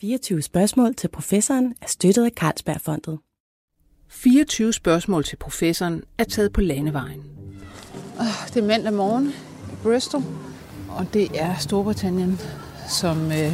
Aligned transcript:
24 0.00 0.42
spørgsmål 0.42 0.94
til 0.94 1.08
professoren 1.08 1.74
er 1.82 1.86
støttet 1.86 2.24
af 2.24 2.30
Carlsbergfondet. 2.36 3.18
24 4.08 4.72
spørgsmål 4.72 5.24
til 5.24 5.36
professoren 5.36 6.02
er 6.18 6.24
taget 6.24 6.52
på 6.52 6.60
landevejen. 6.60 7.22
Det 8.54 8.56
er 8.56 8.66
mandag 8.66 8.92
morgen 8.92 9.26
i 9.72 9.76
Bristol, 9.82 10.22
og 10.88 11.06
det 11.14 11.28
er 11.34 11.56
Storbritannien, 11.58 12.40
som, 12.88 13.32
øh, 13.32 13.52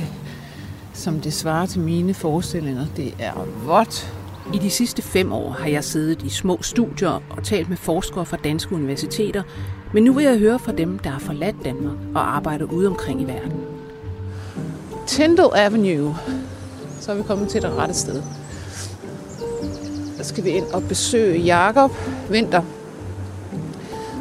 som 0.95 1.21
det 1.21 1.33
svarer 1.33 1.67
til 1.67 1.81
mine 1.81 2.15
forestillinger. 2.15 2.87
Det 2.97 3.15
er 3.19 3.45
vådt. 3.65 4.15
I 4.55 4.59
de 4.59 4.71
sidste 4.71 5.03
fem 5.03 5.33
år 5.33 5.51
har 5.51 5.69
jeg 5.69 5.85
siddet 5.85 6.23
i 6.23 6.29
små 6.29 6.63
studier 6.63 7.23
og 7.31 7.45
talt 7.45 7.69
med 7.69 7.77
forskere 7.77 8.27
fra 8.27 8.37
danske 8.37 8.75
universiteter, 8.75 9.43
men 9.95 10.05
nu 10.05 10.13
vil 10.13 10.25
jeg 10.25 10.39
høre 10.39 10.59
fra 10.59 10.73
dem, 10.73 10.99
der 10.99 11.11
har 11.11 11.21
forladt 11.21 11.57
Danmark 11.65 11.97
og 12.15 12.37
arbejder 12.37 12.65
ude 12.65 12.87
omkring 12.89 13.23
i 13.23 13.25
verden. 13.25 13.76
Tyndall 15.07 15.51
Avenue. 15.55 16.17
Så 17.01 17.13
er 17.13 17.17
vi 17.17 17.23
kommet 17.23 17.49
til 17.49 17.63
det 17.63 17.71
rette 17.71 17.95
sted. 17.95 18.23
Der 20.19 20.25
skal 20.25 20.45
vi 20.45 20.51
ind 20.51 20.65
og 20.65 20.83
besøge 20.83 21.39
Jakob 21.39 21.93
Winter, 22.31 22.63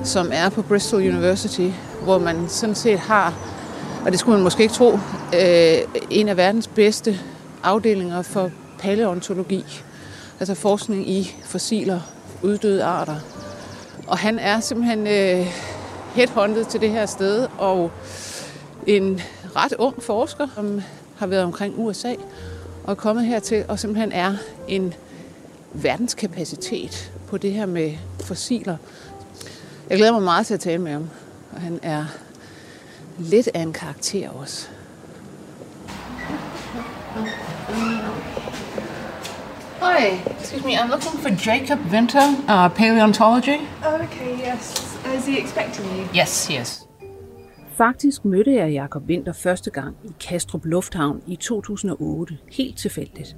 som 0.03 0.29
er 0.33 0.49
på 0.49 0.61
Bristol 0.61 0.99
University, 0.99 1.69
hvor 2.03 2.17
man 2.17 2.49
sådan 2.49 2.75
set 2.75 2.99
har, 2.99 3.33
og 4.05 4.11
det 4.11 4.19
skulle 4.19 4.35
man 4.35 4.43
måske 4.43 4.63
ikke 4.63 4.75
tro, 4.75 4.99
øh, 5.35 6.01
en 6.09 6.29
af 6.29 6.37
verdens 6.37 6.67
bedste 6.67 7.19
afdelinger 7.63 8.21
for 8.21 8.51
paleontologi, 8.79 9.65
altså 10.39 10.55
forskning 10.55 11.09
i 11.09 11.35
fossiler, 11.43 11.99
uddøde 12.43 12.83
arter. 12.83 13.15
Og 14.07 14.17
han 14.17 14.39
er 14.39 14.59
simpelthen 14.59 15.07
øh, 15.07 15.47
headhunted 16.13 16.65
til 16.65 16.81
det 16.81 16.89
her 16.89 17.05
sted, 17.05 17.47
og 17.57 17.91
en 18.87 19.21
ret 19.55 19.73
ung 19.73 20.03
forsker, 20.03 20.47
som 20.55 20.81
har 21.17 21.27
været 21.27 21.43
omkring 21.43 21.73
USA, 21.77 22.13
og 22.83 22.91
er 22.91 22.95
kommet 22.95 23.25
hertil, 23.25 23.65
og 23.67 23.79
simpelthen 23.79 24.11
er 24.11 24.33
en 24.67 24.93
verdenskapacitet 25.73 27.11
på 27.27 27.37
det 27.37 27.51
her 27.51 27.65
med 27.65 27.93
fossiler. 28.23 28.77
Jeg 29.89 29.97
glæder 29.97 30.11
mig 30.11 30.21
meget 30.21 30.45
til 30.45 30.53
at 30.53 30.59
tale 30.59 30.81
med 30.81 30.91
ham, 30.91 31.09
og 31.51 31.61
han 31.61 31.79
er 31.83 32.05
lidt 33.17 33.49
af 33.53 33.59
en 33.59 33.73
karakter 33.73 34.29
også. 34.29 34.67
Hi, 39.81 40.19
excuse 40.39 40.65
me, 40.65 40.73
I'm 40.73 40.87
looking 40.87 41.19
for 41.21 41.49
Jacob 41.49 41.79
Winter, 41.91 42.27
uh, 42.27 42.75
paleontology. 42.75 43.59
Oh, 43.85 43.93
okay, 43.93 44.53
yes. 44.53 44.97
Is 45.17 45.25
he 45.25 45.39
expecting 45.39 45.87
you? 45.87 46.21
Yes, 46.21 46.47
yes. 46.51 46.84
Faktisk 47.77 48.25
mødte 48.25 48.53
jeg 48.53 48.71
Jakob 48.71 49.03
Winter 49.03 49.33
første 49.33 49.71
gang 49.71 49.95
i 50.03 50.11
Kastrup 50.19 50.65
Lufthavn 50.65 51.21
i 51.27 51.35
2008, 51.35 52.37
helt 52.51 52.77
tilfældigt. 52.77 53.37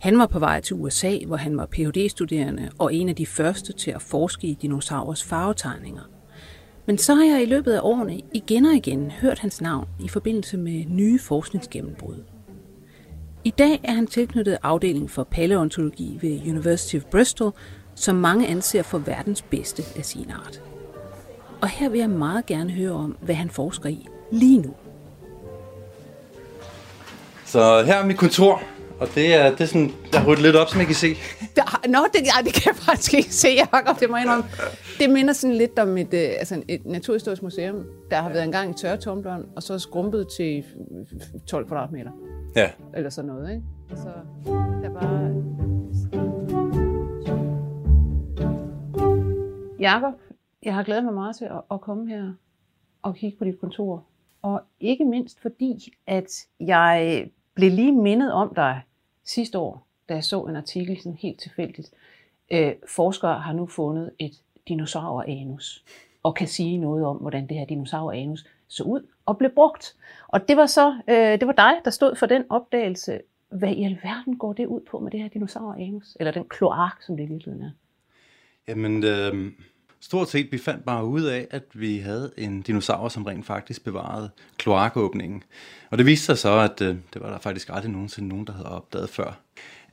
Han 0.00 0.18
var 0.18 0.26
på 0.26 0.38
vej 0.38 0.60
til 0.60 0.76
USA, 0.76 1.18
hvor 1.26 1.36
han 1.36 1.56
var 1.56 1.66
Ph.D.-studerende 1.66 2.70
og 2.78 2.94
en 2.94 3.08
af 3.08 3.16
de 3.16 3.26
første 3.26 3.72
til 3.72 3.90
at 3.90 4.02
forske 4.02 4.46
i 4.46 4.58
dinosaurers 4.62 5.24
farvetegninger. 5.24 6.02
Men 6.86 6.98
så 6.98 7.14
har 7.14 7.24
jeg 7.24 7.42
i 7.42 7.46
løbet 7.46 7.72
af 7.72 7.80
årene 7.82 8.20
igen 8.34 8.66
og 8.66 8.74
igen 8.74 9.10
hørt 9.10 9.38
hans 9.38 9.60
navn 9.60 9.88
i 10.00 10.08
forbindelse 10.08 10.56
med 10.56 10.84
nye 10.88 11.18
forskningsgennembrud. 11.18 12.24
I 13.44 13.50
dag 13.50 13.80
er 13.84 13.92
han 13.92 14.06
tilknyttet 14.06 14.58
afdelingen 14.62 15.08
for 15.08 15.24
paleontologi 15.24 16.18
ved 16.22 16.40
University 16.50 16.96
of 16.96 17.04
Bristol, 17.04 17.52
som 17.94 18.16
mange 18.16 18.46
anser 18.46 18.82
for 18.82 18.98
verdens 18.98 19.42
bedste 19.42 19.82
af 19.96 20.04
sin 20.04 20.30
art. 20.30 20.73
Og 21.64 21.70
her 21.70 21.88
vil 21.88 22.00
jeg 22.00 22.10
meget 22.10 22.46
gerne 22.46 22.70
høre 22.70 22.92
om, 22.92 23.16
hvad 23.20 23.34
han 23.34 23.50
forsker 23.50 23.88
i 23.88 24.06
lige 24.30 24.62
nu. 24.62 24.74
Så 27.44 27.82
her 27.86 27.94
er 27.94 28.06
mit 28.06 28.18
kontor, 28.18 28.62
og 29.00 29.08
det 29.14 29.34
er, 29.34 29.50
det 29.50 29.60
er 29.60 29.64
sådan, 29.66 29.92
jeg 30.12 30.20
har 30.20 30.34
lidt 30.34 30.56
op, 30.56 30.68
som 30.68 30.80
I 30.80 30.84
kan 30.84 30.94
se. 30.94 31.08
Nå, 31.94 31.98
det, 32.12 32.20
ja, 32.20 32.44
det 32.44 32.54
kan 32.54 32.62
jeg 32.66 32.76
faktisk 32.76 33.14
ikke 33.14 33.34
se, 33.34 33.48
Jacob, 33.48 34.00
det 34.00 34.10
må 34.10 34.16
jeg 34.16 34.24
indrømme. 34.24 34.44
Det 34.98 35.10
minder 35.10 35.32
sådan 35.32 35.56
lidt 35.56 35.78
om 35.78 35.98
et, 35.98 36.14
øh, 36.14 36.30
altså 36.38 36.62
et 36.68 36.86
naturhistorisk 36.86 37.42
museum, 37.42 37.84
der 38.10 38.16
har 38.16 38.28
været 38.28 38.44
engang 38.44 38.70
i 38.70 38.74
tørretumbleren, 38.74 39.42
og 39.56 39.62
så 39.62 39.78
skrumpet 39.78 40.26
til 40.36 40.64
12 41.46 41.66
kvadratmeter. 41.66 42.10
Ja. 42.56 42.70
Eller 42.94 43.10
sådan 43.10 43.30
noget, 43.30 43.50
ikke? 43.50 43.62
Altså, 43.90 44.08
der 44.82 44.90
var... 44.90 45.30
Jakob, 49.80 50.14
jeg 50.64 50.74
har 50.74 50.82
glædet 50.82 51.04
mig 51.04 51.14
meget 51.14 51.36
til 51.36 51.44
at, 51.44 51.60
at 51.70 51.80
komme 51.80 52.08
her 52.08 52.32
og 53.02 53.14
kigge 53.14 53.38
på 53.38 53.44
dit 53.44 53.60
kontor. 53.60 54.04
Og 54.42 54.62
ikke 54.80 55.04
mindst 55.04 55.40
fordi, 55.40 55.92
at 56.06 56.46
jeg 56.60 57.26
blev 57.54 57.70
lige 57.70 57.92
mindet 57.92 58.32
om 58.32 58.54
dig 58.54 58.82
sidste 59.24 59.58
år, 59.58 59.86
da 60.08 60.14
jeg 60.14 60.24
så 60.24 60.42
en 60.42 60.56
artikel 60.56 60.98
sådan 60.98 61.18
helt 61.18 61.40
tilfældigt. 61.40 61.90
Øh, 62.52 62.72
forskere 62.88 63.40
har 63.40 63.52
nu 63.52 63.66
fundet 63.66 64.10
et 64.18 64.32
dinosauranus 64.68 65.84
og 66.22 66.34
kan 66.34 66.48
sige 66.48 66.78
noget 66.78 67.06
om, 67.06 67.16
hvordan 67.16 67.46
det 67.48 67.56
her 67.56 67.66
dinosauranus 67.66 68.46
så 68.68 68.82
ud 68.84 69.06
og 69.26 69.38
blev 69.38 69.50
brugt. 69.50 69.96
Og 70.28 70.48
det 70.48 70.56
var 70.56 70.66
så 70.66 71.00
øh, 71.08 71.40
det 71.40 71.46
var 71.46 71.52
dig, 71.52 71.72
der 71.84 71.90
stod 71.90 72.16
for 72.16 72.26
den 72.26 72.44
opdagelse. 72.48 73.20
Hvad 73.48 73.72
i 73.72 73.84
alverden 73.84 74.38
går 74.38 74.52
det 74.52 74.66
ud 74.66 74.80
på 74.80 74.98
med 74.98 75.10
det 75.10 75.20
her 75.20 75.28
dinosauranus? 75.28 76.16
Eller 76.20 76.32
den 76.32 76.44
kloak, 76.48 77.02
som 77.02 77.16
det 77.16 77.24
i 77.24 77.26
virkeligheden 77.26 77.66
er? 77.66 77.70
Jamen, 78.68 79.04
øh, 79.04 79.52
stort 80.04 80.30
set, 80.30 80.52
vi 80.52 80.58
fandt 80.58 80.84
bare 80.84 81.04
ud 81.04 81.22
af, 81.22 81.46
at 81.50 81.62
vi 81.74 81.98
havde 81.98 82.32
en 82.36 82.62
dinosaur, 82.62 83.08
som 83.08 83.24
rent 83.24 83.46
faktisk 83.46 83.84
bevarede 83.84 84.30
kloakåbningen. 84.58 85.42
Og 85.90 85.98
det 85.98 86.06
viste 86.06 86.26
sig 86.26 86.38
så, 86.38 86.58
at 86.58 86.80
øh, 86.80 86.96
det 87.14 87.22
var 87.22 87.30
der 87.30 87.38
faktisk 87.38 87.68
aldrig 87.72 87.90
nogensinde 87.90 88.28
nogen, 88.28 88.46
der 88.46 88.52
havde 88.52 88.68
opdaget 88.68 89.10
før. 89.10 89.40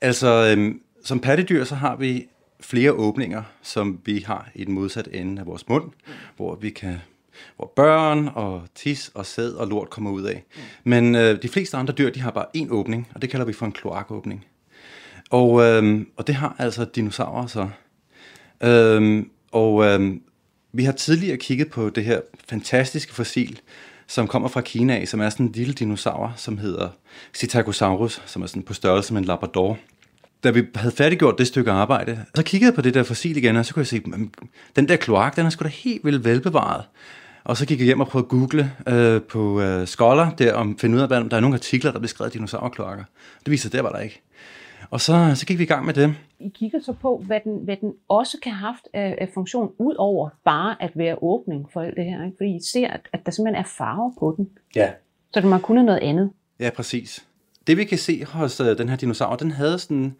Altså, 0.01 0.55
øh, 0.57 0.75
som 1.03 1.19
pattedyr, 1.19 1.63
så 1.63 1.75
har 1.75 1.95
vi 1.95 2.27
flere 2.59 2.91
åbninger, 2.91 3.43
som 3.61 3.99
vi 4.05 4.19
har 4.19 4.49
i 4.55 4.63
den 4.63 4.73
modsatte 4.73 5.13
ende 5.13 5.39
af 5.39 5.45
vores 5.45 5.69
mund, 5.69 5.91
hvor 6.35 6.55
vi 6.55 6.69
kan 6.69 6.97
hvor 7.55 7.73
børn 7.75 8.29
og 8.35 8.63
tis 8.75 9.11
og 9.13 9.25
sæd 9.25 9.53
og 9.53 9.67
lort 9.67 9.89
kommer 9.89 10.11
ud 10.11 10.23
af. 10.23 10.43
Men 10.83 11.15
øh, 11.15 11.41
de 11.41 11.47
fleste 11.47 11.77
andre 11.77 11.93
dyr, 11.93 12.09
de 12.09 12.19
har 12.19 12.31
bare 12.31 12.45
én 12.57 12.67
åbning, 12.69 13.07
og 13.15 13.21
det 13.21 13.29
kalder 13.29 13.45
vi 13.45 13.53
for 13.53 13.65
en 13.65 13.71
kloakåbning. 13.71 14.45
Og, 15.29 15.61
øh, 15.61 16.05
og 16.17 16.27
det 16.27 16.35
har 16.35 16.55
altså 16.59 16.85
dinosaurer 16.85 17.47
så. 17.47 17.69
Øh, 18.63 19.25
og 19.51 19.85
øh, 19.85 20.15
vi 20.73 20.83
har 20.83 20.91
tidligere 20.91 21.37
kigget 21.37 21.69
på 21.69 21.89
det 21.89 22.05
her 22.05 22.21
fantastiske 22.49 23.13
fossil, 23.13 23.59
som 24.07 24.27
kommer 24.27 24.49
fra 24.49 24.61
Kina 24.61 24.95
af, 24.95 25.07
som 25.07 25.21
er 25.21 25.29
sådan 25.29 25.45
en 25.45 25.51
lille 25.51 25.73
dinosaur, 25.73 26.33
som 26.37 26.57
hedder 26.57 26.89
Psittacosaurus, 27.33 28.21
som 28.25 28.41
er 28.41 28.47
sådan 28.47 28.63
på 28.63 28.73
størrelse 28.73 29.13
med 29.13 29.21
en 29.21 29.27
labrador. 29.27 29.77
Da 30.43 30.51
vi 30.51 30.63
havde 30.75 30.95
færdiggjort 30.95 31.37
det 31.37 31.47
stykke 31.47 31.71
arbejde, 31.71 32.25
så 32.35 32.43
kiggede 32.43 32.69
jeg 32.69 32.75
på 32.75 32.81
det 32.81 32.93
der 32.93 33.03
fossil 33.03 33.37
igen, 33.37 33.55
og 33.55 33.65
så 33.65 33.73
kunne 33.73 33.81
jeg 33.81 33.87
se, 33.87 33.95
at 33.95 34.19
den 34.75 34.87
der 34.87 34.95
kloak, 34.95 35.35
den 35.35 35.45
er 35.45 35.49
sgu 35.49 35.63
da 35.63 35.69
helt 35.69 36.05
vildt 36.05 36.25
velbevaret. 36.25 36.83
Og 37.43 37.57
så 37.57 37.65
gik 37.65 37.79
jeg 37.79 37.85
hjem 37.85 37.99
og 37.99 38.07
prøvede 38.07 38.25
at 38.25 38.29
google 38.29 38.71
øh, 38.87 39.21
på 39.21 39.61
øh, 39.61 39.87
Scholar, 39.87 40.29
der, 40.29 40.53
om 40.53 40.77
finde 40.77 40.95
ud 40.95 41.01
af, 41.01 41.17
om 41.17 41.29
der 41.29 41.37
er 41.37 41.41
nogle 41.41 41.55
artikler, 41.55 41.91
der 41.91 41.99
beskrev 41.99 42.29
dinosaurkloakker. 42.29 43.03
Det 43.45 43.51
viser 43.51 43.61
sig, 43.61 43.71
der 43.71 43.81
var 43.81 43.91
der 43.91 43.99
ikke. 43.99 44.21
Og 44.91 45.01
så, 45.01 45.31
så 45.35 45.45
gik 45.45 45.57
vi 45.57 45.63
i 45.63 45.67
gang 45.67 45.85
med 45.85 45.93
det. 45.93 46.15
I 46.39 46.49
kigger 46.49 46.79
så 46.79 46.93
på, 46.93 47.23
hvad 47.25 47.39
den, 47.43 47.57
hvad 47.63 47.77
den 47.81 47.93
også 48.07 48.37
kan 48.43 48.51
have 48.51 48.67
haft 48.67 48.87
af, 48.93 49.17
af 49.21 49.29
funktion, 49.33 49.71
ud 49.77 49.95
over 49.97 50.29
bare 50.45 50.83
at 50.83 50.91
være 50.95 51.17
åbning 51.21 51.67
for 51.73 51.81
alt 51.81 51.97
det 51.97 52.05
her. 52.05 52.25
Ikke? 52.25 52.37
Fordi 52.37 52.55
I 52.55 52.59
ser, 52.71 52.87
at, 52.87 53.01
at 53.13 53.25
der 53.25 53.31
simpelthen 53.31 53.63
er 53.63 53.67
farve 53.77 54.13
på 54.19 54.33
den. 54.37 54.49
Ja. 54.75 54.91
Så 55.33 55.41
den 55.41 55.49
må 55.49 55.57
kunne 55.57 55.83
noget 55.83 55.99
andet. 55.99 56.31
Ja, 56.59 56.69
præcis. 56.75 57.25
Det 57.67 57.77
vi 57.77 57.83
kan 57.83 57.97
se 57.97 58.25
hos 58.25 58.59
øh, 58.59 58.77
den 58.77 58.89
her 58.89 58.95
dinosaur, 58.95 59.35
den 59.35 59.51
havde 59.51 59.79
sådan 59.79 60.15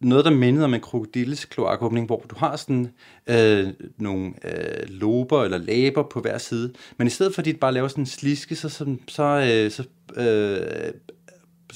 noget, 0.00 0.24
der 0.24 0.30
mindede 0.30 0.64
om 0.64 0.74
en 0.74 0.80
krokodilles 0.80 1.44
kloakåbning, 1.44 2.06
hvor 2.06 2.24
du 2.30 2.34
har 2.38 2.56
sådan 2.56 2.92
øh, 3.26 3.68
nogle 3.98 4.32
øh, 4.44 4.88
lober 4.88 5.44
eller 5.44 5.58
læber 5.58 6.02
på 6.02 6.20
hver 6.20 6.38
side. 6.38 6.72
Men 6.96 7.06
i 7.06 7.10
stedet 7.10 7.34
for, 7.34 7.42
at 7.42 7.46
de 7.46 7.54
bare 7.54 7.72
laver 7.72 7.88
sådan 7.88 8.02
en 8.02 8.06
sliske, 8.06 8.56
så, 8.56 8.68
så, 8.68 8.96
så, 9.08 9.22
øh, 9.22 9.70
så 9.70 9.88
øh, 10.16 10.92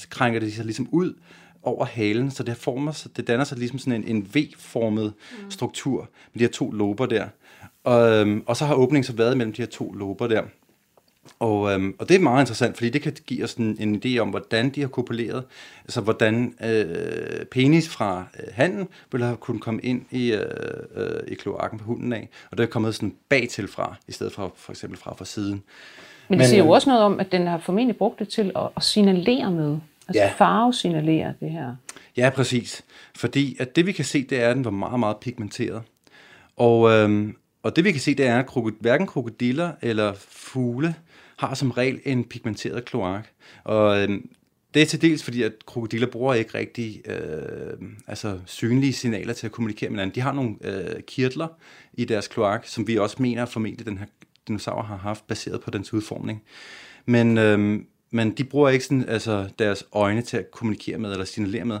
krænker 0.09 0.39
de 0.39 0.51
sig 0.51 0.65
ligesom 0.65 0.89
ud 0.91 1.13
over 1.63 1.85
halen, 1.85 2.31
så 2.31 2.43
det 2.43 2.57
former 2.57 2.91
sig, 2.91 3.17
det 3.17 3.27
danner 3.27 3.45
sig 3.45 3.57
ligesom 3.57 3.79
sådan 3.79 4.03
en, 4.03 4.15
en 4.15 4.29
V-formet 4.35 5.13
mm. 5.43 5.51
struktur 5.51 6.09
med 6.33 6.39
de 6.39 6.43
her 6.43 6.51
to 6.51 6.71
lober 6.71 7.05
der. 7.05 7.27
Og, 7.83 8.11
øhm, 8.11 8.43
og 8.45 8.57
så 8.57 8.65
har 8.65 8.75
åbningen 8.75 9.03
så 9.03 9.13
været 9.13 9.37
mellem 9.37 9.53
de 9.53 9.61
her 9.61 9.69
to 9.69 9.91
lober 9.91 10.27
der. 10.27 10.41
Og, 11.39 11.73
øhm, 11.73 11.95
og 11.99 12.09
det 12.09 12.15
er 12.15 12.19
meget 12.19 12.41
interessant, 12.41 12.77
fordi 12.77 12.89
det 12.89 13.01
kan 13.01 13.13
give 13.27 13.43
os 13.43 13.53
en, 13.53 13.77
en 13.79 14.01
idé 14.05 14.17
om, 14.17 14.29
hvordan 14.29 14.69
de 14.69 14.81
har 14.81 14.87
kopuleret, 14.87 15.43
altså 15.83 16.01
hvordan 16.01 16.53
øh, 16.63 17.45
penis 17.45 17.89
fra 17.89 18.25
øh, 18.39 18.53
handen 18.53 18.87
ville 19.11 19.25
have 19.25 19.37
kunnet 19.37 19.61
komme 19.61 19.81
ind 19.81 20.05
i, 20.11 20.31
øh, 20.33 20.45
øh, 20.95 21.19
i 21.27 21.35
kloakken 21.35 21.79
på 21.79 21.85
hunden 21.85 22.13
af, 22.13 22.29
og 22.51 22.57
det 22.57 22.63
er 22.63 22.67
kommet 22.67 22.95
sådan 22.95 23.13
bag 23.29 23.49
til 23.49 23.67
fra, 23.67 23.95
i 24.07 24.11
stedet 24.11 24.33
for 24.33 24.53
for 24.55 24.71
eksempel 24.71 24.99
fra 24.99 25.13
fra 25.13 25.25
siden. 25.25 25.63
Men 26.29 26.39
det 26.39 26.47
siger 26.47 26.63
jo 26.63 26.65
øh, 26.65 26.71
også 26.71 26.89
noget 26.89 27.03
om, 27.03 27.19
at 27.19 27.31
den 27.31 27.47
har 27.47 27.57
formentlig 27.57 27.97
brugt 27.97 28.19
det 28.19 28.29
til 28.29 28.51
at, 28.55 28.69
at 28.77 28.83
signalere 28.83 29.51
med. 29.51 29.77
Altså 30.09 30.23
ja. 30.23 30.33
farve 30.37 30.73
signalerer 30.73 31.33
det 31.39 31.51
her. 31.51 31.75
Ja, 32.17 32.29
præcis. 32.29 32.83
Fordi 33.15 33.57
at 33.59 33.75
det 33.75 33.85
vi 33.85 33.91
kan 33.91 34.05
se, 34.05 34.23
det 34.23 34.41
er, 34.41 34.49
at 34.49 34.55
den 34.55 34.65
var 34.65 34.71
meget, 34.71 34.99
meget 34.99 35.17
pigmenteret. 35.17 35.81
Og, 36.57 36.91
øhm, 36.91 37.35
og 37.63 37.75
det 37.75 37.83
vi 37.83 37.91
kan 37.91 38.01
se, 38.01 38.15
det 38.15 38.27
er, 38.27 38.39
at 38.39 38.73
hverken 38.79 39.07
krokodiller 39.07 39.71
eller 39.81 40.13
fugle 40.29 40.95
har 41.37 41.53
som 41.53 41.71
regel 41.71 41.99
en 42.05 42.23
pigmenteret 42.23 42.85
kloak. 42.85 43.27
Og 43.63 44.01
øhm, 44.01 44.29
det 44.73 44.81
er 44.81 44.85
til 44.85 45.01
dels 45.01 45.23
fordi, 45.23 45.43
at 45.43 45.53
krokodiller 45.65 46.07
bruger 46.07 46.33
ikke 46.33 46.57
rigtig 46.57 47.01
øh, 47.05 47.77
altså 48.07 48.39
synlige 48.45 48.93
signaler 48.93 49.33
til 49.33 49.45
at 49.45 49.51
kommunikere 49.51 49.89
med 49.89 49.97
hinanden. 49.97 50.15
De 50.15 50.21
har 50.21 50.31
nogle 50.31 50.55
øh, 50.61 51.01
kirtler 51.01 51.47
i 51.93 52.05
deres 52.05 52.27
kloak, 52.27 52.67
som 52.67 52.87
vi 52.87 52.97
også 52.97 53.15
mener 53.19 53.45
formentlig 53.45 53.85
den 53.85 53.97
her 53.97 54.05
dinosaur 54.47 54.81
har 54.81 54.97
haft, 54.97 55.27
baseret 55.27 55.61
på 55.61 55.71
dens 55.71 55.93
udformning. 55.93 56.43
Men, 57.05 57.37
øh, 57.37 57.79
men 58.11 58.31
de 58.31 58.43
bruger 58.43 58.69
ikke 58.69 58.85
sådan, 58.85 59.09
altså, 59.09 59.49
deres 59.59 59.83
øjne 59.91 60.21
til 60.21 60.37
at 60.37 60.51
kommunikere 60.51 60.97
med 60.97 61.11
eller 61.11 61.25
signalere 61.25 61.65
med. 61.65 61.79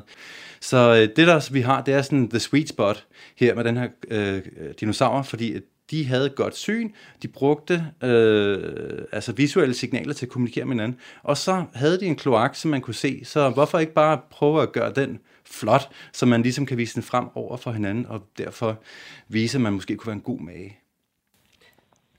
Så 0.59 0.77
øh, 0.77 1.15
det, 1.15 1.27
der 1.27 1.53
vi 1.53 1.61
har, 1.61 1.81
det 1.81 1.93
er 1.93 2.01
sådan 2.01 2.29
the 2.29 2.39
sweet 2.39 2.69
spot 2.69 3.05
her 3.35 3.55
med 3.55 3.63
den 3.63 3.77
her 3.77 3.87
øh, 4.07 4.41
dinosaur, 4.79 5.21
fordi 5.21 5.59
de 5.91 6.05
havde 6.05 6.29
godt 6.29 6.57
syn, 6.57 6.89
de 7.21 7.27
brugte 7.27 7.85
øh, 8.03 9.03
altså 9.11 9.31
visuelle 9.31 9.73
signaler 9.73 10.13
til 10.13 10.25
at 10.25 10.31
kommunikere 10.31 10.65
med 10.65 10.73
hinanden, 10.73 10.99
og 11.23 11.37
så 11.37 11.65
havde 11.73 11.99
de 11.99 12.05
en 12.05 12.15
kloak, 12.15 12.55
som 12.55 12.71
man 12.71 12.81
kunne 12.81 12.93
se, 12.93 13.21
så 13.25 13.49
hvorfor 13.49 13.79
ikke 13.79 13.93
bare 13.93 14.21
prøve 14.31 14.61
at 14.61 14.71
gøre 14.71 14.93
den 14.93 15.19
flot, 15.45 15.89
så 16.13 16.25
man 16.25 16.41
ligesom 16.41 16.65
kan 16.65 16.77
vise 16.77 16.95
den 16.95 17.03
frem 17.03 17.25
over 17.35 17.57
for 17.57 17.71
hinanden, 17.71 18.05
og 18.05 18.27
derfor 18.37 18.81
vise, 19.27 19.57
at 19.57 19.61
man 19.61 19.73
måske 19.73 19.95
kunne 19.95 20.07
være 20.07 20.15
en 20.15 20.21
god 20.21 20.39
mage. 20.39 20.77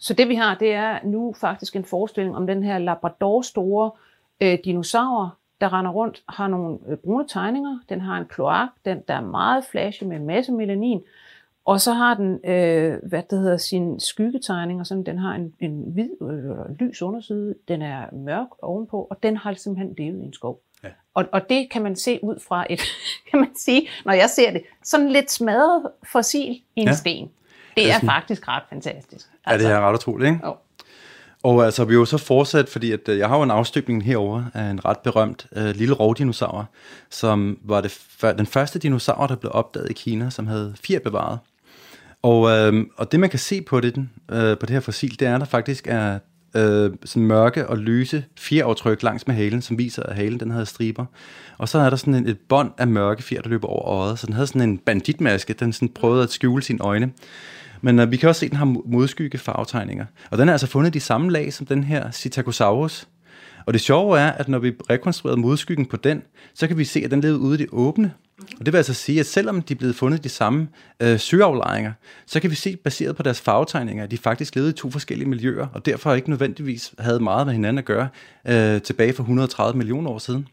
Så 0.01 0.15
det 0.15 0.29
vi 0.29 0.35
har, 0.35 0.55
det 0.55 0.73
er 0.73 0.99
nu 1.05 1.35
faktisk 1.41 1.77
en 1.77 1.85
forestilling 1.85 2.37
om 2.37 2.47
den 2.47 2.63
her 2.63 2.79
Labrador-store 2.79 3.91
øh, 4.41 4.59
dinosaur, 4.65 5.37
der 5.61 5.73
render 5.73 5.91
rundt, 5.91 6.23
har 6.29 6.49
nogle 6.49 6.79
øh, 6.89 6.97
brune 6.97 7.29
tegninger, 7.29 7.79
den 7.89 8.01
har 8.01 8.17
en 8.19 8.27
kloak, 8.27 8.69
den 8.85 9.03
der 9.09 9.15
er 9.15 9.21
meget 9.21 9.65
flashy 9.65 10.05
med 10.05 10.17
en 10.17 10.27
masse 10.27 10.53
melanin, 10.53 11.01
og 11.65 11.81
så 11.81 11.93
har 11.93 12.15
den, 12.15 12.41
øh, 12.45 12.99
hvad 13.09 13.23
det 13.31 13.39
hedder, 13.39 13.57
sin 13.57 14.01
skyggetegning, 14.01 14.81
og 14.81 14.87
sådan, 14.87 15.05
den 15.05 15.19
har 15.19 15.35
en, 15.35 15.55
en 15.61 15.83
hvid, 15.87 16.11
øh, 16.23 16.79
lys 16.79 17.03
underside, 17.03 17.55
den 17.69 17.83
er 17.83 18.15
mørk 18.15 18.49
ovenpå, 18.63 19.07
og 19.11 19.23
den 19.23 19.37
har 19.37 19.55
simpelthen 19.55 19.95
levet 19.99 20.23
i 20.23 20.25
en 20.25 20.33
skov. 20.33 20.61
Ja. 20.85 20.89
Og, 21.15 21.25
og 21.33 21.49
det 21.49 21.71
kan 21.71 21.83
man 21.83 21.97
se 21.97 22.19
ud 22.23 22.41
fra 22.49 22.67
et, 22.71 22.81
kan 23.31 23.41
man 23.41 23.51
sige, 23.57 23.89
når 24.05 24.13
jeg 24.13 24.31
ser 24.31 24.53
det, 24.53 24.63
sådan 24.85 25.09
lidt 25.09 25.31
smadret 25.31 25.91
fossil 26.13 26.51
i 26.77 26.81
en 26.81 26.87
ja. 26.87 26.95
sten. 26.95 27.31
Det 27.77 27.91
er, 27.91 27.95
er 27.95 28.01
faktisk 28.01 28.49
ret 28.49 28.63
fantastisk. 28.71 29.27
Altså, 29.47 29.67
ja, 29.67 29.71
det 29.71 29.77
er 29.77 29.77
altså. 29.77 29.89
ret 29.89 29.95
utroligt, 29.95 30.29
ikke? 30.29 30.47
Jo. 30.47 30.57
Og 31.43 31.65
altså, 31.65 31.85
vi 31.85 31.95
er 31.95 31.99
jo 31.99 32.05
så 32.05 32.19
fortsat, 32.19 32.69
fordi 32.69 32.93
at, 32.93 33.09
øh, 33.09 33.19
jeg 33.19 33.29
har 33.29 33.37
jo 33.37 33.43
en 33.43 33.51
afstøbning 33.51 34.05
herover 34.05 34.45
af 34.55 34.71
en 34.71 34.85
ret 34.85 34.99
berømt 34.99 35.47
øh, 35.57 35.75
lille 35.75 35.95
rovdinosaur, 35.95 36.69
som 37.11 37.59
var 37.65 37.81
det, 37.81 38.01
den 38.39 38.47
første 38.47 38.79
dinosaur, 38.79 39.27
der 39.27 39.37
blev 39.37 39.51
opdaget 39.55 39.91
i 39.91 39.93
Kina, 39.93 40.31
som 40.31 40.47
havde 40.47 40.75
fire 40.81 41.01
bevaret. 41.01 41.39
Og, 42.23 42.51
øh, 42.51 42.87
og 42.97 43.13
det, 43.13 43.21
man 43.21 43.31
kan 43.31 43.39
se 43.39 43.63
på 43.63 43.81
det, 43.81 44.09
øh, 44.31 44.59
på 44.59 44.67
det 44.67 44.71
her 44.71 44.81
fossil, 44.81 45.21
det 45.21 45.29
er, 45.29 45.35
at 45.35 45.41
der 45.41 45.47
faktisk 45.47 45.87
er 45.87 46.19
øh, 46.57 46.91
sådan 47.05 47.27
mørke 47.27 47.67
og 47.69 47.79
lyse 47.79 48.25
fjereaftryk 48.39 49.03
langs 49.03 49.27
med 49.27 49.35
halen, 49.35 49.63
som 49.63 49.79
viser, 49.79 50.03
at 50.03 50.17
halen 50.17 50.41
den 50.41 50.51
havde 50.51 50.67
striber. 50.67 51.05
Og 51.59 51.69
så 51.69 51.79
er 51.79 51.91
der 51.91 51.97
sådan 51.97 52.15
en, 52.15 52.29
et 52.29 52.39
bånd 52.49 52.71
af 52.79 52.87
mørke 52.87 53.23
fjer, 53.23 53.41
der 53.41 53.49
løber 53.49 53.69
over 53.69 53.89
øjet, 53.89 54.19
så 54.19 54.27
den 54.27 54.35
havde 54.35 54.47
sådan 54.47 54.63
en 54.63 54.79
banditmaske, 54.79 55.53
den 55.53 55.73
sådan 55.73 55.89
prøvede 55.89 56.23
at 56.23 56.31
skjule 56.31 56.63
sine 56.63 56.79
øjne. 56.81 57.11
Men 57.81 57.99
uh, 57.99 58.11
vi 58.11 58.17
kan 58.17 58.29
også 58.29 58.41
se, 58.41 58.47
at 58.47 58.51
den 58.51 58.59
har 58.59 58.77
modskygge 58.85 59.39
farvetegninger. 59.39 60.05
Og 60.31 60.39
den 60.39 60.49
er 60.49 60.53
altså 60.53 60.67
fundet 60.67 60.91
i 60.91 60.99
de 60.99 61.01
samme 61.01 61.31
lag 61.31 61.53
som 61.53 61.67
den 61.67 61.85
her 61.85 62.11
Citacosaurus. 62.11 63.09
Og 63.67 63.73
det 63.73 63.81
sjove 63.81 64.19
er, 64.19 64.33
at 64.33 64.49
når 64.49 64.59
vi 64.59 64.73
rekonstruerede 64.91 65.41
modskyggen 65.41 65.87
på 65.87 65.97
den, 65.97 66.23
så 66.55 66.67
kan 66.67 66.79
vi 66.79 66.85
se, 66.85 67.01
at 67.05 67.11
den 67.11 67.21
levede 67.21 67.39
ude 67.39 67.55
i 67.55 67.59
det 67.59 67.69
åbne. 67.73 68.13
Og 68.59 68.67
det 68.67 68.73
vil 68.73 68.77
altså 68.77 68.95
sige, 68.95 69.21
at 69.21 69.27
selvom 69.27 69.63
de 69.63 69.75
er 69.75 69.79
blevet 69.79 69.97
fundet 69.97 70.19
i 70.19 70.23
de 70.23 70.29
samme 70.29 70.69
øh, 71.01 71.19
søaflejringer, 71.19 71.93
så 72.27 72.41
kan 72.41 72.51
vi 72.51 72.55
se, 72.55 72.77
baseret 72.77 73.17
på 73.17 73.23
deres 73.23 73.41
farvetegninger, 73.41 74.05
at 74.05 74.11
de 74.11 74.19
faktisk 74.19 74.55
levede 74.55 74.71
i 74.71 74.75
to 74.75 74.91
forskellige 74.91 75.29
miljøer, 75.29 75.67
og 75.67 75.87
derfor 75.87 76.15
ikke 76.15 76.31
nødvendigvis 76.31 76.95
havde 76.99 77.21
meget 77.21 77.47
med 77.47 77.55
hinanden 77.55 77.79
at 77.79 77.85
gøre 77.85 78.09
øh, 78.45 78.83
tilbage 78.83 79.13
for 79.13 79.23
130 79.23 79.79
millioner 79.79 80.11
år 80.11 80.19
siden. 80.19 80.49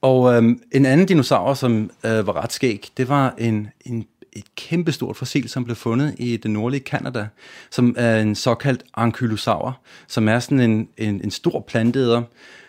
Og 0.00 0.34
øh, 0.34 0.56
en 0.72 0.86
anden 0.86 1.06
dinosaur, 1.06 1.54
som 1.54 1.90
øh, 2.04 2.26
var 2.26 2.42
ret 2.42 2.52
skæg, 2.52 2.88
det 2.96 3.08
var 3.08 3.34
en, 3.38 3.68
en 3.84 4.06
et 4.38 4.54
kæmpestort 4.56 5.16
fossil, 5.16 5.48
som 5.48 5.64
blev 5.64 5.76
fundet 5.76 6.14
i 6.18 6.36
det 6.36 6.50
nordlige 6.50 6.80
Kanada, 6.80 7.28
som 7.70 7.94
er 7.98 8.20
en 8.20 8.34
såkaldt 8.34 8.84
ankylosaur, 8.96 9.80
som 10.06 10.28
er 10.28 10.38
sådan 10.38 10.60
en, 10.60 10.88
en, 10.96 11.20
en 11.24 11.30
stor 11.30 11.64
planteæder, 11.68 12.22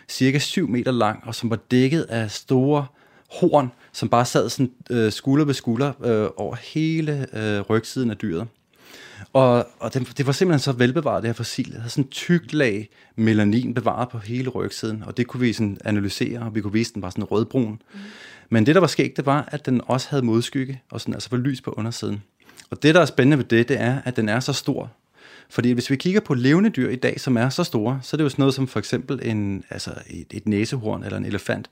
cirka 0.08 0.38
7 0.38 0.68
meter 0.68 0.92
lang, 0.92 1.22
og 1.26 1.34
som 1.34 1.50
var 1.50 1.58
dækket 1.70 2.02
af 2.02 2.30
store 2.30 2.86
horn, 3.30 3.72
som 3.92 4.08
bare 4.08 4.24
sad 4.24 4.48
sådan, 4.48 4.70
øh, 4.90 5.12
skulder 5.12 5.44
ved 5.44 5.54
skulder 5.54 5.92
øh, 6.04 6.30
over 6.36 6.56
hele 6.56 7.26
øh, 7.32 7.60
rygsiden 7.60 8.10
af 8.10 8.16
dyret. 8.16 8.46
Og, 9.32 9.66
og 9.78 9.94
det, 9.94 10.18
det 10.18 10.26
var 10.26 10.32
simpelthen 10.32 10.60
så 10.60 10.72
velbevaret, 10.72 11.22
det 11.22 11.28
her 11.28 11.34
fossil. 11.34 11.66
Det 11.66 11.74
havde 11.74 11.90
sådan 11.90 12.04
en 12.04 12.10
tykt 12.10 12.52
lag 12.52 12.88
melanin 13.16 13.74
bevaret 13.74 14.08
på 14.08 14.18
hele 14.18 14.50
rygsiden, 14.50 15.02
og 15.06 15.16
det 15.16 15.26
kunne 15.26 15.40
vi 15.40 15.52
sådan 15.52 15.78
analysere, 15.84 16.40
og 16.40 16.54
vi 16.54 16.60
kunne 16.60 16.72
vise, 16.72 16.90
at 16.90 16.94
den 16.94 17.02
var 17.02 17.10
sådan 17.10 17.24
rødbrun. 17.24 17.82
Mm. 17.94 18.00
Men 18.50 18.66
det, 18.66 18.74
der 18.74 18.80
var 18.80 18.88
skægt, 18.88 19.16
det 19.16 19.26
var, 19.26 19.48
at 19.52 19.66
den 19.66 19.80
også 19.86 20.06
havde 20.10 20.24
modskygge, 20.24 20.82
og 20.90 21.00
sådan, 21.00 21.14
altså 21.14 21.28
var 21.30 21.38
lys 21.38 21.60
på 21.60 21.70
undersiden. 21.70 22.22
Og 22.70 22.82
det, 22.82 22.94
der 22.94 23.00
er 23.00 23.04
spændende 23.04 23.38
ved 23.38 23.44
det, 23.44 23.68
det 23.68 23.80
er, 23.80 23.98
at 24.04 24.16
den 24.16 24.28
er 24.28 24.40
så 24.40 24.52
stor. 24.52 24.90
Fordi 25.50 25.72
hvis 25.72 25.90
vi 25.90 25.96
kigger 25.96 26.20
på 26.20 26.34
levende 26.34 26.70
dyr 26.70 26.88
i 26.88 26.96
dag, 26.96 27.20
som 27.20 27.36
er 27.36 27.48
så 27.48 27.64
store, 27.64 27.98
så 28.02 28.16
er 28.16 28.18
det 28.18 28.24
jo 28.24 28.28
sådan 28.28 28.42
noget 28.42 28.54
som 28.54 28.68
for 28.68 28.78
eksempel 28.78 29.20
en, 29.22 29.64
altså 29.70 29.90
et, 30.10 30.26
et 30.30 30.48
næsehorn 30.48 31.04
eller 31.04 31.18
en 31.18 31.24
elefant. 31.24 31.70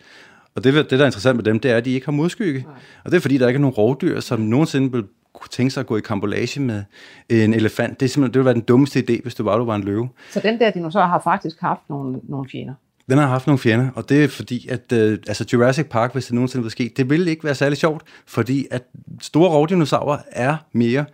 Og 0.55 0.65
det, 0.65 0.75
det, 0.75 0.91
der 0.91 1.01
er 1.01 1.07
interessant 1.07 1.37
med 1.37 1.45
dem, 1.45 1.61
det 1.61 1.71
er, 1.71 1.77
at 1.77 1.85
de 1.85 1.91
ikke 1.91 2.07
har 2.07 2.13
modskygge. 2.13 2.63
Nej. 2.63 2.75
Og 3.05 3.11
det 3.11 3.17
er 3.17 3.21
fordi, 3.21 3.39
der 3.39 3.49
ikke 3.49 3.59
er 3.59 3.61
nogen 3.61 3.75
rovdyr, 3.75 4.21
som 4.21 4.41
nogensinde 4.41 4.93
vil 4.93 5.05
kunne 5.33 5.49
tænke 5.49 5.71
sig 5.71 5.81
at 5.81 5.87
gå 5.87 5.97
i 5.97 6.01
kambolage 6.01 6.61
med 6.61 6.85
en 7.29 7.55
elefant. 7.55 8.01
Det, 8.01 8.07
er 8.07 8.11
simpelthen, 8.11 8.35
det 8.35 8.39
ville 8.39 8.45
være 8.45 8.55
den 8.55 8.63
dummeste 8.63 8.99
idé, 8.99 9.23
hvis 9.23 9.35
du 9.35 9.43
var, 9.43 9.59
du 9.59 9.65
var 9.65 9.75
en 9.75 9.85
løve. 9.85 10.09
Så 10.31 10.41
den 10.41 10.61
der 10.61 10.71
dinosaur 10.71 11.07
har 11.07 11.21
faktisk 11.25 11.61
haft 11.61 11.81
nogle, 11.89 12.21
nogle 12.23 12.49
fjender? 12.51 12.75
Den 13.09 13.19
har 13.19 13.27
haft 13.27 13.47
nogle 13.47 13.59
fjender, 13.59 13.91
og 13.95 14.09
det 14.09 14.25
er 14.25 14.29
fordi, 14.29 14.69
at 14.69 14.93
øh, 14.93 15.19
altså 15.29 15.45
Jurassic 15.53 15.87
Park, 15.87 16.13
hvis 16.13 16.27
det 16.27 16.35
nogensinde 16.35 16.63
vil 16.63 16.71
ske, 16.71 16.93
det 16.97 17.11
ville 17.11 17.31
ikke 17.31 17.45
være 17.45 17.55
særlig 17.55 17.79
sjovt, 17.79 18.03
fordi 18.27 18.67
at 18.71 18.83
store 19.21 19.51
rovdinosaurer 19.51 20.19
er 20.33 20.57
mere 20.73 21.05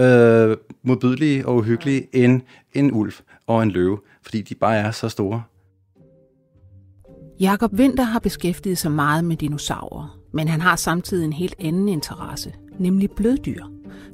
øh, 0.00 0.56
modbydelige 0.82 1.46
og 1.46 1.56
uhyggelige 1.56 2.08
end 2.12 2.40
en 2.74 2.92
ulv 2.92 3.12
og 3.46 3.62
en 3.62 3.70
løve, 3.70 3.98
fordi 4.22 4.42
de 4.42 4.54
bare 4.54 4.76
er 4.76 4.90
så 4.90 5.08
store. 5.08 5.42
Jakob 7.40 7.72
Winter 7.72 8.04
har 8.04 8.18
beskæftiget 8.18 8.78
sig 8.78 8.92
meget 8.92 9.24
med 9.24 9.36
dinosaurer, 9.36 10.18
men 10.32 10.48
han 10.48 10.60
har 10.60 10.76
samtidig 10.76 11.24
en 11.24 11.32
helt 11.32 11.54
anden 11.58 11.88
interesse, 11.88 12.52
nemlig 12.78 13.10
bløddyr, 13.10 13.64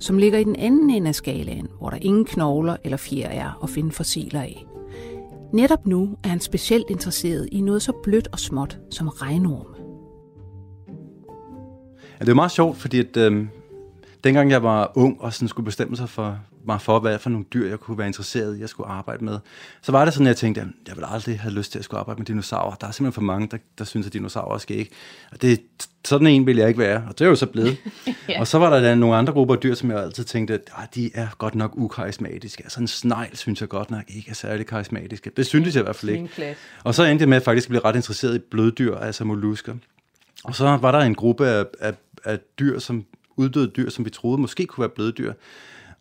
som 0.00 0.18
ligger 0.18 0.38
i 0.38 0.44
den 0.44 0.56
anden 0.56 0.90
ende 0.90 1.08
af 1.08 1.14
skalaen, 1.14 1.68
hvor 1.78 1.90
der 1.90 1.98
ingen 2.00 2.24
knogler 2.24 2.76
eller 2.84 2.96
fjer 2.96 3.28
er 3.28 3.62
at 3.62 3.70
finde 3.70 3.92
fossiler 3.92 4.40
af. 4.40 4.64
Netop 5.52 5.86
nu 5.86 6.16
er 6.24 6.28
han 6.28 6.40
specielt 6.40 6.90
interesseret 6.90 7.48
i 7.52 7.60
noget 7.60 7.82
så 7.82 7.92
blødt 8.02 8.28
og 8.32 8.38
småt 8.38 8.78
som 8.90 9.08
regnorme. 9.08 9.74
Ja, 12.20 12.24
det 12.24 12.30
er 12.30 12.34
meget 12.34 12.50
sjovt, 12.50 12.76
fordi 12.76 13.00
at, 13.00 13.16
øh, 13.16 13.46
dengang 14.24 14.50
jeg 14.50 14.62
var 14.62 14.92
ung 14.94 15.20
og 15.20 15.32
sådan 15.32 15.48
skulle 15.48 15.64
bestemme 15.64 15.96
sig 15.96 16.08
for, 16.08 16.38
mig 16.64 16.80
for, 16.80 17.00
hvad 17.00 17.18
for 17.18 17.30
nogle 17.30 17.46
dyr, 17.54 17.68
jeg 17.68 17.80
kunne 17.80 17.98
være 17.98 18.06
interesseret 18.06 18.56
i, 18.56 18.60
jeg 18.60 18.68
skulle 18.68 18.88
arbejde 18.88 19.24
med, 19.24 19.38
så 19.82 19.92
var 19.92 20.04
det 20.04 20.14
sådan, 20.14 20.26
at 20.26 20.28
jeg 20.28 20.36
tænkte, 20.36 20.60
at 20.60 20.66
jeg 20.88 20.96
vil 20.96 21.04
aldrig 21.08 21.40
have 21.40 21.54
lyst 21.54 21.72
til 21.72 21.78
at 21.78 21.84
skulle 21.84 22.00
arbejde 22.00 22.18
med 22.18 22.26
dinosaurer. 22.26 22.74
Der 22.74 22.86
er 22.86 22.90
simpelthen 22.90 23.12
for 23.12 23.22
mange, 23.22 23.48
der, 23.50 23.56
der 23.78 23.84
synes, 23.84 24.06
at 24.06 24.12
dinosaurer 24.12 24.54
er 24.54 24.58
skæg. 24.58 24.92
Og 25.32 25.42
det, 25.42 25.60
sådan 26.04 26.26
en 26.26 26.46
vil 26.46 26.56
jeg 26.56 26.68
ikke 26.68 26.80
være, 26.80 27.04
og 27.08 27.18
det 27.18 27.24
er 27.24 27.28
jo 27.28 27.36
så 27.36 27.46
blevet. 27.46 27.76
ja. 28.28 28.40
Og 28.40 28.46
så 28.46 28.58
var 28.58 28.80
der 28.80 28.94
nogle 28.94 29.16
andre 29.16 29.32
grupper 29.32 29.54
af 29.54 29.60
dyr, 29.60 29.74
som 29.74 29.90
jeg 29.90 30.02
altid 30.02 30.24
tænkte, 30.24 30.54
at 30.54 30.60
ah, 30.76 30.86
de 30.94 31.10
er 31.14 31.28
godt 31.38 31.54
nok 31.54 31.72
ukarismatiske. 31.76 32.62
Altså 32.62 32.80
en 32.80 32.88
snegl 32.88 33.36
synes 33.36 33.60
jeg 33.60 33.68
godt 33.68 33.90
nok 33.90 34.02
ikke 34.08 34.30
er 34.30 34.34
særlig 34.34 34.66
karismatiske. 34.66 35.30
Det 35.36 35.46
syntes 35.46 35.74
jeg 35.74 35.80
i 35.80 35.84
hvert 35.84 35.96
fald 35.96 36.12
ikke. 36.12 36.56
Og 36.84 36.94
så 36.94 37.04
endte 37.04 37.22
jeg 37.22 37.28
med 37.28 37.36
at 37.36 37.42
faktisk 37.42 37.68
blive 37.68 37.84
ret 37.84 37.96
interesseret 37.96 38.34
i 38.34 38.38
bløddyr, 38.38 38.96
altså 38.96 39.24
mollusker. 39.24 39.74
Og 40.44 40.54
så 40.54 40.76
var 40.76 40.92
der 40.92 40.98
en 40.98 41.14
gruppe 41.14 41.46
af, 41.46 41.64
af, 41.80 41.94
af 42.24 42.38
dyr, 42.58 42.78
som 42.78 43.04
uddøde 43.36 43.66
dyr, 43.66 43.90
som 43.90 44.04
vi 44.04 44.10
troede 44.10 44.40
måske 44.40 44.66
kunne 44.66 44.82
være 44.82 44.88
bløddyr. 44.88 45.32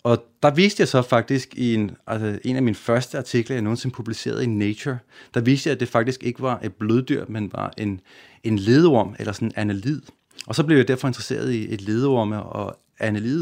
Og 0.08 0.24
der 0.44 0.52
viste 0.52 0.82
jeg 0.82 0.88
så 0.88 1.02
faktisk 1.02 1.56
i 1.56 1.74
en, 1.74 1.92
altså 2.08 2.40
en 2.44 2.56
af 2.56 2.64
mine 2.64 2.76
første 2.76 3.18
artikler, 3.18 3.56
jeg 3.56 3.62
nogensinde 3.62 3.96
publicerede 3.96 4.44
i 4.44 4.48
Nature, 4.48 4.98
der 5.34 5.42
viste 5.42 5.68
jeg, 5.68 5.74
at 5.74 5.80
det 5.80 5.88
faktisk 5.88 6.24
ikke 6.24 6.42
var 6.42 6.60
et 6.64 6.74
bløddyr, 6.74 7.26
men 7.28 7.52
var 7.54 7.74
en, 7.78 8.00
en 8.44 8.60
ledorm, 8.60 9.16
eller 9.20 9.34
sådan 9.34 9.48
en 9.48 9.54
analid. 9.56 10.02
Og 10.48 10.56
så 10.56 10.64
blev 10.64 10.78
jeg 10.78 10.88
derfor 10.88 11.08
interesseret 11.08 11.52
i 11.52 11.74
et 11.74 11.82
ledorme 11.82 12.44
og 12.44 12.78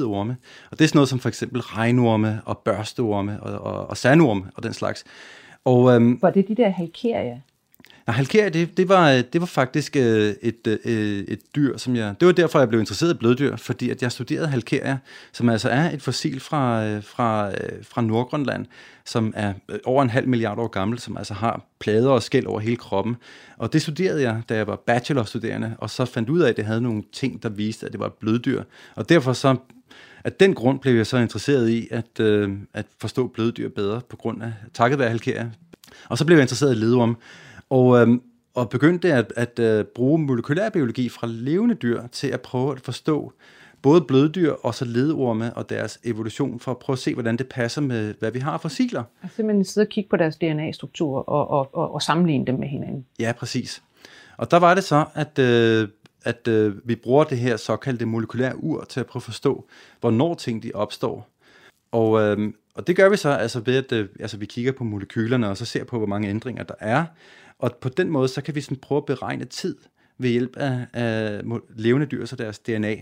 orme. 0.06 0.38
Og 0.72 0.80
det 0.80 0.84
er 0.84 0.88
sådan 0.88 0.98
noget 0.98 1.10
som 1.10 1.20
for 1.20 1.30
eksempel 1.30 1.62
regnorme 1.62 2.42
og 2.46 2.58
børsteorme 2.58 3.44
og, 3.44 3.74
og, 3.74 3.90
og 3.90 3.98
sandorme 3.98 4.52
og 4.56 4.64
den 4.64 4.74
slags. 4.74 5.04
Og, 5.66 5.96
øhm, 5.96 6.20
var 6.22 6.30
det 6.30 6.48
de 6.48 6.56
der 6.56 6.70
halkerier? 6.70 7.40
Nej, 8.08 8.16
halkeria, 8.16 8.50
det, 8.50 8.78
det, 8.78 8.90
var, 8.90 9.12
det 9.34 9.42
var 9.42 9.48
faktisk 9.48 9.96
øh, 9.96 10.34
et, 10.42 10.80
øh, 10.86 11.20
et 11.28 11.40
dyr, 11.56 11.78
som 11.78 11.96
jeg... 11.96 12.16
Det 12.20 12.26
var 12.26 12.32
derfor, 12.32 12.60
jeg 12.60 12.70
blev 12.70 12.80
interesseret 12.80 13.14
i 13.14 13.18
bløddyr, 13.18 13.56
fordi 13.56 13.90
at 13.90 14.02
jeg 14.02 14.12
studerede 14.12 14.48
halkeria, 14.48 14.98
som 15.32 15.50
altså 15.50 15.70
er 15.70 15.92
et 15.92 16.02
fossil 16.02 16.40
fra, 16.40 16.86
øh, 16.86 17.04
fra, 17.04 17.50
øh, 17.50 17.84
fra 17.84 18.02
Nordgrønland, 18.02 18.66
som 19.06 19.34
er 19.36 19.54
øh, 19.70 19.80
over 19.86 20.04
en 20.04 20.10
halv 20.10 20.28
milliard 20.28 20.60
år 20.60 20.68
gammel, 20.68 21.00
som 21.00 21.18
altså 21.18 21.34
har 21.34 21.66
plader 21.80 22.10
og 22.10 22.24
skæld 22.24 22.46
over 22.46 22.60
hele 22.60 22.76
kroppen. 22.76 23.16
Og 23.58 23.74
det 23.74 23.82
studerede 23.82 24.22
jeg, 24.22 24.42
da 24.50 24.56
jeg 24.56 24.68
var 24.68 24.76
bachelorstuderende, 24.76 25.76
og 25.78 25.90
så 25.90 26.06
fandt 26.06 26.30
ud 26.30 26.40
af, 26.40 26.50
at 26.50 26.58
det 26.58 26.66
havde 26.66 26.82
nogle 26.82 27.04
ting, 27.14 27.44
der 27.44 27.50
viste, 27.50 27.86
at 27.86 27.92
det 27.92 28.00
var 28.00 28.06
et 28.06 28.14
bløddyr. 28.14 28.64
Og 28.96 29.10
derfor 29.10 29.34
så 29.34 29.56
af 30.24 30.32
den 30.32 30.54
grund 30.54 30.80
blev 30.80 30.96
jeg 30.96 31.08
så 31.08 31.18
interesseret 31.18 31.70
i 31.70 31.88
at, 31.92 32.20
øh, 32.20 32.52
at 32.74 32.86
forstå 33.02 33.28
bløddyr 33.28 33.70
bedre, 33.70 34.02
på 34.10 34.16
grund 34.16 34.44
af 34.44 34.54
takket 34.74 35.00
være 35.00 35.10
halkeria. 35.10 35.50
Og 36.10 36.18
så 36.18 36.26
blev 36.26 36.38
jeg 36.38 36.42
interesseret 36.42 36.76
i 36.76 36.80
ledorm, 36.80 37.18
og, 37.70 38.02
øhm, 38.02 38.22
og 38.54 38.70
begyndte 38.70 39.14
at, 39.14 39.34
at, 39.36 39.60
at 39.60 39.88
bruge 39.88 40.20
molekylærbiologi 40.20 41.10
fra 41.10 41.28
levende 41.28 41.76
dyr 41.76 42.08
til 42.08 42.28
at 42.28 42.42
prøve 42.42 42.72
at 42.72 42.80
forstå 42.80 43.34
både 43.82 44.02
bløddyr 44.02 44.52
og 44.52 44.76
så 44.76 44.86
ledorme 44.86 45.54
og 45.54 45.70
deres 45.70 46.00
evolution, 46.04 46.60
for 46.60 46.72
at 46.72 46.78
prøve 46.78 46.94
at 46.94 47.00
se, 47.00 47.14
hvordan 47.14 47.38
det 47.38 47.48
passer 47.50 47.82
med, 47.82 48.14
hvad 48.20 48.32
vi 48.32 48.40
har 48.40 48.58
fossiler. 48.58 49.04
Altså 49.24 49.36
simpelthen 49.36 49.66
sidde 49.66 49.86
og 49.86 49.90
kigge 49.90 50.10
på 50.10 50.18
deres 50.18 50.36
DNA-struktur 50.36 51.30
og, 51.30 51.48
og, 51.50 51.76
og, 51.76 51.94
og 51.94 52.02
sammenligne 52.02 52.46
dem 52.46 52.56
med 52.56 52.68
hinanden. 52.68 53.06
Ja, 53.20 53.32
præcis. 53.38 53.84
Og 54.38 54.52
der 54.52 54.58
var 54.58 54.74
det 54.74 54.84
så, 54.84 55.06
at, 55.14 55.40
øh, 55.40 55.88
at 56.24 56.48
øh, 56.48 56.76
vi 56.88 56.96
bruger 56.96 57.24
det 57.24 57.38
her 57.38 57.58
såkaldte 57.58 58.06
molekylære 58.06 58.64
ur 58.64 58.84
til 58.84 59.00
at 59.00 59.06
prøve 59.06 59.20
at 59.20 59.24
forstå, 59.24 59.68
hvornår 60.00 60.34
ting 60.34 60.64
de 60.64 60.72
opstår. 60.74 61.30
Og, 61.92 62.22
øh, 62.22 62.54
og 62.76 62.88
det 62.88 62.96
gør 62.96 63.10
vi 63.10 63.18
så 63.18 63.30
altså 63.30 63.60
ved, 63.60 63.76
at 63.76 63.92
øh, 63.92 64.10
altså, 64.20 64.38
vi 64.38 64.46
kigger 64.46 64.72
på 64.72 64.84
molekylerne, 64.84 65.50
og 65.50 65.58
så 65.58 65.66
ser 65.66 65.84
på, 65.84 65.98
hvor 65.98 66.08
mange 66.08 66.30
ændringer 66.30 66.64
der 66.64 66.76
er. 66.80 67.06
Og 67.60 67.76
på 67.82 67.90
den 67.90 68.10
måde, 68.10 68.28
så 68.28 68.42
kan 68.42 68.56
vi 68.56 68.62
sådan 68.62 68.78
prøve 68.78 68.98
at 68.98 69.06
beregne 69.06 69.46
tid 69.46 69.76
ved 70.18 70.30
hjælp 70.30 70.58
af, 70.58 70.86
af 70.94 71.42
levende 71.76 72.06
dyr, 72.06 72.26
så 72.26 72.36
deres 72.36 72.60
DNA. 72.60 72.96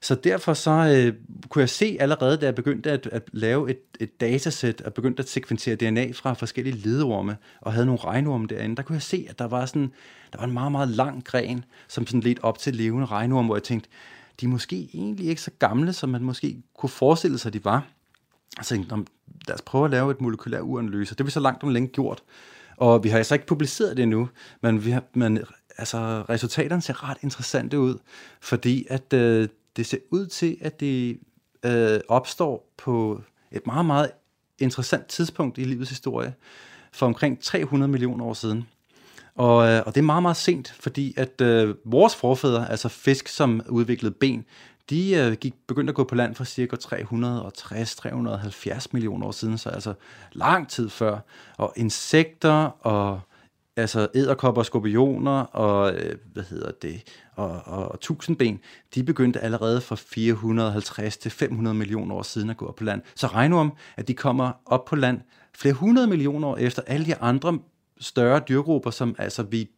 Så 0.00 0.14
derfor 0.14 0.54
så 0.54 0.70
øh, 0.70 1.14
kunne 1.48 1.60
jeg 1.60 1.68
se 1.68 1.96
allerede, 2.00 2.36
da 2.36 2.46
jeg 2.46 2.54
begyndte 2.54 2.90
at, 2.90 3.06
at 3.12 3.22
lave 3.32 3.70
et, 3.70 3.78
et 4.00 4.20
datasæt, 4.20 4.80
og 4.80 4.94
begyndte 4.94 5.22
at 5.22 5.28
sekventere 5.28 5.76
DNA 5.76 6.10
fra 6.12 6.32
forskellige 6.32 6.76
ledorme, 6.76 7.36
og 7.60 7.72
havde 7.72 7.86
nogle 7.86 8.00
regnorme 8.04 8.46
derinde, 8.46 8.76
der 8.76 8.82
kunne 8.82 8.94
jeg 8.94 9.02
se, 9.02 9.26
at 9.28 9.38
der 9.38 9.44
var, 9.44 9.66
sådan, 9.66 9.92
der 10.32 10.38
var 10.38 10.44
en 10.44 10.52
meget, 10.52 10.72
meget 10.72 10.88
lang 10.88 11.24
gren, 11.24 11.64
som 11.88 12.06
sådan 12.06 12.20
lidt 12.20 12.38
op 12.42 12.58
til 12.58 12.74
levende 12.74 13.06
regnorme, 13.06 13.46
hvor 13.46 13.56
jeg 13.56 13.62
tænkte, 13.62 13.88
de 14.40 14.46
er 14.46 14.50
måske 14.50 14.90
egentlig 14.94 15.26
ikke 15.26 15.42
så 15.42 15.50
gamle, 15.58 15.92
som 15.92 16.08
man 16.08 16.22
måske 16.22 16.62
kunne 16.74 16.90
forestille 16.90 17.38
sig, 17.38 17.52
de 17.52 17.64
var. 17.64 17.86
Så 18.62 18.74
jeg 18.74 18.86
tænkte, 18.86 19.12
lad 19.48 19.54
os 19.54 19.62
prøve 19.62 19.84
at 19.84 19.90
lave 19.90 20.10
et 20.10 20.20
molekylær 20.20 20.60
uanalyse. 20.60 21.14
Det 21.14 21.20
har 21.20 21.24
vi 21.24 21.30
så 21.30 21.40
langt 21.40 21.62
om 21.62 21.68
længe 21.68 21.88
gjort. 21.88 22.22
Og 22.76 23.04
vi 23.04 23.08
har 23.08 23.18
altså 23.18 23.34
ikke 23.34 23.46
publiceret 23.46 23.96
det 23.96 24.02
endnu, 24.02 24.28
men, 24.60 24.84
vi 24.84 24.90
har, 24.90 25.02
men 25.14 25.38
altså, 25.78 26.24
resultaterne 26.28 26.82
ser 26.82 27.10
ret 27.10 27.18
interessante 27.22 27.78
ud, 27.78 27.98
fordi 28.40 28.86
at 28.90 29.12
øh, 29.12 29.48
det 29.76 29.86
ser 29.86 29.98
ud 30.10 30.26
til, 30.26 30.56
at 30.60 30.80
det 30.80 31.18
øh, 31.62 32.00
opstår 32.08 32.72
på 32.76 33.22
et 33.50 33.66
meget, 33.66 33.86
meget 33.86 34.10
interessant 34.58 35.06
tidspunkt 35.06 35.58
i 35.58 35.64
livets 35.64 35.90
historie, 35.90 36.34
for 36.92 37.06
omkring 37.06 37.40
300 37.40 37.90
millioner 37.90 38.24
år 38.24 38.34
siden. 38.34 38.68
Og, 39.34 39.68
øh, 39.68 39.82
og 39.86 39.94
det 39.94 40.00
er 40.00 40.04
meget, 40.04 40.22
meget 40.22 40.36
sent, 40.36 40.74
fordi 40.80 41.14
at 41.16 41.40
øh, 41.40 41.74
vores 41.84 42.14
forfædre, 42.14 42.70
altså 42.70 42.88
fisk, 42.88 43.28
som 43.28 43.62
udviklede 43.68 44.14
ben, 44.14 44.44
de 44.90 45.14
øh, 45.14 45.32
gik, 45.32 45.54
begyndte 45.66 45.90
at 45.90 45.94
gå 45.94 46.04
på 46.04 46.14
land 46.14 46.34
for 46.34 46.44
cirka 46.44 46.76
360-370 46.76 48.86
millioner 48.92 49.26
år 49.26 49.30
siden, 49.30 49.58
så 49.58 49.68
altså 49.68 49.94
lang 50.32 50.68
tid 50.68 50.88
før. 50.88 51.18
Og 51.56 51.72
insekter 51.76 52.86
og 52.86 53.20
altså 53.76 54.08
æderkopper, 54.14 54.62
skorpioner 54.62 55.40
og, 55.40 55.94
øh, 55.94 56.14
hvad 56.32 56.42
hedder 56.42 56.70
det, 56.82 57.02
og, 57.34 57.62
og, 57.64 57.88
og 57.88 58.00
tusindben, 58.00 58.60
de 58.94 59.02
begyndte 59.02 59.40
allerede 59.40 59.80
for 59.80 59.94
450 59.94 61.16
til 61.16 61.30
500 61.30 61.76
millioner 61.76 62.14
år 62.14 62.22
siden 62.22 62.50
at 62.50 62.56
gå 62.56 62.66
op 62.66 62.74
på 62.74 62.84
land. 62.84 63.02
Så 63.14 63.26
regn 63.26 63.52
om, 63.52 63.72
at 63.96 64.08
de 64.08 64.14
kommer 64.14 64.52
op 64.66 64.84
på 64.84 64.96
land 64.96 65.20
flere 65.54 65.74
hundrede 65.74 66.06
millioner 66.06 66.48
år 66.48 66.56
efter 66.56 66.82
alle 66.86 67.06
de 67.06 67.16
andre 67.16 67.58
større 68.00 68.40
dyrgrupper, 68.48 68.90
som 68.90 69.14
altså 69.18 69.42
vi 69.42 69.70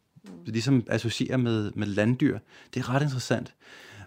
ligesom 0.45 0.83
associerer 0.87 1.37
med, 1.37 1.71
med 1.75 1.87
landdyr. 1.87 2.39
Det 2.73 2.79
er 2.79 2.89
ret 2.89 3.01
interessant. 3.01 3.53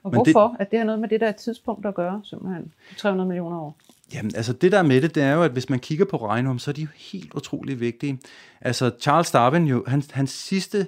Og 0.02 0.11
Men 0.11 0.14
hvorfor? 0.14 0.49
Det, 0.49 0.56
at 0.61 0.71
det 0.71 0.78
har 0.78 0.87
noget 0.87 1.00
med 1.00 1.09
det 1.09 1.21
der 1.21 1.32
tidspunkt 1.32 1.87
at 1.87 1.94
gøre, 1.94 2.21
simpelthen? 2.25 2.73
300 2.97 3.28
millioner 3.28 3.61
år? 3.61 3.76
Jamen, 4.14 4.32
altså 4.37 4.52
det 4.52 4.73
der 4.73 4.82
med 4.82 5.02
det, 5.02 5.14
det 5.14 5.23
er 5.23 5.35
jo, 5.35 5.42
at 5.42 5.50
hvis 5.50 5.71
man 5.71 5.78
kigger 5.78 6.04
på 6.04 6.16
regnorm, 6.16 6.59
så 6.59 6.71
er 6.71 6.73
de 6.73 6.82
jo 6.82 6.88
helt 6.97 7.35
utrolig 7.35 7.80
vigtige. 7.80 8.18
Altså 8.61 8.90
Charles 9.00 9.30
Darwin, 9.30 9.66
jo, 9.66 9.85
hans, 9.87 10.09
hans 10.11 10.30
sidste 10.30 10.87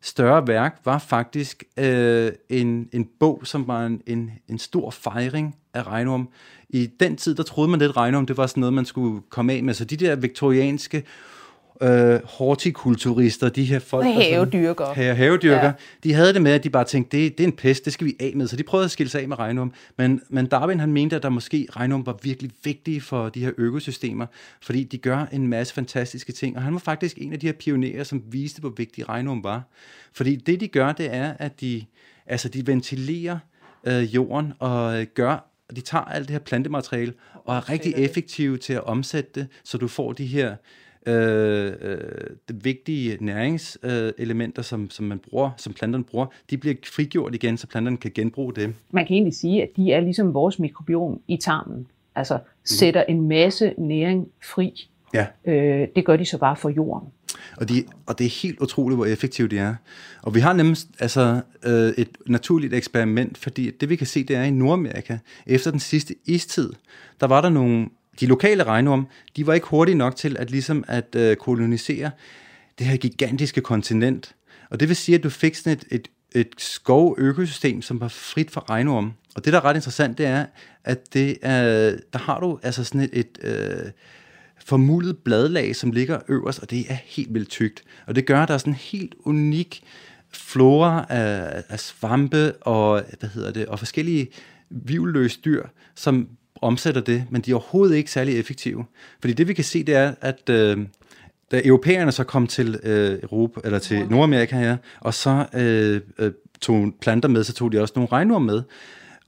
større 0.00 0.46
værk 0.46 0.80
var 0.84 0.98
faktisk 0.98 1.64
øh, 1.76 2.32
en, 2.48 2.88
en 2.92 3.08
bog, 3.20 3.40
som 3.44 3.68
var 3.68 3.86
en, 3.86 4.02
en, 4.06 4.30
en 4.48 4.58
stor 4.58 4.90
fejring 4.90 5.56
af 5.74 5.86
regnorm. 5.86 6.28
I 6.68 6.86
den 6.86 7.16
tid, 7.16 7.34
der 7.34 7.42
troede 7.42 7.70
man 7.70 7.80
lidt, 7.80 7.88
at 7.90 7.96
regnorm 7.96 8.26
det 8.26 8.36
var 8.36 8.46
sådan 8.46 8.60
noget, 8.60 8.74
man 8.74 8.84
skulle 8.84 9.22
komme 9.28 9.52
af 9.52 9.62
med. 9.62 9.74
Så 9.74 9.84
de 9.84 9.96
der 9.96 10.16
viktorianske 10.16 10.98
øh, 10.98 11.04
hortikulturister, 12.24 13.48
de 13.48 13.64
her 13.64 13.78
folk, 13.78 14.06
havedyrker. 14.06 14.92
Her, 14.92 15.14
havedyrker, 15.14 15.64
ja. 15.64 15.72
de 16.04 16.12
havde 16.12 16.34
det 16.34 16.42
med, 16.42 16.52
at 16.52 16.64
de 16.64 16.70
bare 16.70 16.84
tænkte, 16.84 17.16
det, 17.16 17.38
det 17.38 17.44
er 17.44 17.48
en 17.48 17.56
pest, 17.56 17.84
det 17.84 17.92
skal 17.92 18.06
vi 18.06 18.16
af 18.20 18.32
med. 18.36 18.46
Så 18.46 18.56
de 18.56 18.62
prøvede 18.62 18.84
at 18.84 18.90
skille 18.90 19.10
sig 19.10 19.22
af 19.22 19.28
med 19.28 19.38
regnum. 19.38 19.72
Men, 19.98 20.20
men 20.28 20.46
Darwin 20.46 20.80
han 20.80 20.92
mente, 20.92 21.16
at 21.16 21.22
der 21.22 21.28
måske 21.28 21.66
regnum 21.70 22.06
var 22.06 22.18
virkelig 22.22 22.50
vigtige 22.64 23.00
for 23.00 23.28
de 23.28 23.40
her 23.40 23.52
økosystemer, 23.58 24.26
fordi 24.60 24.84
de 24.84 24.98
gør 24.98 25.26
en 25.32 25.46
masse 25.46 25.74
fantastiske 25.74 26.32
ting. 26.32 26.56
Og 26.56 26.62
han 26.62 26.72
var 26.72 26.80
faktisk 26.80 27.18
en 27.18 27.32
af 27.32 27.40
de 27.40 27.46
her 27.46 27.52
pionerer, 27.52 28.04
som 28.04 28.22
viste, 28.26 28.60
hvor 28.60 28.72
vigtig 28.76 29.08
regnum 29.08 29.44
var. 29.44 29.62
Fordi 30.12 30.36
det, 30.36 30.60
de 30.60 30.68
gør, 30.68 30.92
det 30.92 31.14
er, 31.14 31.32
at 31.38 31.60
de, 31.60 31.84
altså, 32.26 32.48
de 32.48 32.66
ventilerer 32.66 33.38
øh, 33.86 34.14
jorden 34.14 34.52
og 34.58 35.06
gør 35.14 35.44
og 35.68 35.76
de 35.76 35.80
tager 35.80 36.04
alt 36.04 36.28
det 36.28 36.34
her 36.34 36.38
plantemateriale 36.38 37.12
og 37.34 37.56
er 37.56 37.68
rigtig 37.68 37.94
effektive 37.96 38.58
til 38.58 38.72
at 38.72 38.84
omsætte 38.84 39.30
det, 39.34 39.48
så 39.64 39.78
du 39.78 39.88
får 39.88 40.12
de 40.12 40.26
her 40.26 40.56
øh, 41.06 41.72
øh, 41.80 41.98
de 42.48 42.62
vigtige 42.62 43.18
næringselementer, 43.20 44.62
som, 44.62 44.90
som 44.90 45.06
man 45.06 45.18
bruger, 45.18 45.50
som 45.56 45.72
planterne 45.72 46.04
bruger, 46.04 46.26
de 46.50 46.58
bliver 46.58 46.74
frigjort 46.94 47.34
igen, 47.34 47.56
så 47.56 47.66
planterne 47.66 47.96
kan 47.96 48.10
genbruge 48.14 48.52
dem. 48.52 48.74
Man 48.90 49.06
kan 49.06 49.14
egentlig 49.14 49.34
sige, 49.34 49.62
at 49.62 49.68
de 49.76 49.92
er 49.92 50.00
ligesom 50.00 50.34
vores 50.34 50.58
mikrobiom 50.58 51.20
i 51.28 51.36
tarmen. 51.36 51.86
Altså 52.14 52.34
mm. 52.34 52.42
sætter 52.64 53.02
en 53.02 53.28
masse 53.28 53.74
næring 53.78 54.28
fri. 54.42 54.88
Ja. 55.14 55.26
Øh, 55.44 55.88
det 55.96 56.04
gør 56.04 56.16
de 56.16 56.24
så 56.24 56.38
bare 56.38 56.56
for 56.56 56.68
jorden. 56.68 57.08
Og, 57.56 57.68
de, 57.68 57.84
og 58.06 58.18
det 58.18 58.24
er 58.24 58.42
helt 58.42 58.60
utroligt, 58.60 58.98
hvor 58.98 59.06
effektivt 59.06 59.50
de 59.50 59.58
er. 59.58 59.74
Og 60.22 60.34
vi 60.34 60.40
har 60.40 60.52
nemlig 60.52 60.76
altså, 60.98 61.40
øh, 61.64 61.92
et 61.98 62.08
naturligt 62.26 62.74
eksperiment, 62.74 63.38
fordi 63.38 63.70
det 63.70 63.88
vi 63.88 63.96
kan 63.96 64.06
se, 64.06 64.24
det 64.24 64.36
er 64.36 64.42
i 64.42 64.50
Nordamerika, 64.50 65.18
efter 65.46 65.70
den 65.70 65.80
sidste 65.80 66.14
istid, 66.24 66.72
der 67.20 67.26
var 67.26 67.40
der 67.40 67.48
nogle 67.48 67.88
de 68.20 68.26
lokale 68.26 68.64
regnorm, 68.64 69.06
de 69.36 69.46
var 69.46 69.54
ikke 69.54 69.66
hurtige 69.66 69.94
nok 69.94 70.16
til 70.16 70.36
at 70.38 70.50
ligesom 70.50 70.84
at 70.88 71.14
øh, 71.16 71.36
kolonisere 71.36 72.10
det 72.78 72.86
her 72.86 72.96
gigantiske 72.96 73.60
kontinent. 73.60 74.34
Og 74.70 74.80
det 74.80 74.88
vil 74.88 74.96
sige, 74.96 75.16
at 75.18 75.22
du 75.22 75.30
fik 75.30 75.54
sådan 75.54 75.72
et, 75.72 75.84
et, 75.90 76.08
et 76.32 76.48
skov-økosystem, 76.58 77.82
som 77.82 78.00
var 78.00 78.08
frit 78.08 78.50
for 78.50 78.70
regnorm. 78.70 79.12
Og 79.34 79.44
det, 79.44 79.52
der 79.52 79.58
er 79.58 79.64
ret 79.64 79.76
interessant, 79.76 80.18
det 80.18 80.26
er, 80.26 80.46
at 80.84 81.14
det 81.14 81.38
er, 81.42 81.96
der 82.12 82.18
har 82.18 82.40
du 82.40 82.58
altså 82.62 82.84
sådan 82.84 83.00
et, 83.00 83.10
et 83.12 83.38
øh, 83.42 83.90
formuldet 84.64 85.18
bladlag, 85.18 85.76
som 85.76 85.90
ligger 85.92 86.18
øverst, 86.28 86.58
og 86.58 86.70
det 86.70 86.86
er 86.88 86.96
helt 87.04 87.34
vildt 87.34 87.48
tykt. 87.48 87.82
Og 88.06 88.14
det 88.14 88.26
gør, 88.26 88.42
at 88.42 88.48
der 88.48 88.54
er 88.54 88.58
sådan 88.58 88.72
en 88.72 88.78
helt 88.78 89.14
unik 89.24 89.82
flora 90.30 91.06
af, 91.08 91.62
af 91.68 91.80
svampe 91.80 92.52
og, 92.52 93.02
hvad 93.18 93.28
hedder 93.28 93.52
det, 93.52 93.66
og 93.66 93.78
forskellige 93.78 94.28
vivløse 94.70 95.40
dyr, 95.44 95.66
som 95.94 96.28
omsætter 96.62 97.00
det, 97.00 97.24
men 97.30 97.42
de 97.42 97.50
er 97.50 97.54
overhovedet 97.54 97.96
ikke 97.96 98.10
særlig 98.10 98.38
effektive. 98.38 98.84
Fordi 99.20 99.32
det 99.32 99.48
vi 99.48 99.54
kan 99.54 99.64
se, 99.64 99.84
det 99.84 99.94
er, 99.94 100.14
at 100.20 100.50
øh, 100.50 100.78
da 101.50 101.60
europæerne 101.64 102.12
så 102.12 102.24
kom 102.24 102.46
til 102.46 102.80
øh, 102.82 103.18
Europa, 103.22 103.60
eller 103.64 103.78
til 103.78 104.06
Nordamerika 104.08 104.56
her, 104.56 104.76
og 105.00 105.14
så 105.14 105.46
øh, 105.54 106.00
øh, 106.18 106.32
tog 106.60 106.92
planter 107.00 107.28
med, 107.28 107.44
så 107.44 107.52
tog 107.52 107.72
de 107.72 107.80
også 107.80 107.92
nogle 107.96 108.12
regnorme 108.12 108.46
med. 108.46 108.62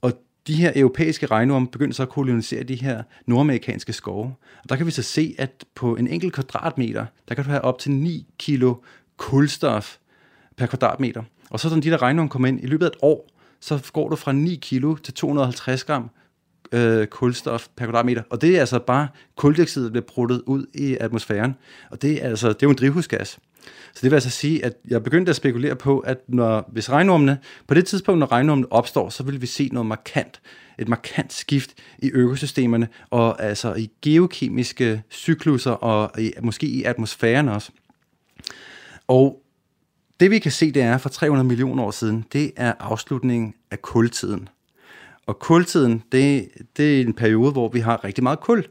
Og 0.00 0.12
de 0.46 0.54
her 0.54 0.72
europæiske 0.76 1.26
regnorme 1.26 1.66
begyndte 1.66 1.96
så 1.96 2.02
at 2.02 2.08
kolonisere 2.08 2.62
de 2.62 2.74
her 2.74 3.02
nordamerikanske 3.26 3.92
skove. 3.92 4.34
Og 4.62 4.68
der 4.68 4.76
kan 4.76 4.86
vi 4.86 4.90
så 4.90 5.02
se, 5.02 5.34
at 5.38 5.64
på 5.74 5.96
en 5.96 6.08
enkelt 6.08 6.32
kvadratmeter, 6.32 7.06
der 7.28 7.34
kan 7.34 7.44
du 7.44 7.50
have 7.50 7.62
op 7.62 7.78
til 7.78 7.90
9 7.92 8.26
kilo 8.38 8.74
kulstof 9.16 9.96
per 10.56 10.66
kvadratmeter. 10.66 11.22
Og 11.50 11.60
så 11.60 11.68
når 11.68 11.80
de 11.80 11.90
der 11.90 12.02
regnorme 12.02 12.28
kommer 12.28 12.48
ind, 12.48 12.64
i 12.64 12.66
løbet 12.66 12.86
af 12.86 12.90
et 12.90 12.96
år, 13.02 13.28
så 13.60 13.90
går 13.92 14.08
du 14.08 14.16
fra 14.16 14.32
9 14.32 14.58
kilo 14.62 14.96
til 14.96 15.14
250 15.14 15.84
gram 15.84 16.10
øh, 16.72 17.06
kulstof 17.06 17.66
per 17.76 17.84
kvadratmeter. 17.84 18.22
Og 18.30 18.40
det 18.40 18.56
er 18.56 18.60
altså 18.60 18.78
bare 18.78 19.08
kuldioxid, 19.36 19.84
der 19.84 19.90
bliver 19.90 20.04
bruttet 20.06 20.42
ud 20.46 20.66
i 20.74 20.96
atmosfæren. 21.00 21.54
Og 21.90 22.02
det 22.02 22.24
er, 22.24 22.28
altså, 22.28 22.48
det 22.48 22.54
er 22.54 22.66
jo 22.66 22.70
en 22.70 22.76
drivhusgas. 22.76 23.38
Så 23.94 24.00
det 24.02 24.10
vil 24.10 24.16
altså 24.16 24.30
sige, 24.30 24.64
at 24.64 24.76
jeg 24.88 25.02
begyndte 25.02 25.30
at 25.30 25.36
spekulere 25.36 25.76
på, 25.76 25.98
at 25.98 26.18
når, 26.28 26.68
hvis 26.72 26.90
regnormene, 26.90 27.38
på 27.66 27.74
det 27.74 27.86
tidspunkt, 27.86 28.18
når 28.18 28.32
regnormene 28.32 28.72
opstår, 28.72 29.08
så 29.08 29.22
vil 29.22 29.40
vi 29.40 29.46
se 29.46 29.68
noget 29.72 29.86
markant, 29.86 30.40
et 30.78 30.88
markant 30.88 31.32
skift 31.32 31.70
i 31.98 32.10
økosystemerne, 32.10 32.88
og 33.10 33.42
altså 33.42 33.74
i 33.74 33.90
geokemiske 34.02 35.02
cykluser, 35.10 35.70
og 35.70 36.20
i, 36.20 36.32
måske 36.42 36.66
i 36.66 36.82
atmosfæren 36.82 37.48
også. 37.48 37.70
Og 39.08 39.42
det 40.20 40.30
vi 40.30 40.38
kan 40.38 40.52
se, 40.52 40.72
det 40.72 40.82
er 40.82 40.98
for 40.98 41.08
300 41.08 41.48
millioner 41.48 41.82
år 41.82 41.90
siden, 41.90 42.24
det 42.32 42.52
er 42.56 42.72
afslutningen 42.78 43.54
af 43.70 43.82
kultiden. 43.82 44.48
Og 45.26 45.38
kultiden, 45.38 46.02
det, 46.12 46.48
det 46.76 46.96
er 46.96 47.04
en 47.04 47.14
periode, 47.14 47.52
hvor 47.52 47.68
vi 47.68 47.80
har 47.80 48.04
rigtig 48.04 48.22
meget 48.22 48.40
kul. 48.40 48.64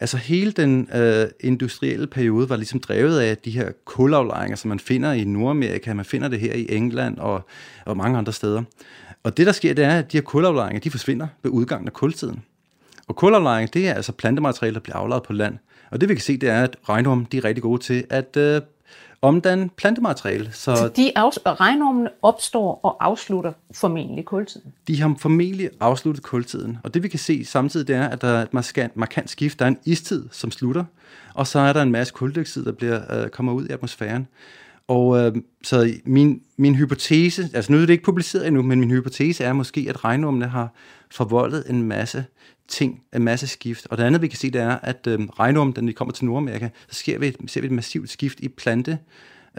Altså 0.00 0.16
hele 0.16 0.52
den 0.52 0.88
øh, 0.94 1.28
industrielle 1.40 2.06
periode 2.06 2.48
var 2.48 2.56
ligesom 2.56 2.80
drevet 2.80 3.20
af 3.20 3.36
de 3.36 3.50
her 3.50 3.70
kulaflejringer, 3.84 4.56
som 4.56 4.68
man 4.68 4.80
finder 4.80 5.12
i 5.12 5.24
Nordamerika, 5.24 5.94
man 5.94 6.04
finder 6.04 6.28
det 6.28 6.40
her 6.40 6.54
i 6.54 6.66
England 6.68 7.18
og, 7.18 7.48
og 7.86 7.96
mange 7.96 8.18
andre 8.18 8.32
steder. 8.32 8.62
Og 9.22 9.36
det 9.36 9.46
der 9.46 9.52
sker, 9.52 9.74
det 9.74 9.84
er, 9.84 9.98
at 9.98 10.12
de 10.12 10.16
her 10.16 10.22
kulaflejringer, 10.22 10.80
de 10.80 10.90
forsvinder 10.90 11.26
ved 11.42 11.50
udgangen 11.50 11.88
af 11.88 11.92
kultiden. 11.92 12.42
Og 13.08 13.16
kulaflejring, 13.16 13.74
det 13.74 13.88
er 13.88 13.94
altså 13.94 14.12
plantemateriale, 14.12 14.74
der 14.74 14.80
bliver 14.80 14.96
aflejret 14.96 15.22
på 15.22 15.32
land. 15.32 15.58
Og 15.90 16.00
det 16.00 16.08
vi 16.08 16.14
kan 16.14 16.22
se, 16.22 16.36
det 16.36 16.48
er, 16.48 16.62
at 16.62 16.76
regnorm, 16.88 17.26
de 17.26 17.36
er 17.36 17.44
rigtig 17.44 17.62
gode 17.62 17.82
til 17.82 18.04
at 18.10 18.36
øh, 18.36 18.60
omdanne 19.22 19.68
plantemateriale. 19.76 20.52
Så, 20.52 20.76
så 20.76 20.88
de 20.96 21.12
afs- 21.18 21.42
regnormene 21.46 22.10
opstår 22.22 22.80
og 22.82 23.04
afslutter 23.04 23.52
formentlig 23.74 24.24
kultiden? 24.24 24.72
De 24.88 25.00
har 25.00 25.16
formentlig 25.18 25.70
afsluttet 25.80 26.24
kultiden. 26.24 26.78
Og 26.84 26.94
det 26.94 27.02
vi 27.02 27.08
kan 27.08 27.18
se 27.18 27.44
samtidig, 27.44 27.88
det 27.88 27.96
er, 27.96 28.08
at 28.08 28.20
der 28.20 28.28
er 28.28 28.42
et 28.42 28.54
markant, 28.54 28.96
markant 28.96 29.30
skift. 29.30 29.58
Der 29.58 29.64
er 29.64 29.68
en 29.68 29.78
istid, 29.84 30.24
som 30.30 30.50
slutter, 30.50 30.84
og 31.34 31.46
så 31.46 31.58
er 31.58 31.72
der 31.72 31.82
en 31.82 31.92
masse 31.92 32.12
kuldioxid, 32.14 32.64
der 32.64 32.72
bliver, 32.72 33.22
øh, 33.22 33.28
kommer 33.28 33.52
ud 33.52 33.66
i 33.66 33.72
atmosfæren. 33.72 34.26
Og 34.88 35.18
øh, 35.18 35.32
så 35.62 35.92
min, 36.04 36.40
min 36.56 36.74
hypotese, 36.74 37.48
altså 37.54 37.72
nu 37.72 37.78
er 37.78 37.80
det 37.80 37.90
ikke 37.90 38.04
publiceret 38.04 38.46
endnu, 38.46 38.62
men 38.62 38.80
min 38.80 38.90
hypotese 38.90 39.44
er 39.44 39.52
måske, 39.52 39.86
at 39.88 40.04
regnormene 40.04 40.46
har 40.46 40.72
forvoldet 41.10 41.64
en 41.68 41.82
masse 41.82 42.24
ting, 42.70 43.02
en 43.14 43.22
masse 43.22 43.46
skift. 43.46 43.86
Og 43.90 43.98
det 43.98 44.04
andet, 44.04 44.22
vi 44.22 44.28
kan 44.28 44.38
se, 44.38 44.50
det 44.50 44.60
er, 44.60 44.78
at 44.82 45.06
øh, 45.06 45.20
regnormen, 45.20 45.72
da 45.72 45.80
vi 45.80 45.92
kommer 45.92 46.12
til 46.12 46.24
Nordamerika, 46.24 46.68
så 46.88 46.98
sker 46.98 47.18
vi, 47.18 47.36
ser 47.46 47.60
vi 47.60 47.66
et 47.66 47.72
massivt 47.72 48.10
skift 48.10 48.40
i 48.40 48.48
plante, 48.48 48.98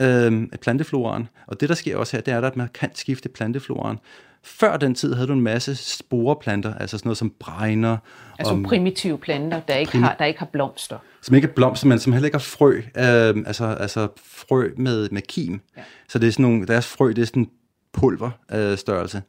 øh, 0.01 0.47
plantefloraen. 0.61 1.27
Og 1.47 1.61
det, 1.61 1.69
der 1.69 1.75
sker 1.75 1.97
også 1.97 2.17
her, 2.17 2.21
det 2.21 2.31
er, 2.31 2.37
at 2.37 2.43
der 2.43 2.47
er 2.47 2.51
et 2.51 2.57
markant 2.57 2.97
skift 2.97 3.25
i 3.25 3.27
plantefloraen. 3.27 3.97
Før 4.43 4.77
den 4.77 4.95
tid 4.95 5.13
havde 5.13 5.27
du 5.27 5.33
en 5.33 5.41
masse 5.41 5.75
sporeplanter, 5.75 6.73
altså 6.73 6.97
sådan 6.97 7.07
noget 7.07 7.17
som 7.17 7.33
bregner. 7.39 7.97
Altså 8.39 8.53
og, 8.53 8.63
primitive 8.63 9.17
planter, 9.17 9.59
der 9.59 9.75
ikke, 9.75 9.91
prim- 9.91 10.03
har, 10.03 10.15
der 10.19 10.25
ikke 10.25 10.39
har 10.39 10.45
blomster. 10.45 10.97
Som 11.21 11.35
ikke 11.35 11.47
er 11.47 11.51
blomster, 11.51 11.87
men 11.87 11.99
som 11.99 12.13
heller 12.13 12.25
ikke 12.25 12.35
har 12.35 12.39
frø. 12.39 12.77
Øh, 12.77 13.43
altså, 13.47 13.65
altså 13.65 14.07
frø 14.23 14.69
med, 14.77 15.09
med 15.09 15.21
kim. 15.21 15.61
Ja. 15.77 15.81
Så 16.09 16.19
det 16.19 16.27
er 16.27 16.31
sådan 16.31 16.43
nogle, 16.43 16.67
deres 16.67 16.87
frø, 16.87 17.07
det 17.09 17.19
er 17.19 17.25
sådan 17.25 17.49
pulverstørrelse. 17.93 18.71
Øh, 18.71 18.77
størrelse. 18.77 19.21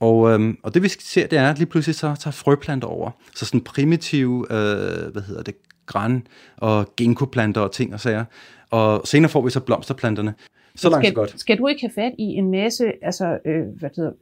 Og, 0.00 0.30
øhm, 0.30 0.58
og 0.62 0.74
det 0.74 0.82
vi 0.82 0.88
ser, 0.88 1.26
det 1.26 1.38
er, 1.38 1.50
at 1.50 1.58
lige 1.58 1.68
pludselig 1.68 1.94
så 1.94 2.14
tager 2.20 2.32
frøplanter 2.32 2.88
over. 2.88 3.10
Så 3.34 3.46
sådan 3.46 3.60
primitive, 3.60 4.46
øh, 4.50 5.12
hvad 5.12 5.22
hedder 5.22 5.42
det, 5.42 5.54
græn 5.86 6.26
og 6.56 6.96
ginkgoplanter 6.96 7.60
og 7.60 7.72
ting 7.72 7.94
og 7.94 8.00
sager. 8.00 8.24
Og 8.70 9.00
senere 9.04 9.30
får 9.30 9.42
vi 9.42 9.50
så 9.50 9.60
blomsterplanterne. 9.60 10.34
Så 10.76 10.90
langt 10.90 11.06
skal, 11.06 11.10
så 11.10 11.14
godt. 11.14 11.40
Skal 11.40 11.58
du 11.58 11.66
ikke 11.66 11.80
have 11.80 11.92
fat 11.94 12.12
i 12.18 12.24
en 12.24 12.50
masse 12.50 12.92
altså, 13.02 13.38
øh, 13.44 13.66
hvad 13.78 13.90
hedder, 13.96 14.12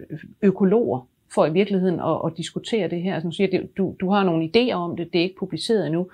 økologer 0.42 1.08
for 1.35 1.47
i 1.47 1.52
virkeligheden 1.52 2.00
at, 2.00 2.20
at 2.26 2.32
diskutere 2.37 2.88
det 2.88 3.02
her? 3.02 3.14
Altså, 3.14 3.28
du, 3.28 3.35
siger, 3.35 3.50
det, 3.50 3.76
du, 3.76 3.94
du 4.00 4.11
har 4.11 4.25
nogle 4.25 4.50
idéer 4.56 4.75
om 4.75 4.97
det, 4.97 5.12
det 5.12 5.18
er 5.18 5.23
ikke 5.23 5.38
publiceret 5.38 5.87
endnu. 5.87 6.06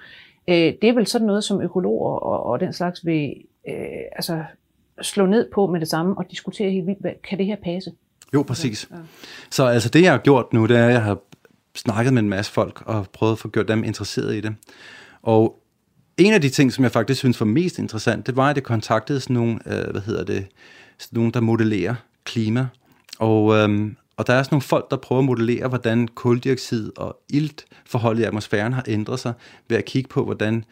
Øh, 0.49 0.55
det 0.55 0.85
er 0.85 0.93
vel 0.93 1.07
sådan 1.07 1.27
noget, 1.27 1.45
som 1.45 1.63
økologer 1.63 2.17
og, 2.17 2.47
og 2.47 2.61
den 2.61 2.73
slags 2.73 3.07
vil 3.07 3.35
øh, 3.69 3.75
altså, 4.13 4.45
slå 5.03 5.27
ned 5.27 5.51
på 5.55 5.67
med 5.67 5.81
det 5.81 5.89
samme 5.89 6.19
og 6.19 6.31
diskutere 6.31 6.71
helt 6.71 6.87
vildt, 6.87 7.23
kan 7.23 7.39
det 7.39 7.47
her 7.47 7.57
passe? 7.57 7.93
Jo, 8.35 8.43
præcis. 8.43 8.89
Ja. 8.91 8.97
Så 9.51 9.67
altså 9.67 9.89
det, 9.89 10.03
jeg 10.03 10.13
har 10.13 10.19
gjort 10.19 10.53
nu, 10.53 10.67
det 10.67 10.77
er, 10.77 10.87
at 10.87 10.93
jeg 10.93 11.03
har 11.03 11.19
snakket 11.75 12.13
med 12.13 12.23
en 12.23 12.29
masse 12.29 12.53
folk 12.53 12.83
og 12.87 13.07
prøvet 13.13 13.33
at 13.33 13.39
få 13.39 13.49
gjort 13.49 13.69
dem 13.69 13.85
interesseret 13.85 14.35
i 14.35 14.41
det. 14.41 14.55
Og 15.23 15.61
en 16.17 16.33
af 16.33 16.41
de 16.41 16.49
ting, 16.49 16.73
som 16.73 16.85
jeg 16.85 16.93
faktisk 16.93 17.19
synes 17.19 17.41
var 17.41 17.47
mest 17.47 17.79
interessant, 17.79 18.27
det 18.27 18.37
var, 18.37 18.51
at 18.51 18.57
jeg 18.57 18.65
kontaktede 18.65 19.21
sådan 19.21 19.35
nogle, 19.35 19.59
øh, 19.67 19.91
hvad 19.91 20.01
hedder 20.01 20.25
det, 20.25 20.47
sådan 20.99 21.17
nogle, 21.17 21.33
der 21.33 21.41
modellerer 21.41 21.95
klima. 22.25 22.67
Og, 23.19 23.55
øhm, 23.55 23.97
og 24.17 24.27
der 24.27 24.35
er 24.35 24.43
sådan 24.43 24.55
nogle 24.55 24.63
folk, 24.63 24.91
der 24.91 24.97
prøver 24.97 25.19
at 25.21 25.27
modellere, 25.27 25.69
hvordan 25.69 26.09
koldioxid 26.09 26.93
og 26.97 27.21
iltforholdet 27.31 28.23
i 28.23 28.25
atmosfæren 28.25 28.73
har 28.73 28.85
ændret 28.89 29.21
sig, 29.21 29.33
ved 29.69 29.77
at 29.77 29.85
kigge 29.85 30.09
på, 30.09 30.25
hvordan 30.25 30.65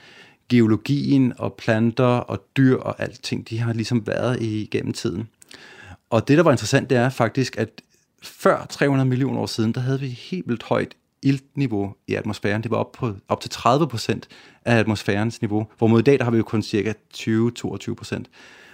geologien 0.49 1.33
og 1.38 1.54
planter 1.54 2.04
og 2.04 2.45
dyr 2.57 2.76
og 2.76 3.02
alting, 3.02 3.49
de 3.50 3.59
har 3.59 3.73
ligesom 3.73 4.07
været 4.07 4.42
i 4.42 4.69
gennem 4.71 4.92
tiden. 4.92 5.28
Og 6.12 6.28
det, 6.28 6.37
der 6.37 6.45
var 6.45 6.50
interessant, 6.50 6.90
det 6.90 6.99
er 6.99 7.09
faktisk, 7.09 7.59
at 7.59 7.83
før 8.23 8.66
300 8.71 9.09
millioner 9.09 9.40
år 9.40 9.47
siden, 9.47 9.73
der 9.73 9.81
havde 9.81 10.00
vi 10.00 10.09
helt 10.09 10.49
vildt 10.49 10.62
højt 10.62 10.95
iltniveau 11.23 11.95
i 12.07 12.14
atmosfæren. 12.14 12.62
Det 12.62 12.71
var 12.71 12.76
op, 12.76 12.92
på, 12.92 13.14
op 13.28 13.40
til 13.40 13.50
30 13.50 13.88
procent 13.88 14.28
af 14.64 14.76
atmosfærens 14.76 15.40
niveau, 15.40 15.66
hvor 15.78 15.99
i 15.99 16.02
dag 16.02 16.19
der 16.19 16.25
har 16.25 16.31
vi 16.31 16.37
jo 16.37 16.42
kun 16.42 16.62
cirka 16.62 16.92
20-22 17.14 17.95
procent. 17.95 18.31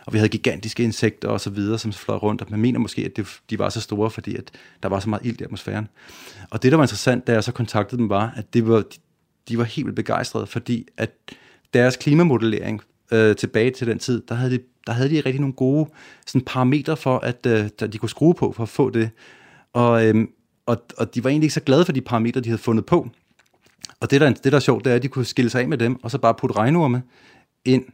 Og 0.07 0.12
vi 0.12 0.18
havde 0.18 0.28
gigantiske 0.28 0.83
insekter 0.83 1.28
og 1.28 1.40
så 1.40 1.50
videre, 1.50 1.78
som 1.78 1.92
fløj 1.92 2.16
rundt, 2.16 2.42
og 2.42 2.47
man 2.50 2.61
mener 2.61 2.78
måske, 2.78 3.04
at 3.04 3.16
det, 3.16 3.26
de 3.50 3.59
var 3.59 3.68
så 3.68 3.80
store, 3.80 4.11
fordi 4.11 4.37
at 4.37 4.50
der 4.83 4.88
var 4.88 5.00
så 5.00 5.09
meget 5.09 5.26
ilt 5.26 5.40
i 5.40 5.45
atmosfæren. 5.45 5.88
Og 6.50 6.62
det, 6.62 6.73
der 6.73 6.76
var 6.76 6.85
interessant, 6.85 7.26
da 7.26 7.33
jeg 7.33 7.44
så 7.44 7.53
kontaktede 7.53 7.98
dem, 7.98 8.09
var, 8.09 8.33
at 8.37 8.55
det 8.55 8.68
var, 8.68 8.85
de 9.48 9.59
var 9.59 9.64
helt 9.64 9.96
begejstrede, 9.96 10.46
fordi 10.46 10.87
at 10.96 11.11
deres 11.74 11.96
klimamodellering 11.96 12.81
øh, 13.12 13.37
tilbage 13.37 13.70
til 13.70 13.87
den 13.87 13.98
tid, 13.98 14.22
der 14.29 14.35
havde 14.35 14.51
de 14.51 14.59
der 14.88 14.94
havde 14.94 15.11
de 15.11 15.16
rigtig 15.16 15.40
nogle 15.40 15.55
gode 15.55 15.90
sådan 16.27 16.44
parametre 16.44 16.96
for, 16.96 17.18
at 17.18 17.46
øh, 17.46 17.68
de 17.92 17.98
kunne 17.98 18.09
skrue 18.09 18.35
på 18.35 18.53
for 18.53 18.62
at 18.62 18.68
få 18.68 18.90
det. 18.90 19.11
Og, 19.72 20.07
øhm, 20.07 20.31
og, 20.66 20.83
og 20.98 21.14
de 21.14 21.24
var 21.24 21.31
egentlig 21.31 21.46
ikke 21.46 21.55
så 21.55 21.61
glade 21.61 21.85
for 21.85 21.92
de 21.92 22.01
parametre, 22.01 22.40
de 22.40 22.48
havde 22.48 22.62
fundet 22.62 22.87
på. 22.87 23.09
Og 24.01 24.11
det 24.11 24.20
der, 24.20 24.31
det, 24.31 24.53
der 24.53 24.57
er 24.57 24.61
sjovt, 24.61 24.85
det 24.85 24.90
er, 24.90 24.96
at 24.96 25.03
de 25.03 25.09
kunne 25.09 25.24
skille 25.24 25.51
sig 25.51 25.61
af 25.61 25.68
med 25.68 25.79
dem, 25.79 26.05
og 26.05 26.11
så 26.11 26.18
bare 26.18 26.35
putte 26.35 26.57
regnorme 26.57 27.03
ind. 27.64 27.85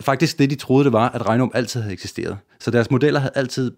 Faktisk 0.00 0.38
det, 0.38 0.50
de 0.50 0.54
troede, 0.54 0.84
det 0.84 0.92
var, 0.92 1.08
at 1.08 1.26
regnorm 1.26 1.50
altid 1.54 1.80
havde 1.80 1.92
eksisteret. 1.92 2.38
Så 2.60 2.70
deres 2.70 2.90
modeller 2.90 3.20
havde 3.20 3.32
altid 3.34 3.72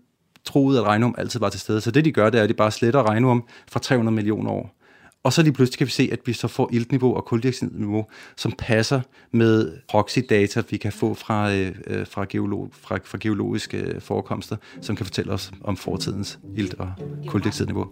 troet, 0.44 0.78
at 0.78 0.82
regnorm 0.82 1.14
altid 1.18 1.40
var 1.40 1.48
til 1.48 1.60
stede. 1.60 1.80
Så 1.80 1.90
det, 1.90 2.04
de 2.04 2.12
gør, 2.12 2.30
det 2.30 2.38
er, 2.38 2.42
at 2.42 2.48
de 2.48 2.54
bare 2.54 2.70
sletter 2.70 3.10
regnorm 3.10 3.44
fra 3.68 3.80
300 3.80 4.14
millioner 4.14 4.50
år. 4.50 4.76
Og 5.24 5.32
så 5.32 5.42
lige 5.42 5.52
pludselig 5.52 5.78
kan 5.78 5.86
vi 5.86 5.90
se, 5.90 6.08
at 6.12 6.20
vi 6.26 6.32
så 6.32 6.48
får 6.48 6.68
iltniveau 6.72 7.14
og 7.14 7.24
koldioxidniveau, 7.24 8.06
som 8.36 8.52
passer 8.58 9.00
med 9.32 9.72
proxy-data, 9.88 10.62
vi 10.70 10.76
kan 10.76 10.92
få 10.92 11.14
fra, 11.14 11.54
øh, 11.54 11.74
øh 11.86 12.06
fra, 12.06 12.26
geolog, 12.28 12.68
fra, 12.72 12.98
fra 13.04 13.18
geologiske 13.20 13.76
øh, 13.76 14.00
forekomster, 14.00 14.56
som 14.80 14.96
kan 14.96 15.06
fortælle 15.06 15.32
os 15.32 15.52
om 15.60 15.76
fortidens 15.76 16.38
ilt- 16.56 16.74
og 16.74 16.92
koldioxidniveau. 17.26 17.86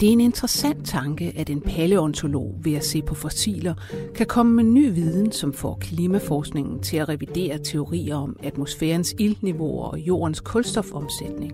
Det 0.00 0.08
er 0.08 0.12
en 0.12 0.20
interessant 0.20 0.86
tanke, 0.86 1.32
at 1.36 1.50
en 1.50 1.60
paleontolog 1.60 2.54
ved 2.62 2.74
at 2.74 2.84
se 2.84 3.02
på 3.02 3.14
fossiler 3.14 3.74
kan 4.14 4.26
komme 4.26 4.52
med 4.52 4.64
ny 4.64 4.94
viden, 4.94 5.32
som 5.32 5.52
får 5.52 5.78
klimaforskningen 5.80 6.82
til 6.82 6.96
at 6.96 7.08
revidere 7.08 7.58
teorier 7.58 8.16
om 8.16 8.36
atmosfærens 8.42 9.14
iltniveauer 9.18 9.86
og 9.86 9.98
jordens 9.98 10.40
kulstofomsætning. 10.40 11.52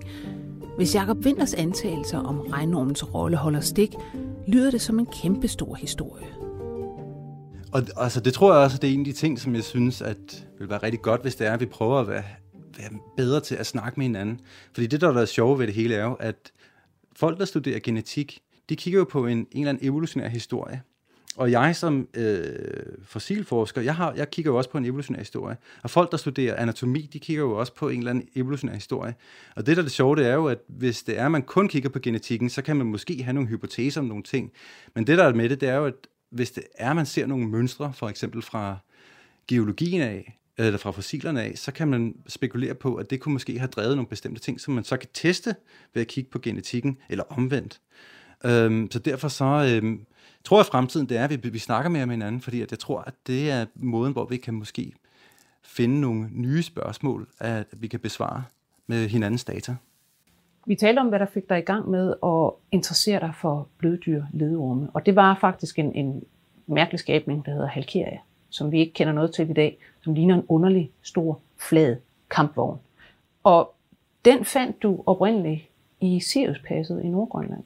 Hvis 0.76 0.94
Jakob 0.94 1.18
Winters 1.24 1.54
antagelser 1.54 2.18
om 2.18 2.40
regnormens 2.40 3.14
rolle 3.14 3.36
holder 3.36 3.60
stik, 3.60 3.94
lyder 4.48 4.70
det 4.70 4.80
som 4.80 4.98
en 4.98 5.06
kæmpestor 5.06 5.74
historie. 5.74 6.26
Og 7.72 7.82
altså, 7.96 8.20
det 8.20 8.34
tror 8.34 8.54
jeg 8.54 8.62
også, 8.64 8.78
det 8.78 8.90
er 8.90 8.94
en 8.94 9.00
af 9.00 9.04
de 9.04 9.12
ting, 9.12 9.40
som 9.40 9.54
jeg 9.54 9.64
synes, 9.64 10.02
at 10.02 10.46
vil 10.58 10.68
være 10.68 10.82
rigtig 10.82 11.02
godt, 11.02 11.22
hvis 11.22 11.34
det 11.34 11.46
er, 11.46 11.52
at 11.52 11.60
vi 11.60 11.66
prøver 11.66 12.00
at 12.00 12.08
være, 12.08 12.24
være 12.78 12.90
bedre 13.16 13.40
til 13.40 13.54
at 13.54 13.66
snakke 13.66 14.00
med 14.00 14.06
hinanden. 14.06 14.40
Fordi 14.74 14.86
det, 14.86 15.00
der 15.00 15.12
er 15.12 15.24
sjovt 15.24 15.58
ved 15.58 15.66
det 15.66 15.74
hele, 15.74 15.94
er 15.94 16.04
jo, 16.04 16.12
at 16.12 16.52
folk, 17.16 17.38
der 17.38 17.44
studerer 17.44 17.78
genetik, 17.78 18.40
de 18.68 18.76
kigger 18.76 18.98
jo 18.98 19.04
på 19.04 19.26
en, 19.26 19.38
en 19.38 19.46
eller 19.54 19.68
anden 19.68 19.86
evolutionær 19.86 20.28
historie. 20.28 20.82
Og 21.36 21.50
jeg 21.50 21.76
som 21.76 22.08
øh, 22.14 22.44
fossilforsker, 23.04 23.80
jeg, 23.80 23.96
har, 23.96 24.12
jeg 24.12 24.30
kigger 24.30 24.50
jo 24.52 24.56
også 24.56 24.70
på 24.70 24.78
en 24.78 24.84
evolutionær 24.84 25.18
historie. 25.18 25.56
Og 25.82 25.90
folk, 25.90 26.10
der 26.10 26.16
studerer 26.16 26.56
anatomi, 26.56 27.10
de 27.12 27.18
kigger 27.18 27.42
jo 27.42 27.58
også 27.58 27.74
på 27.74 27.88
en 27.88 27.98
eller 27.98 28.10
anden 28.10 28.28
evolutionær 28.34 28.74
historie. 28.74 29.14
Og 29.56 29.66
det, 29.66 29.76
der 29.76 29.82
er 29.82 29.84
det 29.84 29.92
sjove, 29.92 30.16
det 30.16 30.26
er 30.26 30.34
jo, 30.34 30.46
at 30.46 30.58
hvis 30.66 31.02
det 31.02 31.18
er, 31.18 31.24
at 31.24 31.30
man 31.30 31.42
kun 31.42 31.68
kigger 31.68 31.88
på 31.88 31.98
genetikken, 31.98 32.50
så 32.50 32.62
kan 32.62 32.76
man 32.76 32.86
måske 32.86 33.22
have 33.22 33.34
nogle 33.34 33.48
hypoteser 33.48 34.00
om 34.00 34.06
nogle 34.06 34.22
ting. 34.22 34.52
Men 34.94 35.06
det, 35.06 35.18
der 35.18 35.24
er 35.24 35.34
med 35.34 35.48
det, 35.48 35.60
det 35.60 35.68
er 35.68 35.76
jo, 35.76 35.86
at 35.86 35.94
hvis 36.30 36.50
det 36.50 36.64
er, 36.74 36.90
at 36.90 36.96
man 36.96 37.06
ser 37.06 37.26
nogle 37.26 37.48
mønstre, 37.48 37.92
for 37.94 38.08
eksempel 38.08 38.42
fra 38.42 38.76
geologien 39.48 40.02
af, 40.02 40.38
eller 40.58 40.78
fra 40.78 40.90
fossilerne 40.90 41.42
af, 41.42 41.52
så 41.56 41.72
kan 41.72 41.88
man 41.88 42.14
spekulere 42.28 42.74
på, 42.74 42.94
at 42.94 43.10
det 43.10 43.20
kunne 43.20 43.32
måske 43.32 43.58
have 43.58 43.68
drevet 43.68 43.96
nogle 43.96 44.08
bestemte 44.08 44.40
ting, 44.40 44.60
som 44.60 44.74
man 44.74 44.84
så 44.84 44.96
kan 44.96 45.08
teste 45.14 45.54
ved 45.94 46.02
at 46.02 46.08
kigge 46.08 46.30
på 46.30 46.38
genetikken, 46.38 46.98
eller 47.08 47.24
omvendt. 47.24 47.80
Øhm, 48.44 48.90
så 48.90 48.98
derfor 48.98 49.28
så 49.28 49.44
øhm, 49.44 50.06
tror 50.44 50.56
jeg, 50.56 50.60
at 50.60 50.66
fremtiden 50.66 51.08
det 51.08 51.16
er, 51.16 51.24
at 51.24 51.44
vi, 51.44 51.48
vi 51.48 51.58
snakker 51.58 51.90
mere 51.90 52.06
med 52.06 52.14
hinanden, 52.14 52.40
fordi 52.40 52.62
at 52.62 52.70
jeg 52.70 52.78
tror, 52.78 53.00
at 53.00 53.14
det 53.26 53.50
er 53.50 53.66
måden, 53.74 54.12
hvor 54.12 54.24
vi 54.24 54.36
kan 54.36 54.54
måske 54.54 54.92
finde 55.62 56.00
nogle 56.00 56.28
nye 56.32 56.62
spørgsmål, 56.62 57.28
at 57.38 57.66
vi 57.72 57.86
kan 57.86 58.00
besvare 58.00 58.44
med 58.86 59.08
hinandens 59.08 59.44
data. 59.44 59.76
Vi 60.66 60.74
talte 60.74 61.00
om, 61.00 61.08
hvad 61.08 61.18
der 61.18 61.26
fik 61.26 61.48
dig 61.48 61.58
i 61.58 61.62
gang 61.62 61.90
med 61.90 62.14
at 62.24 62.50
interessere 62.72 63.20
dig 63.20 63.32
for 63.40 63.68
bløddyr, 63.78 64.24
ledorme. 64.32 64.90
Og 64.94 65.06
det 65.06 65.16
var 65.16 65.38
faktisk 65.40 65.78
en, 65.78 65.94
en 65.94 66.24
mærkelig 66.66 66.98
skabning, 66.98 67.46
der 67.46 67.52
hedder 67.52 67.66
Halkeria, 67.66 68.18
som 68.50 68.72
vi 68.72 68.78
ikke 68.78 68.92
kender 68.92 69.12
noget 69.12 69.34
til 69.34 69.50
i 69.50 69.52
dag, 69.52 69.78
som 70.00 70.14
ligner 70.14 70.34
en 70.34 70.44
underlig, 70.48 70.90
stor, 71.02 71.40
flad 71.58 71.96
kampvogn. 72.30 72.78
Og 73.42 73.74
den 74.24 74.44
fandt 74.44 74.82
du 74.82 75.02
oprindeligt 75.06 75.60
i 76.00 76.20
Siriuspasset 76.20 77.02
i 77.04 77.08
Nordgrønland. 77.08 77.64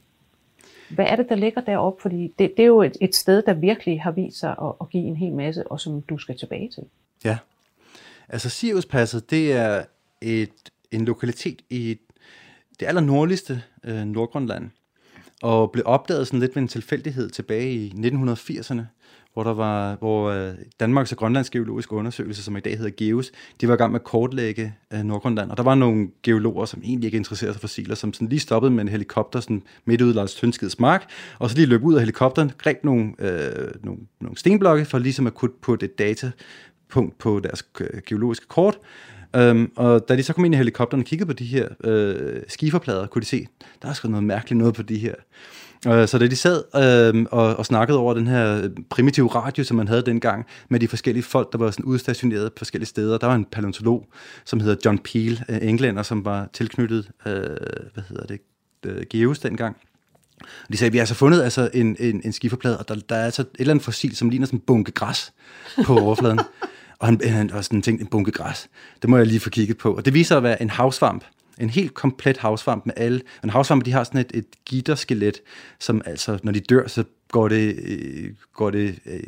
Hvad 0.89 1.05
er 1.09 1.17
det, 1.17 1.29
der 1.29 1.35
ligger 1.35 1.61
deroppe? 1.61 2.03
Fordi 2.03 2.35
det, 2.39 2.53
det 2.57 2.63
er 2.63 2.67
jo 2.67 2.83
et, 2.83 2.97
et 3.01 3.15
sted, 3.15 3.43
der 3.43 3.55
virkelig 3.55 4.03
har 4.03 4.11
vist 4.11 4.39
sig 4.39 4.51
at, 4.51 4.73
at 4.81 4.91
give 4.91 5.05
en 5.05 5.17
hel 5.17 5.33
masse, 5.33 5.67
og 5.67 5.81
som 5.81 6.03
du 6.03 6.19
skal 6.19 6.39
tilbage 6.39 6.71
til. 6.75 6.83
Ja. 7.25 7.39
Altså 8.29 8.49
Siriuspasset, 8.49 9.31
det 9.31 9.53
er 9.53 9.85
et, 10.21 10.71
en 10.91 11.05
lokalitet 11.05 11.63
i 11.71 11.99
det 12.81 12.87
aller 12.87 13.01
nordligste 13.01 13.63
øh, 13.85 14.05
Nordgrønland, 14.05 14.71
og 15.43 15.73
blev 15.73 15.83
opdaget 15.87 16.27
sådan 16.27 16.41
lidt 16.41 16.57
ved 16.57 16.63
en 16.63 16.69
tilfældighed 16.69 17.31
tilbage 17.31 17.73
i 17.73 17.89
1980'erne, 17.89 18.83
hvor 19.37 19.45
der 19.45 19.55
var, 19.55 19.97
hvor 19.97 20.31
øh, 20.31 20.55
Danmarks 20.81 21.13
og 21.13 21.19
Grønlands 21.19 21.51
geologiske 21.51 21.93
undersøgelse, 21.93 22.43
som 22.43 22.57
i 22.57 22.61
dag 22.61 22.79
hedder 22.79 22.91
GEOS, 22.91 23.33
de 23.61 23.69
var 23.69 23.75
i 23.75 23.77
gang 23.77 23.93
med 23.93 24.01
at 24.01 24.05
kortlægge 24.05 24.75
øh, 24.93 25.03
Nordgrønland, 25.03 25.51
og 25.51 25.57
der 25.57 25.63
var 25.63 25.75
nogle 25.75 26.09
geologer, 26.23 26.65
som 26.65 26.81
egentlig 26.85 27.07
ikke 27.07 27.17
interesserede 27.17 27.55
sig 27.55 27.61
for 27.61 27.69
fossiler, 27.69 27.95
som 27.95 28.13
sådan 28.13 28.29
lige 28.29 28.41
stoppede 28.41 28.71
med 28.71 28.83
en 28.83 28.89
helikopter 28.89 29.41
sådan 29.41 29.63
midt 29.85 30.03
ude 30.03 30.15
Lars 30.15 30.35
Tønskeds 30.35 30.79
mark, 30.81 31.11
og 31.39 31.51
så 31.51 31.57
lige 31.57 31.67
løb 31.67 31.85
ud 31.85 31.95
af 31.95 32.01
helikopteren, 32.01 32.53
greb 32.59 32.85
nogle, 32.85 33.15
øh, 33.19 33.71
nogle, 33.85 34.01
nogle 34.21 34.37
stenblokke 34.37 34.85
for 34.85 34.99
ligesom 34.99 35.27
at 35.27 35.35
kunne 35.35 35.53
putte 35.63 35.87
et 35.87 35.99
datapunkt 35.99 37.19
på 37.19 37.41
deres 37.41 37.65
øh, 37.81 38.01
geologiske 38.07 38.47
kort, 38.49 38.79
Øhm, 39.37 39.73
og 39.77 40.09
da 40.09 40.17
de 40.17 40.23
så 40.23 40.33
kom 40.33 40.45
ind 40.45 40.55
i 40.55 40.57
helikopteren 40.57 41.01
og 41.01 41.07
kiggede 41.07 41.27
på 41.27 41.33
de 41.33 41.45
her 41.45 41.69
øh, 41.85 42.43
skiferplader, 42.49 43.07
kunne 43.07 43.23
de 43.23 43.27
se, 43.27 43.47
der 43.83 43.89
er 43.89 43.93
sgu 43.93 44.09
noget 44.09 44.25
mærkeligt 44.25 44.59
noget 44.59 44.75
på 44.75 44.83
de 44.83 44.99
her. 44.99 45.15
Øh, 45.87 46.09
så 46.09 46.19
da 46.19 46.27
de 46.27 46.37
sad 46.37 46.63
øh, 47.15 47.27
og, 47.31 47.57
og 47.57 47.67
snakkede 47.67 47.99
over 47.99 48.15
den 48.15 48.27
her 48.27 48.63
øh, 48.63 48.71
primitive 48.91 49.29
radio, 49.29 49.65
som 49.65 49.77
man 49.77 49.89
havde 49.89 50.03
dengang, 50.03 50.47
med 50.69 50.81
de 50.81 50.89
forskellige 50.89 51.23
folk, 51.23 51.53
der 51.53 51.59
var 51.59 51.71
sådan 51.71 51.85
udstationeret 51.85 52.53
på 52.53 52.59
forskellige 52.59 52.89
steder, 52.89 53.19
der 53.19 53.27
var 53.27 53.35
en 53.35 53.45
paleontolog, 53.45 54.07
som 54.45 54.61
hedder 54.61 54.77
John 54.85 54.99
Peel, 54.99 55.45
øh, 55.49 55.59
englænder, 55.63 56.03
som 56.03 56.25
var 56.25 56.49
tilknyttet, 56.53 57.11
øh, 57.27 57.33
hvad 57.95 58.05
hedder 58.09 58.27
det, 58.27 58.41
øh, 58.87 59.03
Geos 59.11 59.39
dengang. 59.39 59.77
De 60.73 60.77
sagde, 60.77 60.89
at 60.89 60.93
vi 60.93 60.99
har 60.99 61.03
altså 61.03 61.15
fundet 61.15 61.43
altså 61.43 61.71
en, 61.75 61.97
en, 61.99 62.21
en 62.25 62.33
skiferplade, 62.33 62.79
og 62.79 62.89
der, 62.89 62.95
der 63.09 63.17
er 63.17 63.25
altså 63.25 63.43
et 63.43 63.49
eller 63.59 63.71
andet 63.75 63.85
fossil, 63.85 64.17
som 64.17 64.31
ligner 64.31 64.47
sådan 64.47 64.59
en 64.59 64.65
bunke 64.67 64.93
græs 64.93 65.33
på 65.85 65.99
overfladen. 65.99 66.41
og 67.01 67.07
han, 67.07 67.21
han 67.25 67.51
også 67.51 67.69
sådan 67.69 67.83
tænkte, 67.83 68.03
en 68.03 68.11
bunke 68.11 68.31
græs. 68.31 68.69
Det 69.03 69.11
må 69.11 69.17
jeg 69.17 69.27
lige 69.27 69.41
få 69.41 69.51
kigget 69.51 69.79
på. 69.79 69.95
Og 69.95 70.05
det 70.05 70.15
viser 70.15 70.37
at 70.37 70.43
være 70.43 70.63
en 70.63 70.71
havsvamp. 70.71 71.25
En 71.61 71.71
helt 71.71 71.95
komplet 71.95 72.37
havsvamp 72.37 72.87
med 72.87 72.95
alle. 72.97 73.21
En 73.45 73.51
havsvamp, 73.51 73.85
de 73.85 73.93
har 73.93 74.05
sådan 74.05 74.21
et, 74.21 74.31
et 74.35 74.47
gitterskelet, 74.65 75.43
som 75.79 76.03
altså, 76.07 76.39
når 76.43 76.53
de 76.53 76.61
dør, 76.61 76.87
så 76.87 77.05
går 77.33 77.49
det, 77.49 77.77
øh, 77.83 78.31
går 78.55 78.71
det 78.71 78.99
øh, 79.07 79.23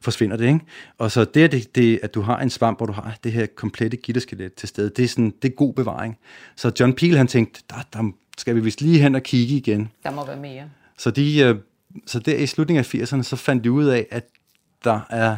forsvinder 0.00 0.36
det, 0.36 0.46
ikke? 0.46 0.60
Og 0.98 1.10
så 1.10 1.24
det, 1.24 1.52
det, 1.52 1.74
det, 1.74 2.00
at 2.02 2.14
du 2.14 2.20
har 2.20 2.38
en 2.38 2.50
svamp, 2.50 2.78
hvor 2.78 2.86
du 2.86 2.92
har 2.92 3.18
det 3.24 3.32
her 3.32 3.46
komplette 3.46 3.96
gitterskelet 3.96 4.54
til 4.54 4.68
stede, 4.68 4.90
det 4.96 5.04
er, 5.04 5.08
sådan, 5.08 5.34
det 5.42 5.50
er 5.50 5.54
god 5.54 5.74
bevaring. 5.74 6.18
Så 6.56 6.72
John 6.80 6.92
Peel, 6.92 7.16
han 7.16 7.26
tænkte, 7.26 7.62
der, 7.70 7.76
der 7.92 8.10
skal 8.38 8.54
vi 8.54 8.60
vist 8.60 8.80
lige 8.80 8.98
hen 8.98 9.14
og 9.14 9.22
kigge 9.22 9.54
igen. 9.54 9.90
Der 10.02 10.10
må 10.10 10.26
være 10.26 10.36
mere. 10.36 10.70
Så, 10.98 11.10
de, 11.10 11.38
øh, 11.38 11.56
så 12.06 12.18
der 12.18 12.36
i 12.36 12.46
slutningen 12.46 12.84
af 12.84 12.94
80'erne, 12.94 13.22
så 13.22 13.36
fandt 13.36 13.64
de 13.64 13.72
ud 13.72 13.84
af, 13.84 14.06
at 14.10 14.24
der 14.84 15.00
er 15.10 15.36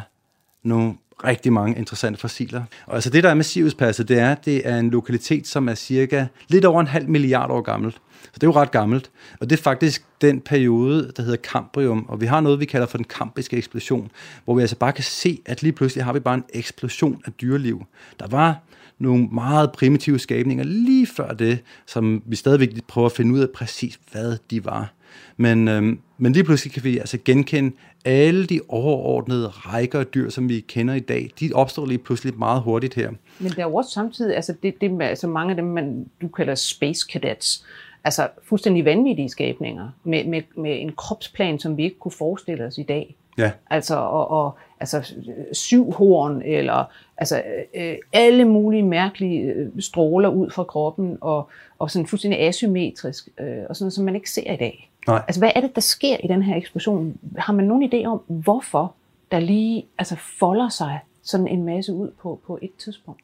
nogle 0.63 0.93
rigtig 1.23 1.53
mange 1.53 1.77
interessante 1.77 2.19
fossiler. 2.19 2.63
Og 2.87 2.95
altså 2.95 3.09
det, 3.09 3.23
der 3.23 3.29
er 3.29 3.33
med 3.33 3.43
Siriuspasset, 3.43 4.07
det 4.07 4.19
er, 4.19 4.35
det 4.35 4.67
er 4.67 4.77
en 4.77 4.89
lokalitet, 4.89 5.47
som 5.47 5.69
er 5.69 5.75
cirka 5.75 6.25
lidt 6.47 6.65
over 6.65 6.81
en 6.81 6.87
halv 6.87 7.09
milliard 7.09 7.49
år 7.49 7.61
gammel. 7.61 7.91
Så 8.23 8.35
det 8.35 8.43
er 8.43 8.47
jo 8.47 8.53
ret 8.53 8.71
gammelt. 8.71 9.11
Og 9.39 9.49
det 9.49 9.59
er 9.59 9.63
faktisk 9.63 10.05
den 10.21 10.41
periode, 10.41 11.11
der 11.17 11.23
hedder 11.23 11.37
Cambrium. 11.37 12.05
Og 12.07 12.21
vi 12.21 12.25
har 12.25 12.41
noget, 12.41 12.59
vi 12.59 12.65
kalder 12.65 12.87
for 12.87 12.97
den 12.97 13.05
kambriske 13.05 13.57
eksplosion, 13.57 14.11
hvor 14.45 14.55
vi 14.55 14.61
altså 14.61 14.75
bare 14.75 14.93
kan 14.93 15.03
se, 15.03 15.39
at 15.45 15.63
lige 15.63 15.73
pludselig 15.73 16.05
har 16.05 16.13
vi 16.13 16.19
bare 16.19 16.35
en 16.35 16.43
eksplosion 16.53 17.21
af 17.25 17.31
dyreliv. 17.33 17.85
Der 18.19 18.27
var 18.27 18.59
nogle 18.99 19.27
meget 19.31 19.71
primitive 19.71 20.19
skabninger 20.19 20.63
lige 20.63 21.07
før 21.07 21.33
det, 21.33 21.59
som 21.85 22.23
vi 22.25 22.35
stadigvæk 22.35 22.69
prøver 22.87 23.05
at 23.05 23.11
finde 23.11 23.33
ud 23.33 23.39
af 23.39 23.47
præcis, 23.55 23.99
hvad 24.11 24.37
de 24.51 24.65
var. 24.65 24.93
Men, 25.37 25.67
øhm, 25.67 25.99
men 26.17 26.33
lige 26.33 26.43
pludselig 26.43 26.73
kan 26.73 26.83
vi 26.83 26.97
altså 26.97 27.17
genkende 27.25 27.75
alle 28.05 28.45
de 28.45 28.59
overordnede 28.67 29.47
rækker 29.47 29.99
af 29.99 30.05
dyr, 30.05 30.29
som 30.29 30.49
vi 30.49 30.59
kender 30.59 30.93
i 30.93 30.99
dag. 30.99 31.29
De 31.39 31.51
opstår 31.53 31.85
lige 31.85 31.97
pludselig 31.97 32.33
meget 32.37 32.61
hurtigt 32.61 32.93
her. 32.93 33.09
Men 33.39 33.51
der 33.51 33.61
er 33.61 33.67
jo 33.67 33.75
også 33.75 33.91
samtidig, 33.91 34.35
altså, 34.35 34.53
det, 34.63 34.81
det 34.81 34.91
med, 34.91 35.05
altså 35.05 35.27
mange 35.27 35.49
af 35.49 35.55
dem, 35.55 35.65
man, 35.65 36.09
du 36.21 36.27
kalder 36.27 36.55
space 36.55 37.07
cadets, 37.11 37.65
altså 38.03 38.27
fuldstændig 38.43 38.85
vanvittige 38.85 39.29
skabninger, 39.29 39.89
med, 40.03 40.25
med, 40.25 40.41
med 40.57 40.81
en 40.81 40.91
kropsplan, 40.91 41.59
som 41.59 41.77
vi 41.77 41.83
ikke 41.83 41.99
kunne 41.99 42.11
forestille 42.11 42.65
os 42.65 42.77
i 42.77 42.83
dag. 42.83 43.15
Ja. 43.37 43.51
Altså, 43.69 43.95
og, 43.95 44.31
og 44.31 44.57
altså 44.79 45.13
syv 45.51 45.91
horn, 45.91 46.41
eller 46.45 46.85
altså 47.17 47.43
øh, 47.75 47.95
alle 48.13 48.45
mulige 48.45 48.83
mærkelige 48.83 49.41
øh, 49.41 49.69
stråler 49.79 50.29
ud 50.29 50.49
fra 50.49 50.63
kroppen, 50.63 51.17
og, 51.21 51.49
og 51.79 51.91
sådan 51.91 52.07
fuldstændig 52.07 52.39
asymmetrisk, 52.39 53.29
øh, 53.39 53.57
og 53.69 53.75
sådan 53.75 53.83
noget, 53.85 53.93
som 53.93 54.05
man 54.05 54.15
ikke 54.15 54.29
ser 54.29 54.53
i 54.53 54.57
dag. 54.57 54.90
Nej. 55.07 55.23
Altså, 55.27 55.41
hvad 55.41 55.51
er 55.55 55.61
det, 55.61 55.75
der 55.75 55.81
sker 55.81 56.17
i 56.23 56.27
den 56.27 56.41
her 56.41 56.55
eksplosion? 56.55 57.17
Har 57.37 57.53
man 57.53 57.65
nogen 57.65 57.91
idé 57.93 58.05
om, 58.07 58.21
hvorfor 58.27 58.93
der 59.31 59.39
lige 59.39 59.85
altså, 59.97 60.15
folder 60.39 60.69
sig 60.69 60.99
sådan 61.23 61.47
en 61.47 61.63
masse 61.65 61.93
ud 61.93 62.11
på, 62.21 62.39
på 62.47 62.59
et 62.61 62.71
tidspunkt? 62.77 63.21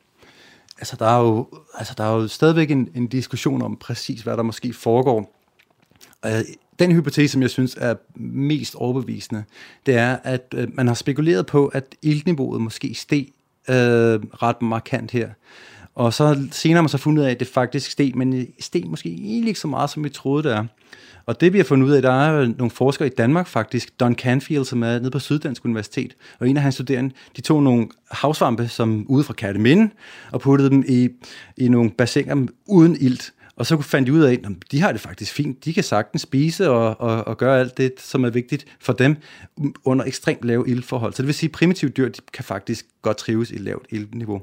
Altså, 0.78 0.96
der 0.96 1.06
er 1.06 1.20
jo, 1.20 1.48
altså, 1.78 1.94
der 1.98 2.04
er 2.04 2.14
jo 2.14 2.28
stadigvæk 2.28 2.72
en, 2.72 2.90
en 2.96 3.08
diskussion 3.08 3.62
om 3.62 3.78
præcis, 3.78 4.22
hvad 4.22 4.38
der 4.38 4.44
måske 4.44 4.74
foregår. 4.74 5.34
Og 6.22 6.32
den 6.80 6.92
hypotese, 6.92 7.32
som 7.32 7.42
jeg 7.42 7.50
synes 7.50 7.78
er 7.82 7.96
mest 8.16 8.76
overbevisende, 8.76 9.44
det 9.86 9.96
er, 9.96 10.18
at 10.24 10.54
øh, 10.58 10.68
man 10.76 10.88
har 10.88 10.94
spekuleret 10.94 11.46
på, 11.46 11.68
at 11.68 11.96
iltniveauet 12.02 12.62
måske 12.62 12.94
steg 12.94 13.28
øh, 13.70 13.76
ret 13.76 14.62
markant 14.62 15.12
her. 15.12 15.30
Og 15.98 16.14
så 16.14 16.48
senere 16.52 16.76
har 16.76 16.82
man 16.82 16.90
så 16.90 16.98
fundet 16.98 17.22
ud 17.22 17.28
af, 17.28 17.32
at 17.32 17.40
det 17.40 17.48
faktisk 17.48 17.92
steg, 17.92 18.16
men 18.16 18.48
steg 18.60 18.84
måske 18.88 19.10
egentlig 19.10 19.48
ikke 19.48 19.60
så 19.60 19.68
meget, 19.68 19.90
som 19.90 20.04
vi 20.04 20.10
troede 20.10 20.44
det 20.44 20.52
er. 20.52 20.66
Og 21.26 21.42
det 21.42 21.54
vi 21.54 21.58
har 21.58 21.66
fundet 21.66 21.88
ud 21.88 21.92
af, 21.92 22.02
der 22.02 22.12
er 22.12 22.48
nogle 22.58 22.72
forskere 22.72 23.08
i 23.08 23.12
Danmark 23.18 23.48
faktisk, 23.48 24.00
Don 24.00 24.16
Canfield, 24.16 24.66
som 24.66 24.84
er 24.84 25.00
nede 25.00 25.12
på 25.12 25.20
Syddansk 25.20 25.66
Universitet, 25.66 26.16
og 26.40 26.50
en 26.50 26.58
af 26.58 26.64
hans 26.64 26.76
studerende, 26.76 27.14
de 27.36 27.42
tog 27.42 27.64
nogle 27.64 27.88
havsvampe, 28.12 28.68
som 28.68 29.06
ude 29.10 29.24
fra 29.24 29.34
Kærteminde, 29.34 29.90
og 30.32 30.42
puttede 30.42 30.70
dem 30.70 30.84
i, 30.88 31.10
i 31.58 31.68
nogle 31.68 31.92
bassiner 31.92 32.48
uden 32.68 32.98
ilt. 33.00 33.34
Og 33.58 33.66
så 33.66 33.82
fandt 33.82 34.08
de 34.08 34.14
ud 34.14 34.22
af, 34.22 34.34
at 34.34 34.52
de 34.72 34.82
har 34.82 34.92
det 34.92 35.02
faktisk 35.02 35.34
fint. 35.34 35.66
De 35.66 35.74
kan 35.74 35.84
sagtens 35.84 36.22
spise 36.22 36.70
og, 36.70 37.02
og, 37.02 37.28
og 37.28 37.38
gøre 37.38 37.60
alt 37.60 37.78
det, 37.78 37.94
som 37.98 38.24
er 38.24 38.30
vigtigt 38.30 38.66
for 38.80 38.94
dem, 38.94 39.16
under 39.84 40.06
ekstremt 40.06 40.44
lave 40.44 40.70
ildforhold. 40.70 41.14
Så 41.14 41.22
det 41.22 41.28
vil 41.28 41.36
sige, 41.36 41.48
at 41.48 41.52
primitive 41.52 41.92
dyr 41.92 42.10
de 42.10 42.22
kan 42.34 42.44
faktisk 42.44 42.86
godt 43.02 43.18
trives 43.18 43.52
i 43.52 43.58
lavt 43.58 43.86
ildniveau. 43.90 44.42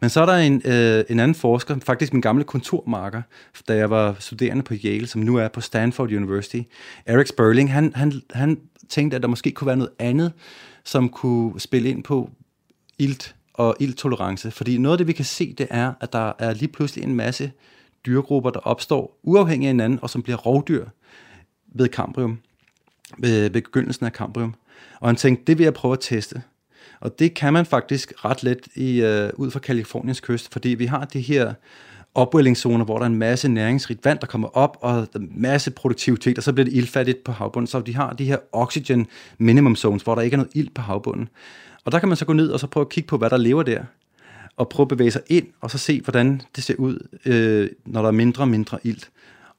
Men 0.00 0.10
så 0.10 0.20
er 0.20 0.26
der 0.26 0.36
en, 0.36 0.62
øh, 0.64 1.04
en 1.08 1.20
anden 1.20 1.34
forsker, 1.34 1.78
faktisk 1.84 2.12
min 2.12 2.22
gamle 2.22 2.44
kontormarker, 2.44 3.22
da 3.68 3.76
jeg 3.76 3.90
var 3.90 4.16
studerende 4.18 4.62
på 4.62 4.74
Yale, 4.84 5.06
som 5.06 5.20
nu 5.20 5.36
er 5.36 5.48
på 5.48 5.60
Stanford 5.60 6.12
University, 6.12 6.60
Eric 7.06 7.28
Sperling, 7.28 7.72
han, 7.72 7.92
han, 7.94 8.12
han 8.30 8.58
tænkte, 8.88 9.16
at 9.16 9.22
der 9.22 9.28
måske 9.28 9.50
kunne 9.50 9.66
være 9.66 9.76
noget 9.76 9.92
andet, 9.98 10.32
som 10.84 11.08
kunne 11.08 11.60
spille 11.60 11.88
ind 11.88 12.02
på 12.02 12.30
ilt 12.98 13.34
og 13.54 13.76
ildtolerance. 13.80 14.50
Fordi 14.50 14.78
noget 14.78 14.94
af 14.94 14.98
det, 14.98 15.06
vi 15.06 15.12
kan 15.12 15.24
se, 15.24 15.54
det 15.58 15.66
er, 15.70 15.92
at 16.00 16.12
der 16.12 16.32
er 16.38 16.54
lige 16.54 16.72
pludselig 16.72 17.04
en 17.04 17.14
masse 17.14 17.52
dyregrupper, 18.06 18.50
der 18.50 18.60
opstår 18.60 19.18
uafhængig 19.22 19.66
af 19.66 19.72
hinanden, 19.72 19.98
og 20.02 20.10
som 20.10 20.22
bliver 20.22 20.36
rovdyr 20.36 20.86
ved 21.74 21.88
Cambrium, 21.88 22.38
ved, 23.18 23.42
ved 23.42 23.50
begyndelsen 23.50 24.06
af 24.06 24.12
Cambrium. 24.12 24.54
Og 25.00 25.08
han 25.08 25.16
tænkte, 25.16 25.44
det 25.44 25.58
vil 25.58 25.64
jeg 25.64 25.74
prøve 25.74 25.92
at 25.92 26.00
teste. 26.00 26.42
Og 27.00 27.18
det 27.18 27.34
kan 27.34 27.52
man 27.52 27.66
faktisk 27.66 28.24
ret 28.24 28.42
let 28.42 28.68
i, 28.74 29.02
øh, 29.02 29.30
ud 29.34 29.50
fra 29.50 29.60
Kaliforniens 29.60 30.20
kyst, 30.20 30.52
fordi 30.52 30.68
vi 30.68 30.86
har 30.86 31.04
de 31.04 31.20
her 31.20 31.54
opwellingszoner, 32.14 32.84
hvor 32.84 32.96
der 32.96 33.02
er 33.02 33.10
en 33.10 33.18
masse 33.18 33.48
næringsrigt 33.48 34.04
vand, 34.04 34.18
der 34.18 34.26
kommer 34.26 34.48
op, 34.48 34.76
og 34.80 35.08
en 35.16 35.32
masse 35.36 35.70
produktivitet, 35.70 36.38
og 36.38 36.44
så 36.44 36.52
bliver 36.52 36.64
det 36.64 36.74
ildfattigt 36.74 37.24
på 37.24 37.32
havbunden. 37.32 37.66
Så 37.66 37.80
de 37.80 37.94
har 37.94 38.12
de 38.12 38.24
her 38.24 38.38
oxygen 38.52 39.06
minimum 39.38 39.76
zones, 39.76 40.02
hvor 40.02 40.14
der 40.14 40.22
ikke 40.22 40.34
er 40.34 40.38
noget 40.38 40.52
ild 40.54 40.70
på 40.74 40.82
havbunden. 40.82 41.28
Og 41.84 41.92
der 41.92 41.98
kan 41.98 42.08
man 42.08 42.16
så 42.16 42.24
gå 42.24 42.32
ned 42.32 42.50
og 42.50 42.60
så 42.60 42.66
prøve 42.66 42.84
at 42.84 42.88
kigge 42.88 43.08
på, 43.08 43.16
hvad 43.16 43.30
der 43.30 43.36
lever 43.36 43.62
der 43.62 43.84
og 44.58 44.68
prøve 44.68 44.84
at 44.84 44.88
bevæge 44.88 45.10
sig 45.10 45.22
ind, 45.28 45.46
og 45.60 45.70
så 45.70 45.78
se, 45.78 46.00
hvordan 46.00 46.42
det 46.56 46.64
ser 46.64 46.74
ud, 46.74 47.08
øh, 47.26 47.70
når 47.86 48.00
der 48.00 48.08
er 48.08 48.12
mindre 48.12 48.42
og 48.42 48.48
mindre 48.48 48.78
ilt. 48.84 49.10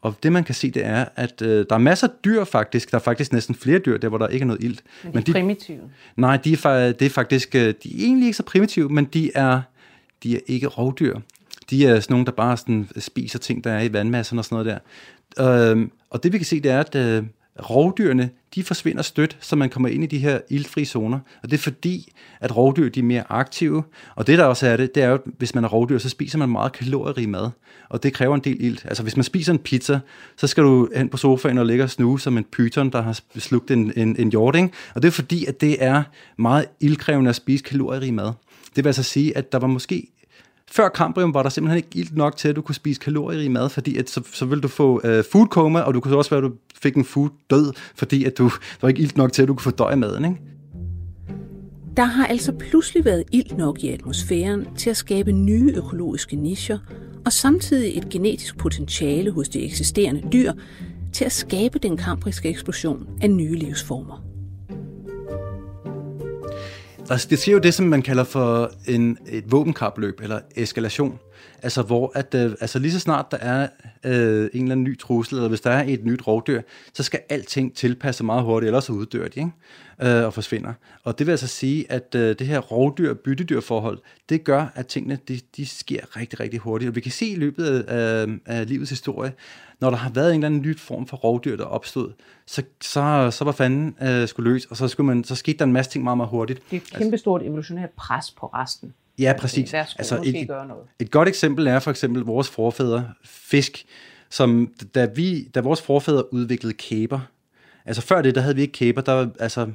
Og 0.02 0.16
det 0.24 0.32
man 0.32 0.44
kan 0.44 0.56
se, 0.56 0.72
det 0.72 0.86
er, 0.86 1.06
at 1.16 1.42
øh, 1.42 1.66
der 1.70 1.76
er 1.76 1.80
masser 1.80 2.08
af 2.08 2.14
dyr 2.26 2.44
faktisk, 2.44 2.92
der 2.92 2.98
er 2.98 3.02
faktisk 3.02 3.34
næsten 3.34 3.56
flere 3.56 3.80
dyr, 3.80 3.98
der 3.98 4.10
hvor 4.10 4.18
der 4.18 4.28
ikke 4.28 4.44
er 4.44 4.48
noget 4.48 4.64
ilt. 4.64 4.84
Men 5.04 5.12
de 5.12 5.16
men 5.16 5.24
de, 5.24 5.32
primitive? 5.32 5.80
Nej, 6.16 6.38
de 6.38 6.54
er, 6.54 6.92
det 6.92 7.06
er 7.06 7.10
faktisk, 7.10 7.56
øh, 7.56 7.62
de 7.62 8.02
er 8.02 8.06
egentlig 8.06 8.26
ikke 8.26 8.38
så 8.38 8.44
primitive, 8.44 8.90
men 8.90 9.06
de 9.06 9.32
er, 9.36 9.62
de 10.24 10.36
er 10.36 10.40
ikke 10.48 10.68
rovdyr. 10.68 11.20
De 11.70 11.88
er 11.88 12.00
sådan 12.00 12.14
nogle, 12.14 12.26
der 12.26 12.32
bare 12.32 12.58
sådan 12.58 12.90
spiser 12.98 13.40
ting, 13.40 13.64
der 13.64 13.72
er 13.72 13.82
i 13.82 13.94
vandmassen 13.94 14.40
og 14.40 14.46
sådan 14.46 14.66
noget 14.66 14.82
der. 15.38 15.72
Øh, 15.72 15.88
og 16.10 16.24
det 16.24 16.34
vi 16.34 16.38
kan 16.38 16.46
se, 16.46 16.60
det 16.60 16.72
er, 16.72 16.80
at 16.80 16.96
øh, 16.96 17.24
rovdyrene, 17.70 18.30
de 18.56 18.64
forsvinder 18.64 19.02
stødt, 19.02 19.38
så 19.40 19.56
man 19.56 19.70
kommer 19.70 19.90
ind 19.90 20.04
i 20.04 20.08
de 20.08 20.18
her 20.18 20.40
iltfri 20.50 20.86
zoner. 20.86 21.20
Og 21.44 21.52
det 21.52 21.58
er 21.58 21.62
fordi, 21.62 22.12
at 22.42 22.58
rovdyr 22.58 22.90
de 22.90 23.00
er 23.00 23.04
mere 23.04 23.24
aktive. 23.30 23.84
Og 24.16 24.28
det 24.28 24.38
der 24.38 24.44
også 24.44 24.68
er 24.68 24.78
det, 24.78 24.96
det 24.96 25.04
er 25.04 25.08
jo, 25.08 25.14
at 25.14 25.22
hvis 25.38 25.56
man 25.56 25.64
er 25.64 25.68
rovdyr, 25.68 25.98
så 25.98 26.10
spiser 26.10 26.38
man 26.38 26.50
meget 26.50 26.72
kalorierig 26.72 27.30
mad. 27.30 27.50
Og 27.90 28.04
det 28.04 28.14
kræver 28.14 28.36
en 28.36 28.42
del 28.42 28.58
ilt. 28.60 28.86
Altså 28.86 29.04
hvis 29.04 29.18
man 29.18 29.24
spiser 29.24 29.54
en 29.54 29.60
pizza, 29.60 30.00
så 30.38 30.48
skal 30.48 30.64
du 30.64 30.90
hen 30.96 31.10
på 31.10 31.18
sofaen 31.18 31.58
og 31.58 31.66
ligge 31.66 31.84
og 31.84 31.90
snue 31.90 32.20
som 32.20 32.38
en 32.38 32.44
pyton, 32.44 32.90
der 32.90 33.02
har 33.02 33.20
slugt 33.38 33.72
en, 33.72 33.94
en, 33.96 34.16
en 34.20 34.30
jording. 34.30 34.72
Og 34.96 35.02
det 35.02 35.08
er 35.08 35.12
fordi, 35.12 35.46
at 35.46 35.62
det 35.62 35.84
er 35.84 36.04
meget 36.38 36.66
ildkrævende 36.80 37.30
at 37.30 37.36
spise 37.36 37.64
kalorierig 37.64 38.14
mad. 38.14 38.32
Det 38.76 38.84
vil 38.84 38.90
altså 38.90 39.04
sige, 39.04 39.38
at 39.38 39.52
der 39.52 39.60
var 39.60 39.68
måske 39.68 40.08
før 40.72 40.90
Cambrium 40.90 41.34
var 41.34 41.44
der 41.44 41.50
simpelthen 41.50 41.78
ikke 41.78 41.90
ilt 41.94 42.16
nok 42.16 42.38
til, 42.38 42.48
at 42.48 42.56
du 42.56 42.62
kunne 42.62 42.76
spise 42.76 43.00
kalorierig 43.00 43.52
mad, 43.52 43.70
fordi 43.70 43.98
at 43.98 44.10
så, 44.10 44.22
så 44.34 44.46
ville 44.46 44.62
du 44.62 44.68
få 44.68 45.02
øh, 45.04 45.24
food 45.32 45.48
coma, 45.48 45.80
og 45.80 45.94
du 45.94 46.00
kunne 46.00 46.18
også 46.18 46.30
være, 46.30 46.38
at 46.38 46.44
du 46.44 46.56
fik 46.82 46.96
en 46.96 47.06
food 47.06 47.30
død, 47.50 47.74
fordi 47.96 48.26
at 48.26 48.38
du, 48.38 48.44
der 48.44 48.78
var 48.82 48.90
ikke 48.90 49.02
ilt 49.02 49.18
nok 49.18 49.32
til, 49.32 49.42
at 49.42 49.48
du 49.48 49.54
kunne 49.54 49.64
fordøje 49.64 49.96
maden. 49.96 50.26
Ikke? 50.26 50.38
Der 51.98 52.06
har 52.06 52.26
altså 52.26 52.52
pludselig 52.52 53.06
været 53.06 53.24
ilt 53.32 53.58
nok 53.58 53.84
i 53.84 53.90
atmosfæren 53.90 54.68
til 54.76 54.90
at 54.90 54.98
skabe 54.98 55.32
nye 55.32 55.74
økologiske 55.76 56.36
nischer, 56.36 56.78
og 57.26 57.34
samtidig 57.34 57.98
et 57.98 58.10
genetisk 58.10 58.58
potentiale 58.58 59.32
hos 59.32 59.50
de 59.50 59.66
eksisterende 59.66 60.24
dyr 60.34 60.54
til 61.14 61.26
at 61.26 61.32
skabe 61.32 61.80
den 61.80 61.98
kambriske 61.98 62.50
eksplosion 62.50 63.08
af 63.22 63.30
nye 63.30 63.56
livsformer. 63.56 64.29
Der, 67.10 67.26
det 67.30 67.40
sker 67.40 67.54
jo 67.54 67.60
det, 67.60 67.74
som 67.74 67.86
man 67.86 68.02
kalder 68.02 68.24
for 68.24 68.72
en, 68.88 69.18
et 69.28 69.52
våbenkapløb 69.52 70.20
eller 70.22 70.40
eskalation. 70.56 71.20
Altså, 71.64 71.82
hvor 71.82 72.12
at, 72.16 72.36
øh, 72.36 72.52
altså 72.62 72.80
lige 72.80 72.92
så 72.92 73.00
snart 73.00 73.32
der 73.32 73.38
er 73.38 73.68
øh, 74.04 74.50
en 74.54 74.62
eller 74.62 74.72
anden 74.72 74.84
ny 74.84 75.00
trussel, 75.00 75.36
eller 75.36 75.50
hvis 75.50 75.62
der 75.62 75.72
er 75.72 75.84
et 75.88 76.06
nyt 76.06 76.28
rovdyr, 76.28 76.62
så 76.94 77.04
skal 77.04 77.20
alting 77.30 77.76
tilpasse 77.76 78.24
meget 78.24 78.44
hurtigt, 78.44 78.68
ellers 78.68 78.84
så 78.84 78.94
uddør 78.94 79.28
de, 79.28 79.40
ikke? 79.40 79.52
Øh, 80.02 80.26
og 80.26 80.34
forsvinder. 80.34 80.74
Og 81.04 81.20
det 81.20 81.28
vil 81.28 81.32
altså 81.32 81.48
sige, 81.48 81.92
at 81.92 82.16
øh, 82.16 82.36
det 82.40 82.48
her 82.48 82.60
rovdyr-byttedyr 82.60 83.60
forhold, 83.60 84.00
det 84.30 84.44
gør, 84.44 84.66
at 84.76 84.88
tingene 84.88 85.20
de, 85.28 85.40
de 85.58 85.66
sker 85.66 86.18
rigtig, 86.18 86.40
rigtig 86.40 86.60
hurtigt. 86.60 86.90
Og 86.90 86.96
vi 86.96 87.02
kan 87.02 87.12
se 87.12 87.26
i 87.26 87.36
løbet 87.36 87.66
af, 87.66 88.28
øh, 88.28 88.38
af 88.46 88.68
livets 88.68 88.90
historie, 88.90 89.34
når 89.82 89.90
der 89.90 89.98
har 89.98 90.10
været 90.10 90.30
en 90.30 90.36
eller 90.36 90.46
anden 90.46 90.62
ny 90.62 90.78
form 90.78 91.08
for 91.08 91.18
rovdyr, 91.18 91.58
der 91.58 91.66
opstod, 91.66 92.12
så, 92.46 92.64
så, 92.82 93.32
så 93.32 93.46
var 93.46 93.52
fanden 93.52 93.96
øh, 94.02 94.28
skulle 94.28 94.52
løs, 94.52 94.66
og 94.66 94.78
så, 94.78 94.88
skulle 94.88 95.08
man, 95.08 95.24
så 95.24 95.36
skete 95.36 95.58
der 95.58 95.66
en 95.66 95.74
masse 95.74 95.92
ting 95.92 96.04
meget, 96.04 96.18
meget 96.18 96.30
hurtigt. 96.30 96.62
Det 96.72 96.78
er 96.78 96.82
et 96.82 96.94
kæmpestort 96.94 97.44
evolutionært 97.44 97.90
pres 97.90 98.32
på 98.32 98.46
resten. 98.46 98.94
Ja, 99.20 99.34
præcis. 99.40 99.74
Værsgo, 99.74 99.98
altså, 100.00 100.22
et, 100.26 100.48
gøre 100.48 100.68
noget. 100.68 100.84
et 101.00 101.12
godt 101.12 101.28
eksempel 101.28 101.68
er 101.68 101.80
for 101.80 101.92
eksempel 101.92 102.24
vores 102.24 102.50
forfædre, 102.50 103.10
fisk, 103.24 103.86
som 104.30 104.74
da, 104.96 105.08
vi, 105.16 105.44
da 105.44 105.62
vores 105.62 105.82
forfædre 105.82 106.34
udviklede 106.34 106.74
kæber, 106.74 107.20
altså 107.86 108.02
før 108.02 108.22
det, 108.22 108.36
der 108.36 108.42
havde 108.42 108.56
vi 108.56 108.62
ikke 108.62 108.72
kæber, 108.72 109.02
der 109.02 109.30
altså, 109.40 109.68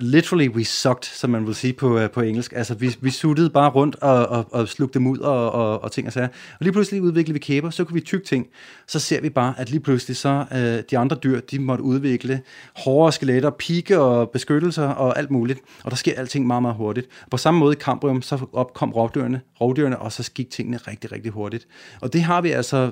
literally 0.00 0.48
we 0.48 0.64
sucked, 0.64 1.04
som 1.04 1.30
man 1.30 1.46
vil 1.46 1.54
sige 1.54 1.72
på, 1.72 2.02
uh, 2.02 2.10
på 2.10 2.20
engelsk. 2.20 2.52
Altså, 2.56 2.74
vi, 2.74 2.96
vi 3.00 3.10
suttede 3.10 3.50
bare 3.50 3.70
rundt 3.70 3.96
og, 3.96 4.26
og, 4.26 4.46
og 4.50 4.68
slugte 4.68 4.98
dem 4.98 5.06
ud 5.06 5.18
og, 5.18 5.52
og, 5.52 5.82
og 5.82 5.92
ting 5.92 6.06
og 6.06 6.12
sager. 6.12 6.28
Og 6.28 6.58
lige 6.60 6.72
pludselig 6.72 7.02
udviklede 7.02 7.32
vi 7.32 7.38
kæber, 7.38 7.70
så 7.70 7.84
kunne 7.84 7.94
vi 7.94 8.00
tygge 8.00 8.24
ting. 8.24 8.46
Så 8.86 8.98
ser 8.98 9.20
vi 9.20 9.30
bare, 9.30 9.54
at 9.58 9.70
lige 9.70 9.80
pludselig 9.80 10.16
så 10.16 10.44
uh, 10.50 10.58
de 10.90 10.98
andre 10.98 11.16
dyr, 11.16 11.40
de 11.40 11.58
måtte 11.58 11.84
udvikle 11.84 12.42
hårdere 12.76 13.12
skeletter, 13.12 13.50
pigge 13.50 13.98
og 13.98 14.30
beskyttelser 14.30 14.86
og 14.88 15.18
alt 15.18 15.30
muligt. 15.30 15.60
Og 15.84 15.90
der 15.90 15.96
sker 15.96 16.14
alting 16.16 16.46
meget, 16.46 16.62
meget 16.62 16.76
hurtigt. 16.76 17.08
På 17.30 17.36
samme 17.36 17.60
måde 17.60 17.72
i 17.72 17.80
Cambrium, 17.80 18.22
så 18.22 18.46
opkom 18.52 18.92
rovdyrene, 18.92 19.40
rovdyrene, 19.60 19.98
og 19.98 20.12
så 20.12 20.30
gik 20.34 20.50
tingene 20.50 20.76
rigtig, 20.76 21.12
rigtig 21.12 21.32
hurtigt. 21.32 21.66
Og 22.00 22.12
det 22.12 22.22
har 22.22 22.40
vi 22.40 22.50
altså 22.50 22.90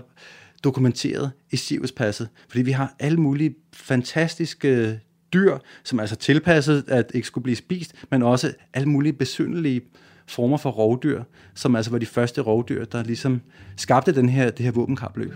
dokumenteret 0.65 1.31
i 1.51 1.57
Siriuspasset, 1.57 2.29
fordi 2.49 2.63
vi 2.63 2.71
har 2.71 2.95
alle 2.99 3.21
mulige 3.21 3.55
fantastiske 3.73 5.01
dyr, 5.33 5.59
som 5.85 5.99
er 5.99 6.03
altså 6.03 6.17
tilpasset 6.17 6.85
at 6.89 7.11
ikke 7.15 7.27
skulle 7.27 7.43
blive 7.43 7.57
spist, 7.57 7.95
men 8.11 8.23
også 8.23 8.53
alle 8.75 8.89
mulige 8.89 9.13
besyndelige 9.13 9.81
former 10.27 10.57
for 10.57 10.71
rovdyr, 10.71 11.23
som 11.55 11.77
altså 11.77 11.91
var 11.91 11.99
de 11.99 12.07
første 12.07 12.41
rovdyr, 12.41 12.85
der 12.85 13.03
ligesom 13.05 13.41
skabte 13.77 14.15
den 14.15 14.29
her, 14.29 14.51
det 14.51 14.65
her 14.65 14.73
våbenkapløb. 14.73 15.35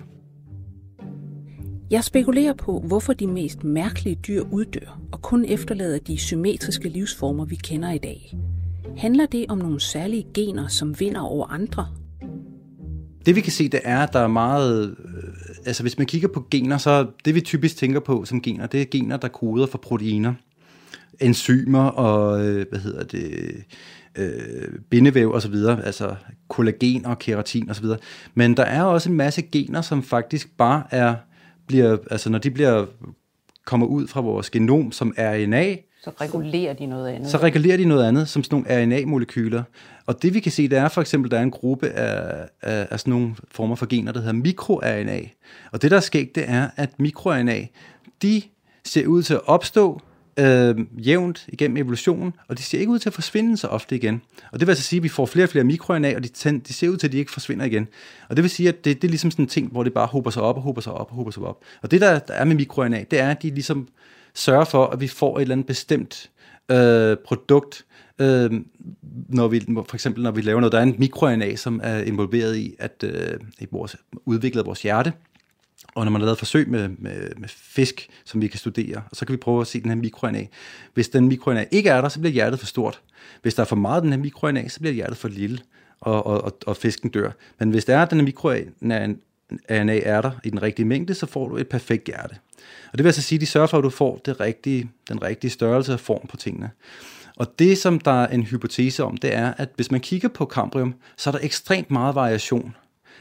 Jeg 1.90 2.04
spekulerer 2.04 2.52
på, 2.52 2.80
hvorfor 2.80 3.12
de 3.12 3.26
mest 3.26 3.64
mærkelige 3.64 4.16
dyr 4.26 4.42
uddør, 4.50 5.00
og 5.12 5.22
kun 5.22 5.44
efterlader 5.44 5.98
de 5.98 6.18
symmetriske 6.18 6.88
livsformer, 6.88 7.44
vi 7.44 7.54
kender 7.54 7.90
i 7.90 7.98
dag. 7.98 8.36
Handler 8.96 9.26
det 9.26 9.46
om 9.48 9.58
nogle 9.58 9.80
særlige 9.80 10.26
gener, 10.34 10.68
som 10.68 11.00
vinder 11.00 11.20
over 11.20 11.46
andre? 11.46 11.86
Det 13.26 13.36
vi 13.36 13.40
kan 13.40 13.52
se, 13.52 13.68
det 13.68 13.80
er, 13.84 13.98
at 13.98 14.12
der 14.12 14.20
er 14.20 14.28
meget... 14.28 14.96
Altså 15.66 15.82
hvis 15.82 15.98
man 15.98 16.06
kigger 16.06 16.28
på 16.28 16.46
gener, 16.50 16.78
så 16.78 17.06
det 17.24 17.34
vi 17.34 17.40
typisk 17.40 17.76
tænker 17.76 18.00
på 18.00 18.24
som 18.24 18.42
gener, 18.42 18.66
det 18.66 18.82
er 18.82 18.86
gener, 18.90 19.16
der 19.16 19.28
koder 19.28 19.66
for 19.66 19.78
proteiner, 19.78 20.34
enzymer 21.20 21.84
og, 21.84 22.46
øh, 22.46 22.66
hvad 22.70 22.80
hedder 22.80 23.04
det, 23.04 23.54
øh, 24.18 24.68
bindevæv 24.90 25.30
og 25.32 25.42
så 25.42 25.48
videre, 25.48 25.84
altså 25.84 26.14
kollagen 26.48 27.06
og 27.06 27.18
keratin 27.18 27.68
og 27.68 27.76
så 27.76 27.82
videre. 27.82 27.98
Men 28.34 28.56
der 28.56 28.62
er 28.62 28.82
også 28.82 29.10
en 29.10 29.16
masse 29.16 29.42
gener, 29.42 29.80
som 29.80 30.02
faktisk 30.02 30.56
bare 30.56 30.82
er, 30.90 31.14
bliver, 31.66 31.96
altså 32.10 32.30
når 32.30 32.38
de 32.38 32.50
bliver 32.50 32.86
kommer 33.64 33.86
ud 33.86 34.06
fra 34.06 34.20
vores 34.20 34.50
genom 34.50 34.92
som 34.92 35.14
RNA, 35.18 35.76
så 36.04 36.10
regulerer 36.20 36.72
de 36.72 36.86
noget 36.86 37.08
andet. 37.08 37.30
Så 37.30 37.38
regulerer 37.38 37.76
de 37.76 37.84
noget 37.84 38.08
andet, 38.08 38.28
som 38.28 38.44
sådan 38.44 38.64
nogle 38.68 38.84
RNA-molekyler. 38.84 39.62
Og 40.06 40.22
det 40.22 40.34
vi 40.34 40.40
kan 40.40 40.52
se, 40.52 40.68
det 40.68 40.78
er 40.78 40.88
for 40.88 41.00
eksempel, 41.00 41.30
der 41.30 41.38
er 41.38 41.42
en 41.42 41.50
gruppe 41.50 41.88
af, 41.88 42.48
af, 42.62 42.86
af 42.90 43.00
sådan 43.00 43.10
nogle 43.10 43.34
former 43.50 43.74
for 43.74 43.86
gener, 43.86 44.12
der 44.12 44.20
hedder 44.20 44.32
mikroRNA. 44.32 45.20
Og 45.72 45.82
det 45.82 45.90
der 45.90 45.96
er 45.96 46.00
sket, 46.00 46.34
det 46.34 46.44
er, 46.46 46.68
at 46.76 47.00
mikroRNA, 47.00 47.66
de 48.22 48.42
ser 48.84 49.06
ud 49.06 49.22
til 49.22 49.34
at 49.34 49.40
opstå 49.46 50.00
øh, 50.36 50.78
jævnt 51.06 51.44
igennem 51.48 51.76
evolutionen, 51.76 52.32
og 52.48 52.58
de 52.58 52.62
ser 52.62 52.78
ikke 52.78 52.92
ud 52.92 52.98
til 52.98 53.08
at 53.08 53.14
forsvinde 53.14 53.56
så 53.56 53.66
ofte 53.66 53.96
igen. 53.96 54.22
Og 54.52 54.60
det 54.60 54.66
vil 54.66 54.72
altså 54.72 54.84
sige, 54.84 54.98
at 54.98 55.02
vi 55.02 55.08
får 55.08 55.26
flere 55.26 55.46
og 55.46 55.50
flere 55.50 55.64
mikroRNA, 55.64 56.16
og 56.16 56.24
de, 56.24 56.28
de 56.58 56.72
ser 56.72 56.88
ud 56.88 56.96
til, 56.96 57.06
at 57.06 57.12
de 57.12 57.18
ikke 57.18 57.32
forsvinder 57.32 57.64
igen. 57.64 57.88
Og 58.28 58.36
det 58.36 58.42
vil 58.42 58.50
sige, 58.50 58.68
at 58.68 58.84
det, 58.84 59.02
det 59.02 59.08
er 59.08 59.10
ligesom 59.10 59.30
sådan 59.30 59.44
en 59.44 59.48
ting, 59.48 59.70
hvor 59.70 59.82
det 59.82 59.92
bare 59.92 60.06
hober 60.06 60.30
sig 60.30 60.42
op 60.42 60.56
og 60.56 60.62
hober 60.62 60.80
sig 60.80 60.92
op 60.92 61.10
og 61.10 61.16
hober 61.16 61.30
sig 61.30 61.42
op. 61.42 61.58
Og 61.82 61.90
det, 61.90 62.00
der, 62.00 62.18
der 62.18 62.34
er 62.34 62.44
med 62.44 62.56
mikroRNA, 62.56 63.04
det 63.10 63.20
er, 63.20 63.30
at 63.30 63.42
de 63.42 63.50
ligesom 63.50 63.88
sørger 64.34 64.64
for, 64.64 64.86
at 64.86 65.00
vi 65.00 65.08
får 65.08 65.36
et 65.36 65.42
eller 65.42 65.54
andet 65.54 65.66
bestemt 65.66 66.30
øh, 66.70 67.16
produkt, 67.24 67.84
øh, 68.18 68.50
når 69.28 69.48
vi, 69.48 69.60
for 69.60 69.94
eksempel 69.94 70.22
når 70.22 70.30
vi 70.30 70.40
laver 70.40 70.60
noget, 70.60 70.72
der 70.72 70.78
er 70.78 70.82
en 70.82 70.94
mikroRNA, 70.98 71.56
som 71.56 71.80
er 71.82 71.98
involveret 71.98 72.56
i 72.56 72.74
at 72.78 73.04
øh, 73.04 73.40
i 73.60 73.66
vores, 73.70 73.96
udviklet 74.26 74.66
vores 74.66 74.82
hjerte, 74.82 75.12
og 75.94 76.04
når 76.04 76.12
man 76.12 76.20
har 76.20 76.26
lavet 76.26 76.38
forsøg 76.38 76.68
med, 76.68 76.88
med, 76.88 77.34
med 77.36 77.48
fisk, 77.48 78.08
som 78.24 78.40
vi 78.40 78.48
kan 78.48 78.58
studere, 78.58 79.02
og 79.10 79.16
så 79.16 79.26
kan 79.26 79.32
vi 79.32 79.36
prøve 79.36 79.60
at 79.60 79.66
se 79.66 79.80
den 79.80 79.90
her 79.90 79.96
mikroRNA. 79.96 80.46
Hvis 80.94 81.08
den 81.08 81.28
mikroRNA 81.28 81.64
ikke 81.70 81.90
er 81.90 82.00
der, 82.00 82.08
så 82.08 82.20
bliver 82.20 82.32
hjertet 82.32 82.60
for 82.60 82.66
stort. 82.66 83.00
Hvis 83.42 83.54
der 83.54 83.62
er 83.62 83.66
for 83.66 83.76
meget 83.76 83.96
af 83.96 84.02
den 84.02 84.12
her 84.12 84.18
mikroRNA, 84.18 84.68
så 84.68 84.80
bliver 84.80 84.94
hjertet 84.94 85.16
for 85.16 85.28
lille, 85.28 85.58
og, 86.00 86.26
og, 86.26 86.44
og, 86.44 86.58
og 86.66 86.76
fisken 86.76 87.10
dør. 87.10 87.30
Men 87.58 87.70
hvis 87.70 87.84
der 87.84 87.96
er 87.96 88.04
den 88.04 88.18
her 88.18 88.24
mikroRNA 88.24 89.14
er 89.68 90.20
der 90.20 90.30
i 90.44 90.50
den 90.50 90.62
rigtige 90.62 90.86
mængde, 90.86 91.14
så 91.14 91.26
får 91.26 91.48
du 91.48 91.56
et 91.56 91.68
perfekt 91.68 92.06
hjerte. 92.06 92.34
Og 92.92 92.98
det 92.98 93.04
vil 93.04 93.08
altså 93.08 93.22
sige, 93.22 93.36
at 93.36 93.40
de 93.40 93.46
sørger 93.46 93.66
for, 93.66 93.78
at 93.78 93.84
du 93.84 93.90
får 93.90 94.20
det 94.24 94.40
rigtige, 94.40 94.90
den 95.08 95.22
rigtige 95.22 95.50
størrelse 95.50 95.92
og 95.92 96.00
form 96.00 96.26
på 96.28 96.36
tingene. 96.36 96.70
Og 97.36 97.58
det, 97.58 97.78
som 97.78 98.00
der 98.00 98.22
er 98.22 98.26
en 98.26 98.42
hypotese 98.42 99.04
om, 99.04 99.16
det 99.16 99.34
er, 99.34 99.52
at 99.56 99.68
hvis 99.76 99.90
man 99.90 100.00
kigger 100.00 100.28
på 100.28 100.46
Cambrium, 100.46 100.94
så 101.16 101.30
er 101.30 101.32
der 101.32 101.40
ekstremt 101.42 101.90
meget 101.90 102.14
variation. 102.14 102.74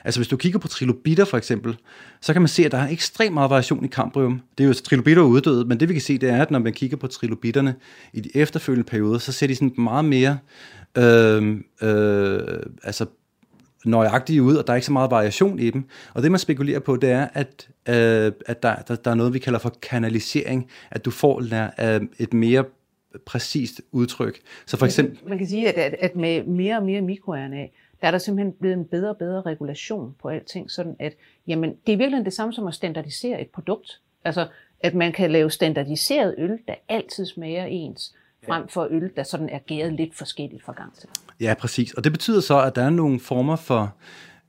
Altså 0.04 0.20
hvis 0.20 0.28
du 0.28 0.38
kigger 0.38 0.60
på 0.60 0.68
trilobitter 0.68 1.26
for 1.26 1.38
eksempel, 1.38 1.78
så 2.22 2.34
kan 2.34 2.42
man 2.42 2.50
se, 2.50 2.66
at 2.66 2.72
der 2.72 2.78
er 2.78 2.90
ekstremt 2.90 3.34
meget 3.34 3.50
variation 3.50 3.86
i 3.86 3.88
Cambrium. 3.88 4.42
Det 4.58 4.64
er 4.64 4.68
jo 4.68 4.74
trilobitter 4.74 5.24
uddøde, 5.24 5.66
men 5.66 5.80
det 5.80 5.90
vi 5.90 5.94
kan 5.94 6.02
se, 6.02 6.18
det 6.18 6.30
er, 6.30 6.42
at 6.42 6.52
når 6.52 6.60
man 6.60 6.74
kigger 6.74 6.98
på 6.98 7.08
trilobitterne 7.08 7.76
i 8.14 8.20
de 8.20 8.38
efterfølgende 8.38 8.90
perioder, 8.90 9.20
så 9.20 9.32
ser 9.32 9.48
de 9.48 9.56
sådan 9.56 9.74
meget 9.78 10.06
mere 10.06 10.38
øh, 10.98 11.58
øh, 11.82 12.42
altså 12.84 13.06
nøjagtige 13.86 14.44
ud, 14.44 14.56
og 14.56 14.68
der 14.68 14.74
er 14.74 14.76
ikke 14.76 14.86
så 14.86 14.94
meget 14.94 15.12
variation 15.12 15.60
i 15.60 15.70
dem. 15.70 15.84
Og 16.14 16.24
det, 16.24 16.32
man 16.32 16.40
spekulerer 16.40 16.80
på, 16.80 16.96
det 16.96 17.12
er, 17.12 17.28
at, 17.34 17.70
øh, 17.90 18.32
at 18.46 18.64
der, 18.64 18.76
der, 18.76 18.96
der 18.96 19.12
er 19.12 19.16
noget, 19.16 19.34
vi 19.34 19.40
kalder 19.40 19.60
for 19.60 19.74
kanalisering, 19.82 20.70
at 20.92 21.06
du 21.06 21.12
får 21.12 21.40
øh, 21.40 22.02
et 22.20 22.34
mere 22.34 22.66
præcist 23.26 23.82
udtryk. 23.92 24.40
Så 24.66 24.78
for 24.78 24.86
eksempel... 24.86 25.30
Man 25.30 25.38
kan 25.38 25.48
sige, 25.48 25.74
at, 25.78 25.94
at 26.00 26.16
med 26.16 26.44
mere 26.44 26.78
og 26.78 26.84
mere 26.84 27.02
mikroRNA, 27.02 27.68
der 28.02 28.08
er 28.08 28.12
der 28.12 28.18
simpelthen 28.18 28.54
blevet 28.54 28.78
en 28.78 28.86
bedre 28.86 29.10
og 29.10 29.18
bedre 29.18 29.42
regulation 29.42 30.16
på 30.22 30.28
alting, 30.28 30.72
sådan 30.72 30.96
at 31.00 31.14
jamen, 31.48 31.76
det 31.88 31.94
er 31.94 31.98
virkelig 31.98 32.26
det 32.26 32.34
samme 32.34 32.54
som 32.54 32.68
at 32.68 32.74
standardisere 32.74 33.42
et 33.42 33.50
produkt. 33.50 34.02
Altså, 34.26 34.48
at 34.80 34.96
man 34.96 35.12
kan 35.12 35.32
lave 35.32 35.52
standardiseret 35.52 36.36
øl, 36.38 36.60
der 36.68 36.76
altid 36.90 37.26
smager 37.26 37.66
ens, 37.66 38.16
frem 38.46 38.68
for 38.68 38.88
øl, 38.92 39.12
der 39.16 39.24
sådan 39.24 39.50
er 39.50 39.60
gæret 39.60 39.94
lidt 39.94 40.16
forskelligt 40.16 40.64
fra 40.64 40.74
gang 40.74 40.94
til 40.94 41.10
gang. 41.10 41.31
Ja, 41.42 41.54
præcis. 41.54 41.94
Og 41.94 42.04
det 42.04 42.12
betyder 42.12 42.42
så, 42.42 42.62
at 42.62 42.76
der 42.76 42.84
er 42.84 42.90
nogle 42.90 43.20
former 43.20 43.56
for 43.56 43.96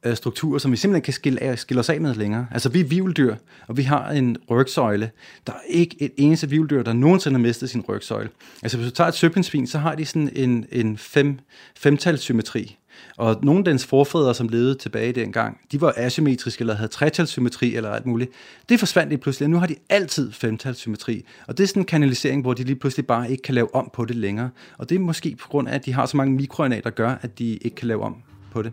øh, 0.06 0.16
strukturer, 0.16 0.58
som 0.58 0.72
vi 0.72 0.76
simpelthen 0.76 1.02
kan 1.02 1.12
skille, 1.12 1.42
af, 1.42 1.58
skille 1.58 1.80
os 1.80 1.88
af 1.88 2.00
med 2.00 2.14
længere. 2.14 2.46
Altså, 2.50 2.68
vi 2.68 2.80
er 2.80 2.84
vivldyr, 2.84 3.36
og 3.68 3.76
vi 3.76 3.82
har 3.82 4.10
en 4.10 4.36
rygsøjle. 4.50 5.10
Der 5.46 5.52
er 5.52 5.60
ikke 5.68 5.96
et 6.00 6.12
eneste 6.16 6.50
vivldyr, 6.50 6.82
der 6.82 6.92
nogensinde 6.92 7.34
har 7.34 7.42
mistet 7.42 7.70
sin 7.70 7.84
rygsøjle. 7.88 8.28
Altså, 8.62 8.78
hvis 8.78 8.88
du 8.90 8.94
tager 8.94 9.08
et 9.08 9.14
søpindsvin, 9.14 9.66
så 9.66 9.78
har 9.78 9.94
de 9.94 10.04
sådan 10.04 10.30
en, 10.36 10.66
en 10.72 10.98
fem, 10.98 11.38
femtalssymmetri. 11.76 12.78
Og 13.16 13.38
nogle 13.42 13.58
af 13.58 13.64
dens 13.64 13.86
forfædre, 13.86 14.34
som 14.34 14.48
levede 14.48 14.74
tilbage 14.74 15.12
dengang, 15.12 15.58
de 15.72 15.80
var 15.80 15.94
asymmetriske 15.96 16.62
eller 16.62 16.74
havde 16.74 16.88
tretalsymmetri 16.88 17.76
eller 17.76 17.90
alt 17.90 18.06
muligt. 18.06 18.30
Det 18.68 18.78
forsvandt 18.78 19.08
lige 19.08 19.20
pludselig, 19.20 19.46
og 19.46 19.50
nu 19.50 19.58
har 19.58 19.66
de 19.66 19.74
altid 19.88 20.32
femtalsymmetri. 20.32 21.24
Og 21.46 21.58
det 21.58 21.64
er 21.64 21.68
sådan 21.68 21.82
en 21.82 21.86
kanalisering, 21.86 22.42
hvor 22.42 22.54
de 22.54 22.64
lige 22.64 22.76
pludselig 22.76 23.06
bare 23.06 23.30
ikke 23.30 23.42
kan 23.42 23.54
lave 23.54 23.74
om 23.74 23.90
på 23.92 24.04
det 24.04 24.16
længere. 24.16 24.50
Og 24.78 24.88
det 24.88 24.94
er 24.94 25.00
måske 25.00 25.36
på 25.40 25.48
grund 25.48 25.68
af, 25.68 25.74
at 25.74 25.84
de 25.84 25.92
har 25.92 26.06
så 26.06 26.16
mange 26.16 26.34
mikroRNA, 26.34 26.80
der 26.84 26.90
gør, 26.90 27.18
at 27.22 27.38
de 27.38 27.56
ikke 27.56 27.76
kan 27.76 27.88
lave 27.88 28.02
om 28.02 28.16
på 28.52 28.62
det. 28.62 28.72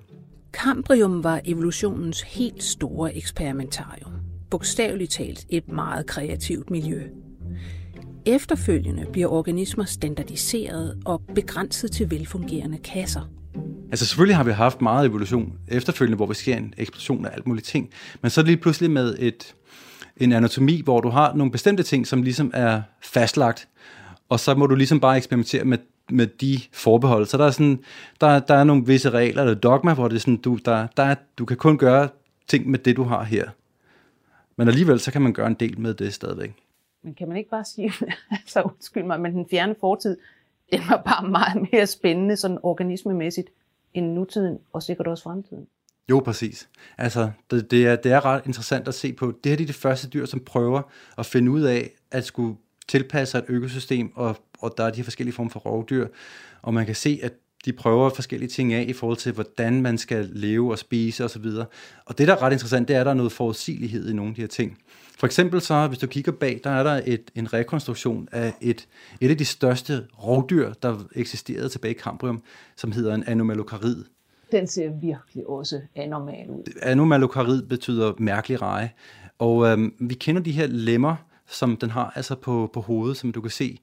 Cambrium 0.52 1.24
var 1.24 1.42
evolutionens 1.46 2.22
helt 2.22 2.64
store 2.64 3.16
eksperimentarium. 3.16 4.12
Bogstaveligt 4.50 5.12
talt 5.12 5.46
et 5.50 5.72
meget 5.72 6.06
kreativt 6.06 6.70
miljø. 6.70 7.02
Efterfølgende 8.26 9.06
bliver 9.12 9.28
organismer 9.28 9.86
standardiseret 9.86 10.98
og 11.06 11.22
begrænset 11.36 11.92
til 11.92 12.12
velfungerende 12.12 12.78
kasser. 12.78 13.30
Altså 13.92 14.06
selvfølgelig 14.06 14.36
har 14.36 14.44
vi 14.44 14.52
haft 14.52 14.82
meget 14.82 15.08
evolution 15.08 15.54
efterfølgende, 15.68 16.16
hvor 16.16 16.26
vi 16.26 16.34
ser 16.34 16.58
en 16.58 16.74
eksplosion 16.78 17.26
af 17.26 17.30
alt 17.34 17.48
muligt 17.48 17.68
ting, 17.68 17.90
men 18.22 18.32
så 18.32 18.42
er 18.42 18.44
det 18.44 18.52
lige 18.52 18.62
pludselig 18.62 18.92
med 18.92 19.16
et, 19.20 19.56
en 20.18 20.32
anatomi, 20.32 20.82
hvor 20.82 21.02
du 21.02 21.10
har 21.10 21.34
nogle 21.34 21.52
bestemte 21.52 21.84
ting, 21.84 22.08
som 22.08 22.24
ligesom 22.24 22.52
er 22.54 22.82
fastlagt, 23.02 23.68
og 24.30 24.40
så 24.40 24.56
må 24.56 24.68
du 24.68 24.76
ligesom 24.76 25.00
bare 25.00 25.18
eksperimentere 25.18 25.64
med, 25.64 25.78
med 26.10 26.28
de 26.28 26.60
forbehold. 26.74 27.26
Så 27.26 27.38
der 27.38 27.46
er, 27.46 27.52
sådan, 27.52 27.84
der, 28.22 28.40
der 28.40 28.54
er 28.54 28.64
nogle 28.64 28.86
visse 28.86 29.10
regler, 29.10 29.42
eller 29.44 29.56
dogma, 29.56 29.94
hvor 29.94 30.08
det 30.08 30.16
er 30.16 30.20
sådan, 30.20 30.38
du, 30.38 30.60
der, 30.66 30.88
der 30.98 31.04
er, 31.04 31.16
du 31.38 31.46
kan 31.46 31.58
kun 31.58 31.78
gøre 31.78 32.10
ting 32.48 32.70
med 32.70 32.80
det, 32.80 32.96
du 32.96 33.04
har 33.04 33.24
her. 33.24 33.50
Men 34.56 34.68
alligevel, 34.68 35.00
så 35.00 35.12
kan 35.12 35.22
man 35.22 35.34
gøre 35.34 35.48
en 35.48 35.54
del 35.54 35.80
med 35.80 35.94
det 35.94 36.14
stadigvæk. 36.14 36.54
Men 37.04 37.14
kan 37.14 37.28
man 37.28 37.38
ikke 37.38 37.50
bare 37.50 37.66
sige, 37.66 37.94
altså 38.32 38.62
undskyld 38.62 39.04
mig, 39.04 39.22
men 39.22 39.34
den 39.34 39.46
fjerne 39.52 39.76
fortid, 39.80 40.18
den 40.72 40.82
var 40.90 41.02
bare 41.06 41.30
meget 41.30 41.68
mere 41.72 41.88
spændende 41.88 42.36
sådan 42.36 42.58
organismemæssigt 42.64 43.50
end 43.94 44.14
nutiden 44.14 44.60
og 44.74 44.84
sikkert 44.84 45.08
også 45.08 45.24
fremtiden. 45.24 45.68
Jo, 46.10 46.20
præcis. 46.20 46.70
Altså, 46.98 47.32
det, 47.52 47.72
det, 47.72 47.88
er, 47.88 47.96
det 47.96 48.12
er 48.12 48.26
ret 48.26 48.42
interessant 48.46 48.88
at 48.88 48.94
se 48.94 49.14
på. 49.14 49.26
Det 49.44 49.50
her 49.50 49.56
det 49.56 49.64
er 49.64 49.68
det 49.68 49.76
første 49.76 50.10
dyr, 50.10 50.26
som 50.26 50.40
prøver 50.40 50.82
at 51.18 51.26
finde 51.26 51.52
ud 51.52 51.62
af 51.62 51.90
at 52.12 52.26
skulle 52.26 52.58
tilpasse 52.88 53.32
sig 53.32 53.40
et 53.40 53.46
økosystem, 53.48 54.12
og, 54.16 54.36
og 54.60 54.74
der 54.78 54.84
er 54.84 54.90
de 54.90 54.98
her 54.98 55.04
forskellige 55.04 55.36
former 55.36 55.50
for 55.50 55.60
rovdyr, 55.60 56.08
og 56.62 56.74
man 56.74 56.86
kan 56.86 56.96
se, 56.96 57.20
at 57.24 57.34
de 57.66 57.74
prøver 57.74 58.10
forskellige 58.10 58.50
ting 58.50 58.74
af 58.74 58.86
i 58.88 58.94
forhold 58.94 59.18
til, 59.18 59.32
hvordan 59.32 59.82
man 59.82 59.98
skal 59.98 60.30
leve 60.34 60.72
og 60.72 60.80
spise 60.80 61.26
osv. 61.26 61.46
Og, 61.46 61.66
og 62.06 62.18
det, 62.18 62.28
der 62.28 62.36
er 62.36 62.42
ret 62.42 62.52
interessant, 62.54 62.88
det 62.88 62.96
er, 62.96 63.00
at 63.00 63.06
der 63.06 63.12
er 63.12 63.16
noget 63.16 63.32
forudsigelighed 63.32 64.10
i 64.10 64.14
nogle 64.14 64.30
af 64.30 64.36
de 64.36 64.42
her 64.42 64.48
ting. 64.48 64.78
For 65.20 65.26
eksempel 65.26 65.62
så, 65.62 65.88
hvis 65.88 66.00
du 66.00 66.08
kigger 66.08 66.32
bag, 66.32 66.62
der 66.64 66.70
er 66.70 66.84
der 66.84 67.02
et, 67.06 67.32
en 67.36 67.54
rekonstruktion 67.54 68.28
af 68.32 68.54
et, 68.62 68.88
et 69.22 69.30
af 69.30 69.38
de 69.38 69.46
største 69.46 70.06
rovdyr, 70.24 70.74
der 70.74 70.98
eksisterede 71.16 71.70
tilbage 71.70 71.94
i 71.94 71.98
Cambrium, 71.98 72.44
som 72.78 72.92
hedder 72.92 73.16
en 73.16 73.24
anomalocarid. 73.24 74.04
Den 74.52 74.68
ser 74.68 74.90
virkelig 75.02 75.50
også 75.50 75.82
anormal 75.96 76.50
ud. 76.50 76.64
Anomalocarid 76.82 77.62
betyder 77.62 78.14
mærkelig 78.18 78.62
reje. 78.62 78.92
Og 79.40 79.68
øhm, 79.68 79.94
vi 80.00 80.14
kender 80.14 80.42
de 80.42 80.52
her 80.52 80.68
lemmer, 80.68 81.16
som 81.48 81.78
den 81.78 81.90
har 81.90 82.14
altså 82.16 82.36
på, 82.36 82.70
på 82.74 82.82
hovedet, 82.82 83.18
som 83.18 83.32
du 83.32 83.42
kan 83.42 83.52
se. 83.52 83.80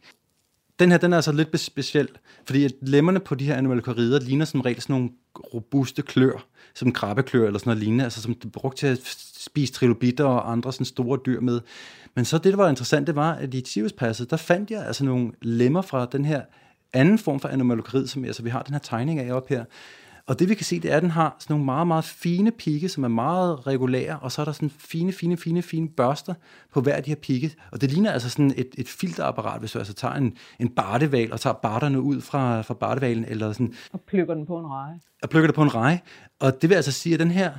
Den 0.79 0.91
her, 0.91 0.99
den 0.99 1.12
er 1.12 1.17
altså 1.17 1.33
lidt 1.33 1.61
speciel, 1.61 2.09
fordi 2.47 2.65
at 2.65 2.73
lemmerne 2.83 3.21
på 3.21 3.35
de 3.35 3.45
her 3.45 3.55
animalkorider 3.55 4.21
ligner 4.21 4.45
som 4.45 4.61
regel 4.61 4.83
sådan 4.83 4.95
nogle 4.95 5.11
robuste 5.55 6.03
klør, 6.03 6.47
som 6.75 6.93
krabbeklør 6.93 7.47
eller 7.47 7.59
sådan 7.59 7.71
noget 7.71 7.83
lignende, 7.83 8.05
altså 8.05 8.23
som 8.23 8.35
det 8.35 8.53
brugt 8.53 8.79
til 8.79 8.87
at 8.87 8.99
spise 9.39 9.73
trilobitter 9.73 10.25
og 10.25 10.53
andre 10.53 10.73
sådan 10.73 10.87
store 10.87 11.19
dyr 11.27 11.41
med. 11.41 11.61
Men 12.15 12.25
så 12.25 12.39
det, 12.39 12.53
der 12.53 12.57
var 12.57 12.69
interessant, 12.69 13.07
det 13.07 13.17
var, 13.17 13.33
at 13.33 13.55
i 13.55 13.61
Tivuspasset, 13.61 14.31
der 14.31 14.37
fandt 14.37 14.71
jeg 14.71 14.87
altså 14.87 15.05
nogle 15.05 15.33
lemmer 15.43 15.83
fra 15.83 16.07
den 16.12 16.25
her 16.25 16.43
anden 16.93 17.19
form 17.19 17.41
for 17.41 17.49
anomalokarid, 17.49 18.07
som 18.07 18.25
altså, 18.25 18.43
vi 18.43 18.51
har 18.51 18.62
den 18.62 18.75
her 18.75 18.81
tegning 18.81 19.21
af 19.21 19.33
op 19.33 19.49
her, 19.49 19.65
og 20.29 20.39
det 20.39 20.49
vi 20.49 20.55
kan 20.55 20.65
se, 20.65 20.81
det 20.81 20.93
er, 20.93 20.97
at 20.97 21.03
den 21.03 21.11
har 21.11 21.37
sådan 21.39 21.55
nogle 21.55 21.65
meget, 21.65 21.87
meget 21.87 22.05
fine 22.05 22.51
pigge, 22.51 22.89
som 22.89 23.05
er 23.05 23.09
meget 23.09 23.67
regulære, 23.67 24.19
og 24.19 24.33
så 24.33 24.41
er 24.41 24.45
der 24.45 24.53
sådan 24.53 24.71
fine, 24.71 25.12
fine, 25.12 25.37
fine, 25.37 25.62
fine 25.62 25.89
børster 25.89 26.35
på 26.73 26.81
hver 26.81 26.95
af 26.95 27.03
de 27.03 27.11
her 27.11 27.17
pigge. 27.17 27.51
Og 27.73 27.81
det 27.81 27.93
ligner 27.93 28.12
altså 28.12 28.31
sådan 28.31 28.53
et, 28.57 28.69
et 28.79 28.89
filterapparat, 28.89 29.61
hvis 29.61 29.73
du 29.73 29.79
altså 29.79 29.95
tager 29.95 30.15
en, 30.15 30.37
en 30.61 30.69
barteval 30.69 31.33
og 31.33 31.41
tager 31.41 31.55
barterne 31.55 32.01
ud 32.01 32.21
fra, 32.21 32.61
fra 32.61 32.75
bartevalen. 32.75 33.25
Eller 33.25 33.53
sådan, 33.53 33.75
og 33.93 34.01
plukker 34.01 34.35
den 34.35 34.47
på 34.47 34.59
en 34.59 34.67
reje. 34.67 35.01
Og 35.23 35.29
plukker 35.29 35.47
det 35.47 35.55
på 35.55 35.62
en 35.62 35.75
reje. 35.75 36.01
Og 36.41 36.62
det 36.62 36.71
vil 36.71 36.77
altså 36.77 36.93
sige, 36.93 37.15
at 37.15 37.21
den 37.21 37.31
her 37.31 37.53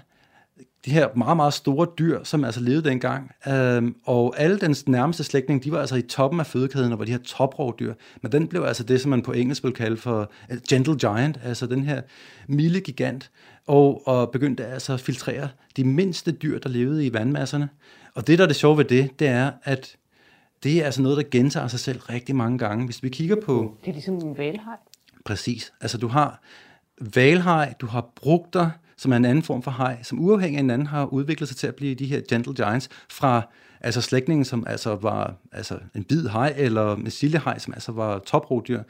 de 0.88 0.91
her 0.91 1.08
meget, 1.15 1.38
meget 1.38 1.54
store 1.54 1.88
dyr, 2.00 2.23
som 2.23 2.43
altså 2.43 2.62
levede 2.62 2.89
dengang. 2.89 3.32
Øhm, 3.47 3.95
og 4.06 4.34
alle 4.38 4.60
dens 4.60 4.88
nærmeste 4.88 5.23
slægtninge, 5.23 5.63
de 5.63 5.71
var 5.71 5.80
altså 5.80 5.95
i 5.95 6.02
toppen 6.02 6.39
af 6.39 6.45
fødekæden, 6.45 6.93
og 6.93 7.00
var 7.00 7.06
de 7.06 7.12
her 7.12 7.19
toprovdyr. 7.19 7.93
Men 8.21 8.32
den 8.32 8.47
blev 8.47 8.63
altså 8.63 8.84
det, 8.84 9.02
som 9.02 9.10
man 9.10 9.21
på 9.21 9.32
engelsk 9.32 9.63
vil 9.63 9.73
kalde 9.73 9.97
for 9.97 10.32
gentle 10.69 10.95
giant, 10.97 11.39
altså 11.43 11.67
den 11.67 11.84
her 11.84 12.02
milde 12.47 12.82
gigant, 12.82 13.32
og, 13.65 14.08
og 14.08 14.32
begyndte 14.32 14.65
altså 14.65 14.93
at 14.93 15.00
filtrere 15.00 15.50
de 15.78 15.84
mindste 15.84 16.32
dyr, 16.32 16.60
der 16.60 16.69
levede 16.69 17.06
i 17.06 17.13
vandmasserne. 17.13 17.69
Og 18.13 18.28
det, 18.28 18.38
der 18.38 18.43
er 18.43 18.47
det 18.47 18.56
sjove 18.56 18.78
ved 18.78 18.86
det, 18.86 19.19
det 19.19 19.28
er, 19.28 19.52
at 19.63 19.95
det 20.63 20.82
er 20.82 20.86
altså 20.86 21.02
noget, 21.02 21.17
der 21.17 21.23
gentager 21.32 21.67
sig 21.67 21.80
selv 21.80 22.00
rigtig 22.00 22.36
mange 22.36 22.58
gange. 22.58 22.86
Hvis 22.86 23.04
vi 23.04 23.10
kigger 23.10 23.36
på... 23.45 23.78
Det 23.82 23.89
er 23.89 23.93
ligesom 23.93 24.15
en 24.15 24.38
valhej. 24.38 24.76
Præcis. 25.26 25.73
Altså 25.82 25.97
du 25.97 26.08
har 26.08 26.41
valhej, 27.15 27.73
du 27.80 27.88
har 27.88 28.10
brugter, 28.15 28.69
som 28.98 29.12
er 29.12 29.18
en 29.18 29.26
anden 29.26 29.44
form 29.44 29.64
for 29.64 29.72
haj, 29.72 30.04
som 30.04 30.20
uafhængig 30.20 30.58
af 30.58 30.64
hinanden 30.64 30.88
har 30.88 31.06
udviklet 31.06 31.50
sig 31.50 31.58
til 31.58 31.68
at 31.68 31.76
blive 31.76 31.96
de 31.96 32.06
her 32.06 32.22
gentle 32.30 32.54
giants 32.54 32.90
fra 33.10 33.42
altså 33.82 34.02
slægtningen, 34.02 34.46
som 34.46 34.64
altså 34.68 34.96
var 34.96 35.34
altså 35.52 35.80
en 35.96 36.04
bid 36.04 36.28
haj, 36.28 36.54
eller 36.58 36.96
en 36.96 37.12
sillehaj, 37.12 37.60
som 37.60 37.74
altså 37.74 37.92
var 37.92 38.20
toprovdyr. 38.20 38.84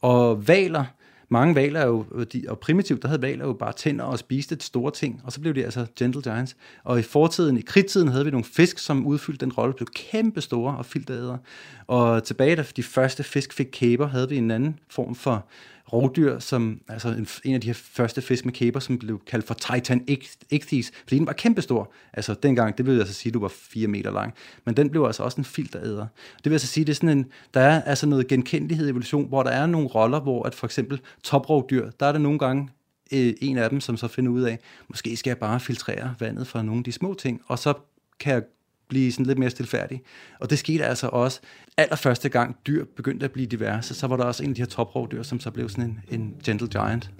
Og 0.00 0.48
valer, 0.48 0.84
mange 1.28 1.54
valer 1.54 1.80
er 1.80 1.86
jo, 1.86 2.04
de, 2.32 2.44
og 2.48 2.58
primitivt, 2.58 3.02
der 3.02 3.08
havde 3.08 3.22
valer 3.22 3.46
jo 3.46 3.52
bare 3.52 3.72
tænder 3.72 4.04
og 4.04 4.18
spiste 4.18 4.56
store 4.60 4.90
ting, 4.90 5.20
og 5.24 5.32
så 5.32 5.40
blev 5.40 5.54
de 5.54 5.64
altså 5.64 5.86
gentle 5.96 6.22
giants. 6.22 6.56
Og 6.84 6.98
i 6.98 7.02
fortiden, 7.02 7.58
i 7.58 7.60
kridtiden, 7.60 8.08
havde 8.08 8.24
vi 8.24 8.30
nogle 8.30 8.44
fisk, 8.44 8.78
som 8.78 9.06
udfyldte 9.06 9.44
den 9.44 9.52
rolle, 9.52 9.74
blev 9.74 9.88
kæmpe 9.94 10.40
store 10.40 10.76
og 10.76 10.86
filterede. 10.86 11.38
Og 11.86 12.24
tilbage, 12.24 12.56
da 12.56 12.64
de 12.76 12.82
første 12.82 13.22
fisk 13.22 13.52
fik 13.52 13.68
kæber, 13.72 14.06
havde 14.06 14.28
vi 14.28 14.36
en 14.36 14.50
anden 14.50 14.78
form 14.90 15.14
for 15.14 15.46
rovdyr, 15.92 16.38
som 16.38 16.80
altså 16.88 17.08
en, 17.08 17.28
en 17.44 17.54
af 17.54 17.60
de 17.60 17.66
her 17.66 17.74
første 17.74 18.22
fisk 18.22 18.44
med 18.44 18.52
kæber, 18.52 18.80
som 18.80 18.98
blev 18.98 19.20
kaldt 19.26 19.46
for 19.46 19.54
Titan 19.54 20.04
Ichthys, 20.50 20.92
fordi 21.02 21.18
den 21.18 21.26
var 21.26 21.32
kæmpestor. 21.32 21.92
Altså 22.12 22.34
dengang, 22.34 22.78
det 22.78 22.86
vil 22.86 22.98
altså 22.98 23.14
sige, 23.14 23.30
at 23.30 23.34
du 23.34 23.40
var 23.40 23.52
4 23.54 23.86
meter 23.86 24.10
lang. 24.10 24.34
Men 24.64 24.76
den 24.76 24.90
blev 24.90 25.04
altså 25.04 25.22
også 25.22 25.40
en 25.40 25.44
filteræder. 25.44 26.06
Det 26.36 26.44
vil 26.44 26.52
altså 26.52 26.66
sige, 26.66 26.84
det 26.84 26.90
er 26.92 26.94
sådan 26.94 27.18
en, 27.18 27.26
der 27.54 27.60
er 27.60 27.82
altså 27.82 28.06
noget 28.06 28.28
genkendelighed 28.28 28.86
i 28.86 28.90
evolution, 28.90 29.28
hvor 29.28 29.42
der 29.42 29.50
er 29.50 29.66
nogle 29.66 29.88
roller, 29.88 30.20
hvor 30.20 30.42
at 30.42 30.54
for 30.54 30.66
eksempel 30.66 31.00
toprovdyr, 31.22 31.90
der 32.00 32.06
er 32.06 32.12
det 32.12 32.20
nogle 32.20 32.38
gange 32.38 32.68
øh, 33.12 33.34
en 33.40 33.58
af 33.58 33.70
dem, 33.70 33.80
som 33.80 33.96
så 33.96 34.08
finder 34.08 34.32
ud 34.32 34.42
af, 34.42 34.58
måske 34.88 35.16
skal 35.16 35.30
jeg 35.30 35.38
bare 35.38 35.60
filtrere 35.60 36.14
vandet 36.20 36.46
fra 36.46 36.62
nogle 36.62 36.78
af 36.78 36.84
de 36.84 36.92
små 36.92 37.14
ting, 37.14 37.42
og 37.46 37.58
så 37.58 37.74
kan 38.20 38.32
jeg 38.34 38.42
blive 38.88 39.12
sådan 39.12 39.26
lidt 39.26 39.38
mere 39.38 39.50
stilfærdig. 39.50 40.02
Og 40.40 40.50
det 40.50 40.58
skete 40.58 40.84
altså 40.84 41.06
også 41.06 41.40
allerførste 41.76 42.28
gang 42.28 42.56
dyr 42.66 42.84
begyndte 42.96 43.24
at 43.24 43.32
blive 43.32 43.46
diverse, 43.46 43.94
så 43.94 44.06
var 44.06 44.16
der 44.16 44.24
også 44.24 44.42
en 44.42 44.48
af 44.48 44.54
de 44.54 44.60
her 44.60 44.66
toprovdyr, 44.66 45.22
som 45.22 45.40
så 45.40 45.50
blev 45.50 45.68
sådan 45.68 45.84
en, 45.84 46.20
en 46.20 46.34
gentle 46.44 46.68
giant. 46.68 47.10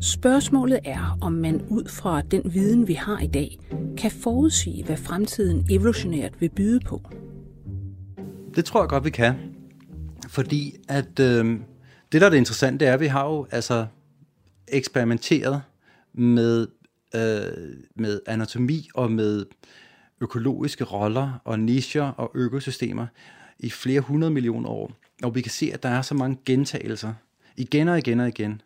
Spørgsmålet 0.00 0.78
er, 0.84 1.18
om 1.20 1.32
man 1.32 1.62
ud 1.68 1.88
fra 1.88 2.22
den 2.22 2.54
viden, 2.54 2.88
vi 2.88 2.94
har 2.94 3.18
i 3.18 3.26
dag, 3.26 3.58
kan 3.96 4.10
forudsige, 4.10 4.84
hvad 4.84 4.96
fremtiden 4.96 5.66
evolutionært 5.70 6.40
vil 6.40 6.48
byde 6.48 6.80
på. 6.80 7.02
Det 8.56 8.64
tror 8.64 8.82
jeg 8.82 8.88
godt, 8.88 9.04
vi 9.04 9.10
kan. 9.10 9.34
Fordi 10.28 10.76
at 10.88 11.20
øh, 11.20 11.60
det, 12.12 12.20
der 12.20 12.26
er 12.26 12.30
det 12.30 12.36
interessante, 12.36 12.84
det 12.84 12.88
er, 12.88 12.94
at 12.94 13.00
vi 13.00 13.06
har 13.06 13.24
jo 13.24 13.46
altså 13.50 13.86
eksperimenteret 14.68 15.62
med 16.14 16.66
øh, 17.14 17.74
med 17.94 18.20
anatomi 18.26 18.88
og 18.94 19.12
med 19.12 19.46
økologiske 20.20 20.84
roller 20.84 21.40
og 21.44 21.60
nischer 21.60 22.02
og 22.02 22.30
økosystemer 22.34 23.06
i 23.58 23.70
flere 23.70 24.00
hundrede 24.00 24.32
millioner 24.32 24.68
år. 24.68 24.92
Og 25.22 25.34
vi 25.34 25.40
kan 25.40 25.50
se, 25.52 25.70
at 25.74 25.82
der 25.82 25.88
er 25.88 26.02
så 26.02 26.14
mange 26.14 26.38
gentagelser 26.44 27.14
igen 27.56 27.88
og 27.88 27.98
igen 27.98 28.20
og 28.20 28.28
igen. 28.28 28.62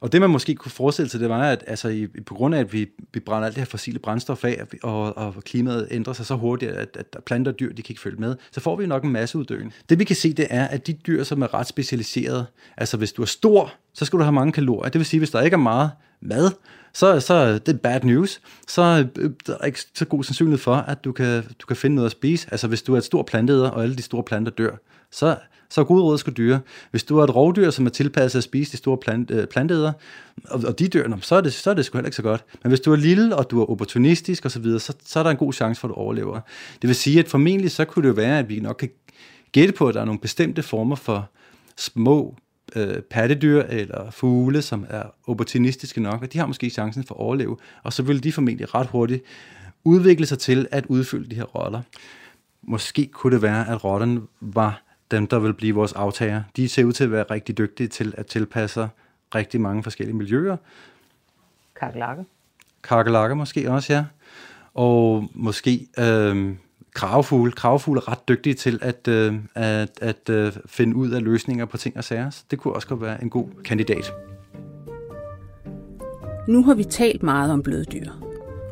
Og 0.00 0.12
det 0.12 0.20
man 0.20 0.30
måske 0.30 0.54
kunne 0.54 0.72
forestille 0.72 1.08
sig, 1.08 1.20
det 1.20 1.28
var, 1.28 1.42
at 1.42 1.64
altså, 1.66 1.88
i, 1.88 2.06
på 2.06 2.34
grund 2.34 2.54
af, 2.54 2.60
at 2.60 2.72
vi, 2.72 2.88
vi 3.12 3.20
brænder 3.20 3.46
alt 3.46 3.54
det 3.54 3.60
her 3.60 3.66
fossile 3.66 3.98
brændstof 3.98 4.44
af, 4.44 4.62
og, 4.82 5.16
og 5.16 5.34
klimaet 5.44 5.88
ændrer 5.90 6.12
sig 6.12 6.26
så 6.26 6.34
hurtigt, 6.34 6.72
at, 6.72 6.96
at 6.96 7.24
planter 7.26 7.52
og 7.52 7.60
dyr, 7.60 7.72
de 7.72 7.82
kan 7.82 7.92
ikke 7.92 8.00
følge 8.00 8.16
med, 8.16 8.36
så 8.52 8.60
får 8.60 8.76
vi 8.76 8.86
nok 8.86 9.04
en 9.04 9.12
masse 9.12 9.38
uddøen. 9.38 9.72
Det 9.88 9.98
vi 9.98 10.04
kan 10.04 10.16
se, 10.16 10.32
det 10.32 10.46
er, 10.50 10.64
at 10.64 10.86
de 10.86 10.92
dyr, 10.92 11.24
som 11.24 11.42
er 11.42 11.54
ret 11.54 11.66
specialiserede, 11.66 12.46
altså 12.76 12.96
hvis 12.96 13.12
du 13.12 13.22
er 13.22 13.26
stor, 13.26 13.74
så 13.94 14.04
skal 14.04 14.18
du 14.18 14.22
have 14.24 14.32
mange 14.32 14.52
kalorier. 14.52 14.90
Det 14.90 14.98
vil 14.98 15.06
sige, 15.06 15.20
hvis 15.20 15.30
der 15.30 15.40
ikke 15.40 15.54
er 15.54 15.58
meget 15.58 15.90
mad, 16.20 16.50
så, 16.92 17.20
så 17.20 17.52
det 17.52 17.68
er 17.68 17.78
bad 17.78 18.00
news. 18.00 18.40
Så 18.68 19.06
øh, 19.18 19.30
der 19.46 19.56
er 19.60 19.64
ikke 19.64 19.80
så 19.94 20.04
god 20.04 20.24
sandsynlighed 20.24 20.58
for, 20.58 20.74
at 20.74 21.04
du 21.04 21.12
kan, 21.12 21.42
du 21.58 21.66
kan 21.66 21.76
finde 21.76 21.96
noget 21.96 22.06
at 22.06 22.12
spise. 22.12 22.48
Altså 22.50 22.68
hvis 22.68 22.82
du 22.82 22.94
er 22.94 22.98
et 22.98 23.04
stort 23.04 23.26
planteder, 23.26 23.70
og 23.70 23.82
alle 23.82 23.96
de 23.96 24.02
store 24.02 24.22
planter 24.22 24.52
dør, 24.52 24.76
så, 25.10 25.36
så 25.70 25.80
er 25.80 25.84
gode 25.84 26.02
råd 26.02 26.18
skal 26.18 26.32
dyre. 26.32 26.60
Hvis 26.90 27.04
du 27.04 27.18
er 27.18 27.24
et 27.24 27.34
rovdyr, 27.34 27.70
som 27.70 27.86
er 27.86 27.90
tilpasset 27.90 28.38
at 28.38 28.44
spise 28.44 28.72
de 28.72 28.76
store 28.76 28.96
plant, 28.96 29.30
øh, 29.30 29.46
planteder, 29.46 29.92
og, 30.44 30.62
og 30.66 30.78
de 30.78 30.88
dør, 30.88 31.18
så 31.20 31.34
er, 31.34 31.40
det, 31.40 31.52
så 31.52 31.70
er 31.70 31.74
det 31.74 31.84
sgu 31.84 31.98
heller 31.98 32.06
ikke 32.06 32.16
så 32.16 32.22
godt. 32.22 32.44
Men 32.62 32.68
hvis 32.68 32.80
du 32.80 32.92
er 32.92 32.96
lille, 32.96 33.36
og 33.36 33.50
du 33.50 33.60
er 33.60 33.70
opportunistisk 33.70 34.46
osv., 34.46 34.64
så, 34.78 34.94
så 35.04 35.18
er 35.18 35.22
der 35.22 35.30
en 35.30 35.36
god 35.36 35.52
chance 35.52 35.80
for, 35.80 35.88
at 35.88 35.90
du 35.90 35.94
overlever. 35.94 36.40
Det 36.82 36.88
vil 36.88 36.94
sige, 36.94 37.18
at 37.18 37.28
formentlig 37.28 37.70
så 37.70 37.84
kunne 37.84 38.02
det 38.02 38.08
jo 38.08 38.14
være, 38.14 38.38
at 38.38 38.48
vi 38.48 38.60
nok 38.60 38.76
kan 38.76 38.90
gætte 39.52 39.74
på, 39.74 39.88
at 39.88 39.94
der 39.94 40.00
er 40.00 40.04
nogle 40.04 40.20
bestemte 40.20 40.62
former 40.62 40.96
for 40.96 41.30
små 41.76 42.36
øh, 42.76 43.00
pattedyr 43.00 43.62
eller 43.62 44.10
fugle, 44.10 44.62
som 44.62 44.86
er 44.88 45.02
opportunistiske 45.26 46.00
nok, 46.00 46.22
og 46.22 46.32
de 46.32 46.38
har 46.38 46.46
måske 46.46 46.70
chancen 46.70 47.04
for 47.04 47.14
at 47.14 47.20
overleve, 47.20 47.56
og 47.82 47.92
så 47.92 48.02
vil 48.02 48.24
de 48.24 48.32
formentlig 48.32 48.74
ret 48.74 48.86
hurtigt 48.86 49.24
udvikle 49.84 50.26
sig 50.26 50.38
til 50.38 50.66
at 50.70 50.86
udfylde 50.86 51.30
de 51.30 51.34
her 51.34 51.42
roller. 51.44 51.82
Måske 52.62 53.06
kunne 53.06 53.34
det 53.34 53.42
være, 53.42 53.68
at 53.68 53.84
rotterne 53.84 54.20
var 54.40 54.82
dem, 55.10 55.26
der 55.26 55.38
vil 55.38 55.54
blive 55.54 55.74
vores 55.74 55.92
aftager. 55.92 56.42
De 56.56 56.68
ser 56.68 56.84
ud 56.84 56.92
til 56.92 57.04
at 57.04 57.10
være 57.10 57.24
rigtig 57.30 57.58
dygtige 57.58 57.88
til 57.88 58.14
at 58.16 58.26
tilpasse 58.26 58.74
sig 58.74 58.88
rigtig 59.34 59.60
mange 59.60 59.82
forskellige 59.82 60.16
miljøer. 60.16 60.56
Kakelakke. 61.80 62.24
Kakelakke 62.82 63.34
måske 63.34 63.70
også, 63.70 63.92
ja. 63.92 64.04
Og 64.74 65.28
måske 65.34 65.88
øh, 65.98 66.54
kravefugle. 66.94 67.52
Kravefugle 67.52 68.00
er 68.06 68.10
ret 68.10 68.28
dygtige 68.28 68.54
til 68.54 68.78
at, 68.82 69.08
øh, 69.08 69.34
at, 69.54 69.90
at 70.00 70.30
øh, 70.30 70.52
finde 70.66 70.96
ud 70.96 71.10
af 71.10 71.22
løsninger 71.22 71.64
på 71.64 71.76
ting 71.76 71.96
og 71.96 72.04
sager. 72.04 72.30
Så 72.30 72.44
det 72.50 72.58
kunne 72.58 72.74
også 72.74 72.88
godt 72.88 73.00
være 73.00 73.22
en 73.22 73.30
god 73.30 73.48
kandidat. 73.64 74.12
Nu 76.48 76.62
har 76.62 76.74
vi 76.74 76.84
talt 76.84 77.22
meget 77.22 77.52
om 77.52 77.62
bløddyr, 77.62 78.10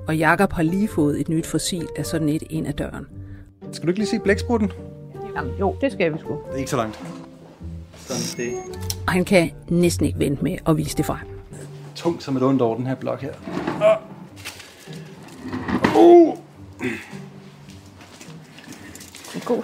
og 0.09 0.17
Jakob 0.17 0.53
har 0.53 0.63
lige 0.63 0.89
fået 0.89 1.21
et 1.21 1.29
nyt 1.29 1.47
fossil 1.47 1.89
af 1.97 2.07
sådan 2.07 2.29
et 2.29 2.43
ind 2.51 2.67
ad 2.67 2.73
døren. 2.73 3.07
Skal 3.73 3.87
du 3.87 3.89
ikke 3.89 4.01
lige 4.01 4.09
se 4.09 4.19
blæksprutten? 4.19 4.73
Jamen, 5.37 5.53
jo, 5.61 5.77
det 5.81 5.93
skal 5.93 6.13
vi 6.13 6.19
sgu. 6.19 6.33
Det 6.33 6.53
er 6.53 6.57
ikke 6.57 6.71
så 6.71 6.77
langt. 6.77 7.01
Sådan 7.97 8.47
det. 8.47 8.55
Og 9.07 9.13
han 9.13 9.25
kan 9.25 9.51
næsten 9.69 10.07
ikke 10.07 10.19
vente 10.19 10.45
med 10.45 10.59
at 10.67 10.77
vise 10.77 10.97
det 10.97 11.07
frem. 11.07 11.27
Tung 11.95 12.23
som 12.23 12.37
et 12.37 12.43
ondt 12.43 12.63
over 12.63 12.77
den 12.77 12.87
her 12.87 12.95
blok 12.95 13.21
her. 13.21 13.33
Uh 13.77 14.12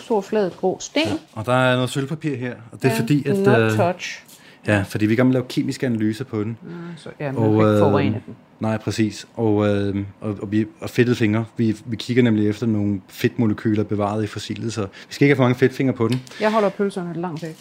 god 0.09 0.23
flad 0.23 0.51
grå 0.51 0.77
sten. 0.81 1.03
Ja, 1.07 1.13
og 1.33 1.47
der 1.47 1.53
er 1.53 1.75
noget 1.75 1.91
sølvpapir 1.91 2.37
her, 2.37 2.55
og 2.73 2.83
det 2.83 2.85
er 2.85 2.95
ja, 2.95 3.01
fordi, 3.01 3.29
at... 3.29 3.39
Not 3.39 3.73
uh, 3.73 3.77
touch. 3.77 4.25
Ja, 4.67 4.83
fordi 4.83 5.07
vi 5.07 5.15
kan 5.15 5.31
lave 5.33 5.45
kemiske 5.49 5.87
analyser 5.87 6.25
på 6.25 6.45
den. 6.45 6.59
Ja, 6.63 6.71
så, 6.97 7.09
ja, 7.21 7.33
man 7.33 7.43
og, 7.43 7.53
ikke 7.53 7.79
forurene 7.79 8.23
den. 8.27 8.37
Nej, 8.61 8.77
præcis. 8.77 9.27
Og, 9.37 9.69
øh, 9.69 9.97
og, 10.21 10.37
og, 10.43 10.53
vi, 10.53 10.67
og 10.81 10.91
fedtede 10.91 11.17
fingre. 11.17 11.45
Vi, 11.57 11.77
vi 11.87 11.97
kigger 11.97 12.23
nemlig 12.23 12.49
efter 12.49 12.67
nogle 12.67 13.01
fedtmolekyler 13.09 13.85
bevaret 13.85 14.25
i 14.25 14.27
fossilet, 14.27 14.73
så 14.73 14.81
vi 14.81 15.15
skal 15.15 15.25
ikke 15.25 15.33
have 15.33 15.37
for 15.37 15.43
mange 15.43 15.59
fedtfingre 15.59 15.93
på 15.93 16.09
den. 16.09 16.23
Jeg 16.41 16.53
holder 16.53 16.69
pølserne 16.69 17.21
langt 17.21 17.43
væk. 17.43 17.57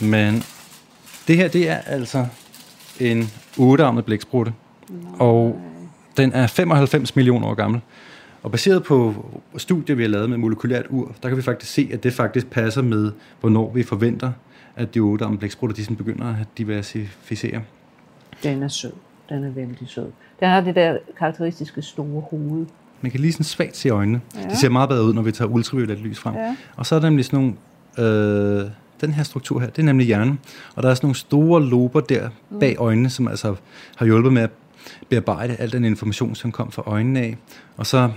Men 0.00 0.44
det 1.28 1.36
her, 1.36 1.48
det 1.48 1.68
er 1.68 1.76
altså 1.76 2.26
en 3.00 3.22
8-armet 3.58 4.04
blæksprutte. 4.04 4.52
Og 5.18 5.60
den 6.16 6.32
er 6.32 6.46
95 6.46 7.16
millioner 7.16 7.46
år 7.46 7.54
gammel. 7.54 7.80
Og 8.42 8.50
baseret 8.50 8.82
på 8.82 9.14
studier, 9.56 9.96
vi 9.96 10.02
har 10.02 10.08
lavet 10.08 10.30
med 10.30 10.38
molekylært 10.38 10.86
ur, 10.90 11.14
der 11.22 11.28
kan 11.28 11.36
vi 11.36 11.42
faktisk 11.42 11.72
se, 11.72 11.90
at 11.92 12.02
det 12.02 12.12
faktisk 12.12 12.50
passer 12.50 12.82
med, 12.82 13.12
hvornår 13.40 13.72
vi 13.72 13.82
forventer, 13.82 14.32
at 14.76 14.94
de 14.94 15.00
8-armede 15.00 15.38
blæksprutter 15.38 15.84
de 15.88 15.96
begynder 15.96 16.26
at 16.26 16.46
diversificere. 16.58 17.62
Den 18.42 18.62
er 18.62 18.68
sød. 18.68 18.92
Den 19.28 19.44
er 19.44 19.50
vældig 19.50 19.88
sød. 19.88 20.06
Den 20.40 20.48
har 20.48 20.60
det 20.60 20.74
der 20.74 20.98
karakteristiske 21.18 21.82
store 21.82 22.22
hoved. 22.30 22.66
Man 23.00 23.10
kan 23.10 23.20
lige 23.20 23.32
sådan 23.32 23.44
svagt 23.44 23.76
se 23.76 23.88
øjnene. 23.88 24.20
Ja. 24.36 24.48
Det 24.48 24.58
ser 24.58 24.68
meget 24.68 24.88
bedre 24.88 25.04
ud, 25.04 25.14
når 25.14 25.22
vi 25.22 25.32
tager 25.32 25.48
ultraviolet 25.48 25.98
lys 25.98 26.18
frem. 26.18 26.34
Ja. 26.34 26.56
Og 26.76 26.86
så 26.86 26.94
er 26.94 27.00
der 27.00 27.08
nemlig 27.08 27.24
sådan 27.24 27.38
nogle... 27.98 28.64
Øh, 28.64 28.70
den 29.00 29.12
her 29.12 29.22
struktur 29.22 29.60
her, 29.60 29.66
det 29.66 29.78
er 29.78 29.86
nemlig 29.86 30.06
hjernen. 30.06 30.40
Og 30.74 30.82
der 30.82 30.90
er 30.90 30.94
sådan 30.94 31.06
nogle 31.06 31.16
store 31.16 31.62
lober 31.62 32.00
der 32.00 32.28
mm. 32.50 32.58
bag 32.58 32.76
øjnene, 32.78 33.10
som 33.10 33.28
altså 33.28 33.54
har 33.96 34.06
hjulpet 34.06 34.32
med 34.32 34.42
at 34.42 34.50
bearbejde 35.08 35.56
al 35.58 35.72
den 35.72 35.84
information, 35.84 36.34
som 36.34 36.52
kom 36.52 36.72
fra 36.72 36.82
øjnene 36.86 37.20
af. 37.20 37.36
Og 37.76 37.86
så, 37.86 38.10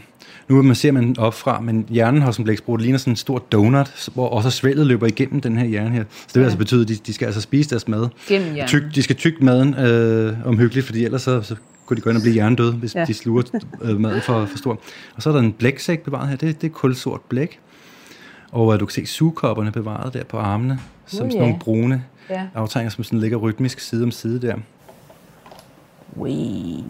nu 0.48 0.62
man 0.62 0.76
ser 0.76 0.92
man 0.92 1.16
op 1.20 1.34
fra, 1.34 1.60
men 1.60 1.86
hjernen 1.90 2.22
har 2.22 2.32
som 2.32 2.44
blæksprut 2.44 2.82
ligner 2.82 2.98
sådan 2.98 3.12
en 3.12 3.18
stor 3.18 3.40
donut, 3.40 4.10
hvor 4.14 4.30
også 4.30 4.50
svældet 4.50 4.88
løber 4.88 5.08
igennem 5.08 5.42
den 5.42 5.58
her 5.58 5.66
hjerne 5.66 5.96
her. 5.96 6.04
Så 6.10 6.26
det 6.28 6.36
vil 6.36 6.42
ja. 6.42 6.46
altså 6.46 6.58
betyde, 6.58 6.82
at 6.82 6.88
de, 6.88 6.96
de 6.96 7.14
skal 7.14 7.26
altså 7.26 7.42
spise 7.42 7.70
deres 7.70 7.88
mad. 7.88 8.10
Tyk, 8.68 8.84
de 8.96 9.04
skal 9.04 9.16
tygge 9.16 9.46
maden 9.46 9.74
øh, 9.74 10.48
omhyggeligt, 10.48 10.86
fordi 10.86 11.06
ellers 11.06 11.22
så, 11.22 11.42
så 11.42 11.56
kunne 11.86 11.98
de 11.98 12.02
gå 12.02 12.10
ind 12.10 12.18
og 12.18 12.22
blive 12.22 12.34
hjernedøde, 12.34 12.74
hvis 12.74 12.96
ja. 12.96 13.06
de 13.06 13.14
sluger 13.14 13.44
øh, 13.82 14.00
maden 14.00 14.22
for, 14.22 14.46
for 14.46 14.58
stor. 14.58 14.80
Og 15.16 15.22
så 15.22 15.30
er 15.30 15.34
der 15.34 15.40
en 15.40 15.54
blæksæk 15.54 16.04
bevaret 16.04 16.30
her, 16.30 16.36
det, 16.36 16.62
det 16.62 16.68
er 16.68 16.72
kulsort 16.72 17.22
blæk. 17.22 17.60
Og 18.52 18.68
uh, 18.68 18.80
du 18.80 18.86
kan 18.86 18.94
se 18.94 19.06
sugekopperne 19.06 19.72
bevaret 19.72 20.14
der 20.14 20.24
på 20.24 20.38
armene, 20.38 20.80
som 21.06 21.26
uh, 21.26 21.32
sådan 21.32 21.42
nogle 21.42 21.60
brune 21.60 22.04
ja. 22.30 22.48
aftegninger, 22.56 22.92
som 22.92 23.04
sådan 23.04 23.20
ligger 23.20 23.38
rytmisk 23.38 23.80
side 23.80 24.04
om 24.04 24.12
side 24.12 24.42
der. 24.42 24.56
Wee. 26.18 26.84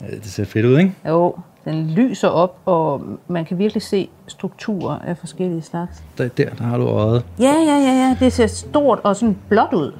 Ja, 0.00 0.06
det 0.16 0.26
ser 0.26 0.44
fedt 0.44 0.66
ud, 0.66 0.78
ikke? 0.78 0.94
Jo, 1.08 1.34
den 1.64 1.90
lyser 1.90 2.28
op, 2.28 2.58
og 2.64 3.02
man 3.28 3.44
kan 3.44 3.58
virkelig 3.58 3.82
se 3.82 4.08
strukturer 4.26 4.98
af 4.98 5.18
forskellige 5.18 5.62
slags. 5.62 6.02
Der, 6.18 6.28
der, 6.28 6.50
der 6.50 6.64
har 6.64 6.78
du 6.78 6.84
øjet. 6.84 7.24
Ja, 7.40 7.54
ja, 7.66 7.78
ja, 7.78 7.92
ja. 7.92 8.16
Det 8.20 8.32
ser 8.32 8.46
stort 8.46 9.00
og 9.04 9.16
sådan 9.16 9.38
blåt 9.48 9.72
ud. 9.72 9.92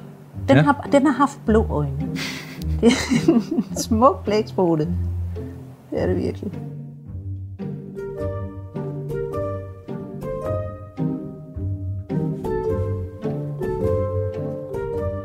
Den, 0.47 0.57
ja. 0.57 0.63
har, 0.63 0.87
den 0.91 1.05
har 1.05 1.13
haft 1.13 1.39
blå 1.45 1.67
øjne. 1.69 2.09
Det 2.81 2.91
er 2.91 3.31
en 3.33 3.75
smuk 3.77 4.23
blæksprutte. 4.23 4.87
Det 5.91 6.01
er 6.01 6.07
det 6.07 6.17
virkelig. 6.17 6.51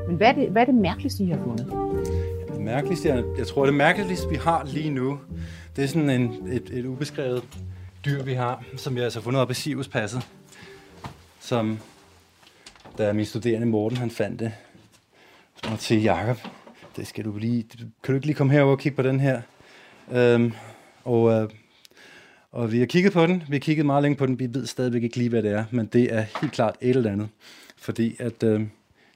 Men 0.06 0.16
hvad 0.16 0.26
er 0.26 0.32
det, 0.32 0.48
hvad 0.48 0.62
er 0.62 0.66
det 0.66 0.74
mærkeligste, 0.74 1.24
I 1.24 1.28
har 1.30 1.38
fundet? 1.44 1.77
Mærkeligste, 2.68 3.08
jeg, 3.08 3.24
jeg 3.38 3.46
tror, 3.46 3.64
det 3.64 3.74
mærkeligste, 3.74 4.28
vi 4.28 4.36
har 4.36 4.64
lige 4.64 4.90
nu, 4.90 5.20
det 5.76 5.84
er 5.84 5.88
sådan 5.88 6.10
en, 6.10 6.48
et, 6.52 6.70
et 6.72 6.86
ubeskrevet 6.86 7.44
dyr, 8.04 8.22
vi 8.22 8.32
har, 8.32 8.64
som 8.76 8.96
vi 8.96 9.00
altså 9.00 9.18
har 9.18 9.22
fundet 9.22 9.42
op 9.42 9.50
i 9.50 9.54
Sivuspasset, 9.54 10.28
som 11.40 11.78
da 12.98 13.12
min 13.12 13.24
studerende 13.24 13.66
Morten, 13.66 13.98
han 13.98 14.10
fandt 14.10 14.40
det, 14.40 14.52
så 15.64 15.76
til 15.76 16.02
Jakob, 16.02 16.38
det 16.96 17.06
skal 17.06 17.24
du 17.24 17.36
lige, 17.36 17.64
kan 17.78 17.88
du 18.08 18.14
ikke 18.14 18.26
lige 18.26 18.36
komme 18.36 18.52
herover 18.52 18.72
og 18.72 18.78
kigge 18.78 18.96
på 18.96 19.02
den 19.02 19.20
her? 19.20 19.40
Øhm, 20.12 20.52
og, 21.04 21.32
øh, 21.32 21.48
og 22.52 22.72
vi 22.72 22.78
har 22.78 22.86
kigget 22.86 23.12
på 23.12 23.26
den, 23.26 23.42
vi 23.48 23.54
har 23.54 23.60
kigget 23.60 23.86
meget 23.86 24.02
længe 24.02 24.16
på 24.16 24.26
den, 24.26 24.38
vi 24.38 24.54
ved 24.54 24.66
stadigvæk 24.66 25.02
ikke 25.02 25.16
lige, 25.16 25.28
hvad 25.28 25.42
det 25.42 25.52
er, 25.52 25.64
men 25.70 25.86
det 25.86 26.14
er 26.14 26.24
helt 26.40 26.52
klart 26.52 26.76
et 26.80 26.96
eller 26.96 27.12
andet. 27.12 27.28
Fordi 27.76 28.16
at, 28.18 28.42
øh, 28.42 28.60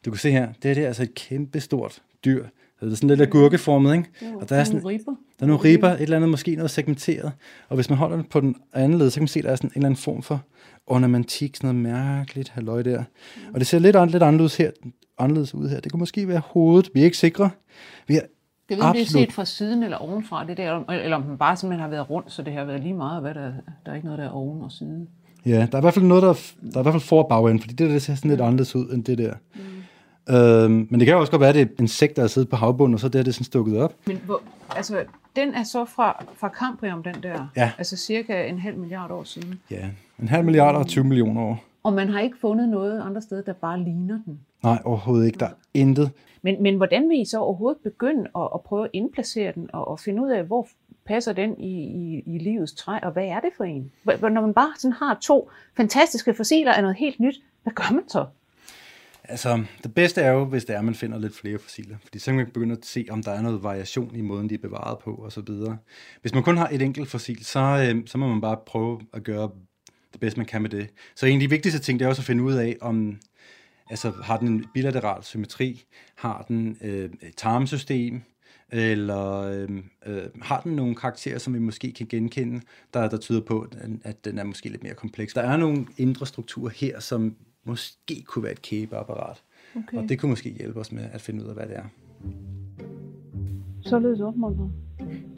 du 0.05 0.11
kan 0.11 0.18
se 0.18 0.30
her, 0.30 0.53
det, 0.62 0.70
er, 0.70 0.74
det 0.74 0.82
er 0.82 0.88
altså 0.88 1.03
et 1.03 1.14
kæmpe 1.14 1.61
stort 1.61 2.03
dyr, 2.24 2.46
det 2.87 2.93
er 2.93 2.97
sådan 2.97 3.09
lidt 3.09 3.20
agurkeformet, 3.20 3.97
ikke? 3.97 4.09
Jo, 4.22 4.39
og 4.39 4.49
der 4.49 4.57
er, 4.57 4.64
sådan, 4.64 4.87
ribber. 4.87 5.12
Der 5.39 5.45
er 5.45 5.47
nogle 5.47 5.64
ribber, 5.64 5.89
et 5.89 6.01
eller 6.01 6.16
andet, 6.16 6.30
måske 6.30 6.55
noget 6.55 6.70
segmenteret. 6.70 7.33
Og 7.68 7.74
hvis 7.74 7.91
man 7.91 7.99
holder 7.99 8.16
det 8.16 8.28
på 8.28 8.41
den 8.41 8.57
anden 8.72 8.99
led, 8.99 9.11
så 9.11 9.14
kan 9.14 9.22
man 9.22 9.28
se, 9.28 9.39
at 9.39 9.45
der 9.45 9.51
er 9.51 9.57
sådan 9.57 9.68
en 9.70 9.72
eller 9.76 9.87
anden 9.87 10.01
form 10.01 10.22
for 10.22 10.41
ornamentik, 10.87 11.57
sådan 11.57 11.74
noget 11.74 11.95
mærkeligt 11.95 12.49
halløj 12.49 12.83
der. 12.83 12.99
Mm. 12.99 13.55
Og 13.55 13.61
det 13.61 13.66
ser 13.66 13.78
lidt, 13.78 14.11
lidt 14.11 14.22
anderledes, 14.22 14.57
her, 14.57 14.70
anderledes 15.18 15.55
ud 15.55 15.68
her. 15.68 15.80
Det 15.80 15.93
kunne 15.93 16.01
måske 16.01 16.28
være 16.28 16.43
hovedet. 16.47 16.91
Vi 16.95 17.01
er 17.01 17.05
ikke 17.05 17.16
sikre. 17.16 17.51
Vi 18.07 18.16
er 18.16 18.20
det 18.68 18.76
ved 18.76 18.85
absolut... 18.85 19.09
set 19.09 19.33
fra 19.33 19.45
siden 19.45 19.83
eller 19.83 19.97
ovenfra, 19.97 20.47
det 20.47 20.57
der, 20.57 20.91
eller 20.91 21.16
om 21.16 21.22
den 21.22 21.39
bare 21.39 21.57
simpelthen 21.57 21.83
har 21.83 21.89
været 21.89 22.11
rundt, 22.11 22.33
så 22.33 22.43
det 22.43 22.53
har 22.53 22.64
været 22.64 22.80
lige 22.80 22.95
meget, 22.95 23.22
hvad 23.22 23.35
der, 23.35 23.53
der 23.87 23.91
er 23.93 23.95
ikke 23.95 24.07
noget, 24.07 24.18
der 24.18 24.24
er 24.24 24.30
oven 24.30 24.62
og 24.62 24.72
siden. 24.72 25.09
Ja, 25.47 25.51
der 25.51 25.72
er 25.72 25.78
i 25.78 25.80
hvert 25.80 25.95
fald 25.95 26.05
noget, 26.05 26.22
der, 26.22 26.33
der 26.72 26.76
er 26.76 26.80
i 26.80 26.83
hvert 26.83 26.95
fald 26.95 27.03
for- 27.03 27.22
og 27.22 27.28
bagend, 27.28 27.61
fordi 27.61 27.74
det 27.74 27.87
der 27.87 27.93
det 27.93 28.03
ser 28.03 28.14
sådan 28.14 28.30
lidt 28.30 28.41
anderledes 28.41 28.76
ud 28.76 28.91
end 28.95 29.05
det 29.05 29.18
der. 29.18 29.35
Mm. 29.55 29.61
Øhm, 30.31 30.87
men 30.91 31.01
det 31.01 31.07
kan 31.07 31.14
jo 31.14 31.20
også 31.20 31.31
godt 31.33 31.41
være, 31.41 31.49
at 31.49 31.55
det 31.55 31.62
er 31.62 31.83
en 31.83 31.89
sekt, 31.89 32.16
der 32.16 32.23
er 32.23 32.27
siddet 32.27 32.51
på 32.51 32.57
havbunden, 32.57 32.95
og 32.95 33.01
så 33.01 33.07
er 33.07 33.11
det 33.11 33.35
sådan 33.35 33.45
stukket 33.45 33.79
op. 33.79 33.95
Men 34.07 34.20
hvor, 34.25 34.43
altså, 34.77 35.05
den 35.37 35.55
er 35.55 35.62
så 35.62 35.85
fra, 35.85 36.25
fra 36.37 36.49
Cambrium, 36.49 37.03
den 37.03 37.14
der? 37.23 37.47
Ja. 37.57 37.73
Altså 37.79 37.97
cirka 37.97 38.47
en 38.47 38.59
halv 38.59 38.77
milliard 38.77 39.11
år 39.11 39.25
siden? 39.25 39.61
Ja, 39.70 39.89
en 40.18 40.29
halv 40.29 40.45
milliard 40.45 40.77
og 40.77 40.87
20 40.87 41.05
millioner 41.05 41.43
år. 41.43 41.64
Og 41.83 41.93
man 41.93 42.09
har 42.09 42.20
ikke 42.20 42.37
fundet 42.41 42.68
noget 42.68 43.01
andre 43.01 43.23
steder, 43.23 43.43
der 43.43 43.53
bare 43.53 43.81
ligner 43.81 44.18
den? 44.25 44.41
Nej, 44.62 44.83
overhovedet 44.85 45.27
ikke. 45.27 45.39
Der 45.39 45.47
er 45.47 45.55
intet. 45.75 46.11
Men, 46.43 46.62
men 46.62 46.77
hvordan 46.77 47.09
vil 47.09 47.20
I 47.20 47.25
så 47.25 47.39
overhovedet 47.39 47.81
begynde 47.83 48.29
at, 48.37 48.49
at 48.55 48.61
prøve 48.61 48.85
at 48.85 48.91
indplacere 48.93 49.53
den, 49.55 49.70
og, 49.73 49.89
og 49.89 50.01
finde 50.01 50.23
ud 50.23 50.31
af, 50.31 50.45
hvor 50.45 50.68
passer 51.07 51.33
den 51.33 51.61
i, 51.61 51.83
i, 51.83 52.23
i 52.27 52.39
livets 52.39 52.73
træ, 52.73 52.99
og 53.03 53.12
hvad 53.12 53.25
er 53.25 53.41
det 53.41 53.51
for 53.57 53.64
en? 53.64 53.93
Når 54.05 54.41
man 54.41 54.55
bare 54.55 54.73
sådan 54.79 54.93
har 54.93 55.18
to 55.23 55.51
fantastiske 55.77 56.35
fossiler 56.35 56.73
af 56.73 56.83
noget 56.83 56.97
helt 56.97 57.20
nyt, 57.20 57.43
hvad 57.62 57.73
gør 57.73 57.95
man 57.95 58.09
så? 58.09 58.27
Altså, 59.33 59.64
det 59.83 59.95
bedste 59.95 60.20
er 60.20 60.30
jo, 60.30 60.45
hvis 60.45 60.64
det 60.64 60.74
er, 60.74 60.78
at 60.78 60.85
man 60.85 60.95
finder 60.95 61.18
lidt 61.18 61.37
flere 61.37 61.59
fossiler. 61.59 61.97
Fordi 62.03 62.18
så 62.18 62.26
kan 62.26 62.35
man 62.35 62.47
begynde 62.47 62.72
at 62.72 62.85
se, 62.87 63.07
om 63.11 63.22
der 63.22 63.33
er 63.33 63.43
noget 63.43 63.62
variation 63.62 64.16
i 64.16 64.20
måden, 64.20 64.51
de 64.51 64.55
er 64.55 64.59
bevaret 64.59 64.99
på, 64.99 65.14
og 65.14 65.33
så 65.33 65.41
videre. 65.41 65.78
Hvis 66.20 66.35
man 66.35 66.43
kun 66.43 66.57
har 66.57 66.68
et 66.72 66.83
enkelt 66.83 67.09
fossil, 67.11 67.45
så, 67.45 67.61
øh, 67.61 68.03
så 68.07 68.18
må 68.18 68.28
man 68.28 68.41
bare 68.41 68.57
prøve 68.66 69.01
at 69.12 69.24
gøre 69.24 69.51
det 70.12 70.20
bedste, 70.20 70.39
man 70.39 70.47
kan 70.47 70.62
med 70.62 70.70
det. 70.70 70.91
Så 71.16 71.26
en 71.26 71.35
af 71.35 71.41
de 71.41 71.51
vigtigste 71.51 71.80
ting, 71.80 71.99
det 71.99 72.05
er 72.05 72.09
også 72.09 72.22
at 72.22 72.26
finde 72.26 72.45
ud 72.45 72.53
af, 72.53 72.76
om 72.80 73.18
altså, 73.91 74.12
har 74.22 74.37
den 74.37 74.49
en 74.49 74.66
bilateral 74.74 75.24
symmetri, 75.24 75.85
har 76.14 76.45
den 76.49 76.76
øh, 76.80 77.11
et 77.22 77.37
tarmsystem, 77.37 78.22
eller 78.72 79.41
øh, 79.41 79.68
øh, 80.07 80.22
har 80.43 80.61
den 80.61 80.76
nogle 80.76 80.95
karakterer, 80.95 81.39
som 81.39 81.55
vi 81.55 81.59
måske 81.59 81.93
kan 81.93 82.07
genkende, 82.07 82.61
der, 82.95 83.09
der 83.09 83.16
tyder 83.16 83.41
på, 83.41 83.66
at 84.05 84.24
den 84.24 84.39
er 84.39 84.45
måske 84.45 84.68
lidt 84.68 84.83
mere 84.83 84.95
kompleks. 84.95 85.35
Der 85.35 85.43
er 85.43 85.57
nogle 85.57 85.87
indre 85.97 86.26
strukturer 86.26 86.72
her, 86.76 87.01
som 87.01 87.37
måske 87.65 88.23
kunne 88.27 88.43
være 88.43 88.53
et 88.53 88.63
kæbeapparat. 88.63 89.43
Okay. 89.77 89.97
Og 89.99 90.09
det 90.09 90.21
kunne 90.21 90.31
måske 90.31 90.51
hjælpe 90.51 90.81
os 90.81 90.93
med 90.93 91.05
at 91.13 91.21
finde 91.21 91.43
ud 91.45 91.49
af, 91.49 91.55
hvad 91.55 91.67
det 91.67 91.77
er. 91.77 91.85
Således 93.81 94.21
opmuntret. 94.21 94.71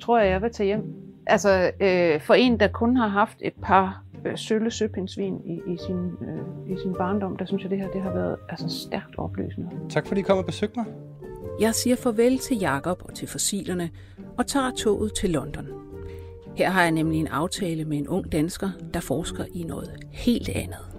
Tror 0.00 0.18
jeg, 0.18 0.30
jeg 0.30 0.42
vil 0.42 0.52
tage 0.52 0.66
hjem. 0.66 0.82
Altså, 1.26 1.70
øh, 1.80 2.20
for 2.20 2.34
en, 2.34 2.60
der 2.60 2.68
kun 2.68 2.96
har 2.96 3.08
haft 3.08 3.38
et 3.40 3.52
par 3.62 4.04
øh, 4.24 4.38
sølle 4.38 4.70
søpindsvin 4.70 5.40
i, 5.44 5.72
i, 5.72 5.76
sin, 5.86 5.96
øh, 5.96 6.72
i 6.76 6.80
sin 6.82 6.94
barndom, 6.98 7.36
der 7.36 7.44
synes 7.44 7.62
jeg, 7.62 7.70
det 7.70 7.78
her 7.78 7.90
det 7.90 8.02
har 8.02 8.12
været 8.12 8.36
altså, 8.48 8.68
stærkt 8.68 9.18
opløsende. 9.18 9.70
Tak 9.88 10.06
fordi 10.06 10.20
I 10.20 10.22
kom 10.22 10.38
og 10.38 10.46
besøgte 10.46 10.78
mig. 10.78 10.86
Jeg 11.60 11.74
siger 11.74 11.96
farvel 11.96 12.38
til 12.38 12.58
Jakob 12.58 13.02
og 13.04 13.14
til 13.14 13.28
fossilerne 13.28 13.90
og 14.38 14.46
tager 14.46 14.70
toget 14.70 15.14
til 15.14 15.30
London. 15.30 15.66
Her 16.56 16.70
har 16.70 16.82
jeg 16.82 16.90
nemlig 16.90 17.20
en 17.20 17.26
aftale 17.26 17.84
med 17.84 17.98
en 17.98 18.08
ung 18.08 18.32
dansker, 18.32 18.70
der 18.94 19.00
forsker 19.00 19.44
i 19.54 19.62
noget 19.62 19.90
helt 20.12 20.48
andet. 20.48 20.93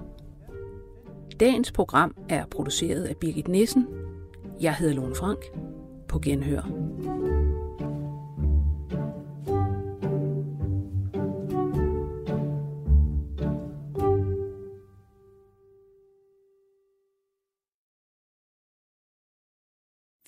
Dagens 1.39 1.71
program 1.71 2.15
er 2.29 2.45
produceret 2.45 3.03
af 3.03 3.17
Birgit 3.17 3.47
Nissen. 3.47 3.87
Jeg 4.61 4.75
hedder 4.75 4.93
Lone 4.93 5.15
Frank. 5.15 5.39
På 6.07 6.19
genhør. 6.19 6.61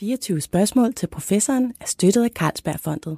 »24 0.01 0.39
spørgsmål 0.39 0.93
til 0.93 1.07
professoren 1.07 1.73
er 1.81 1.85
støttet 1.85 2.23
af 2.23 2.29
Carlsbergfondet. 2.29 3.17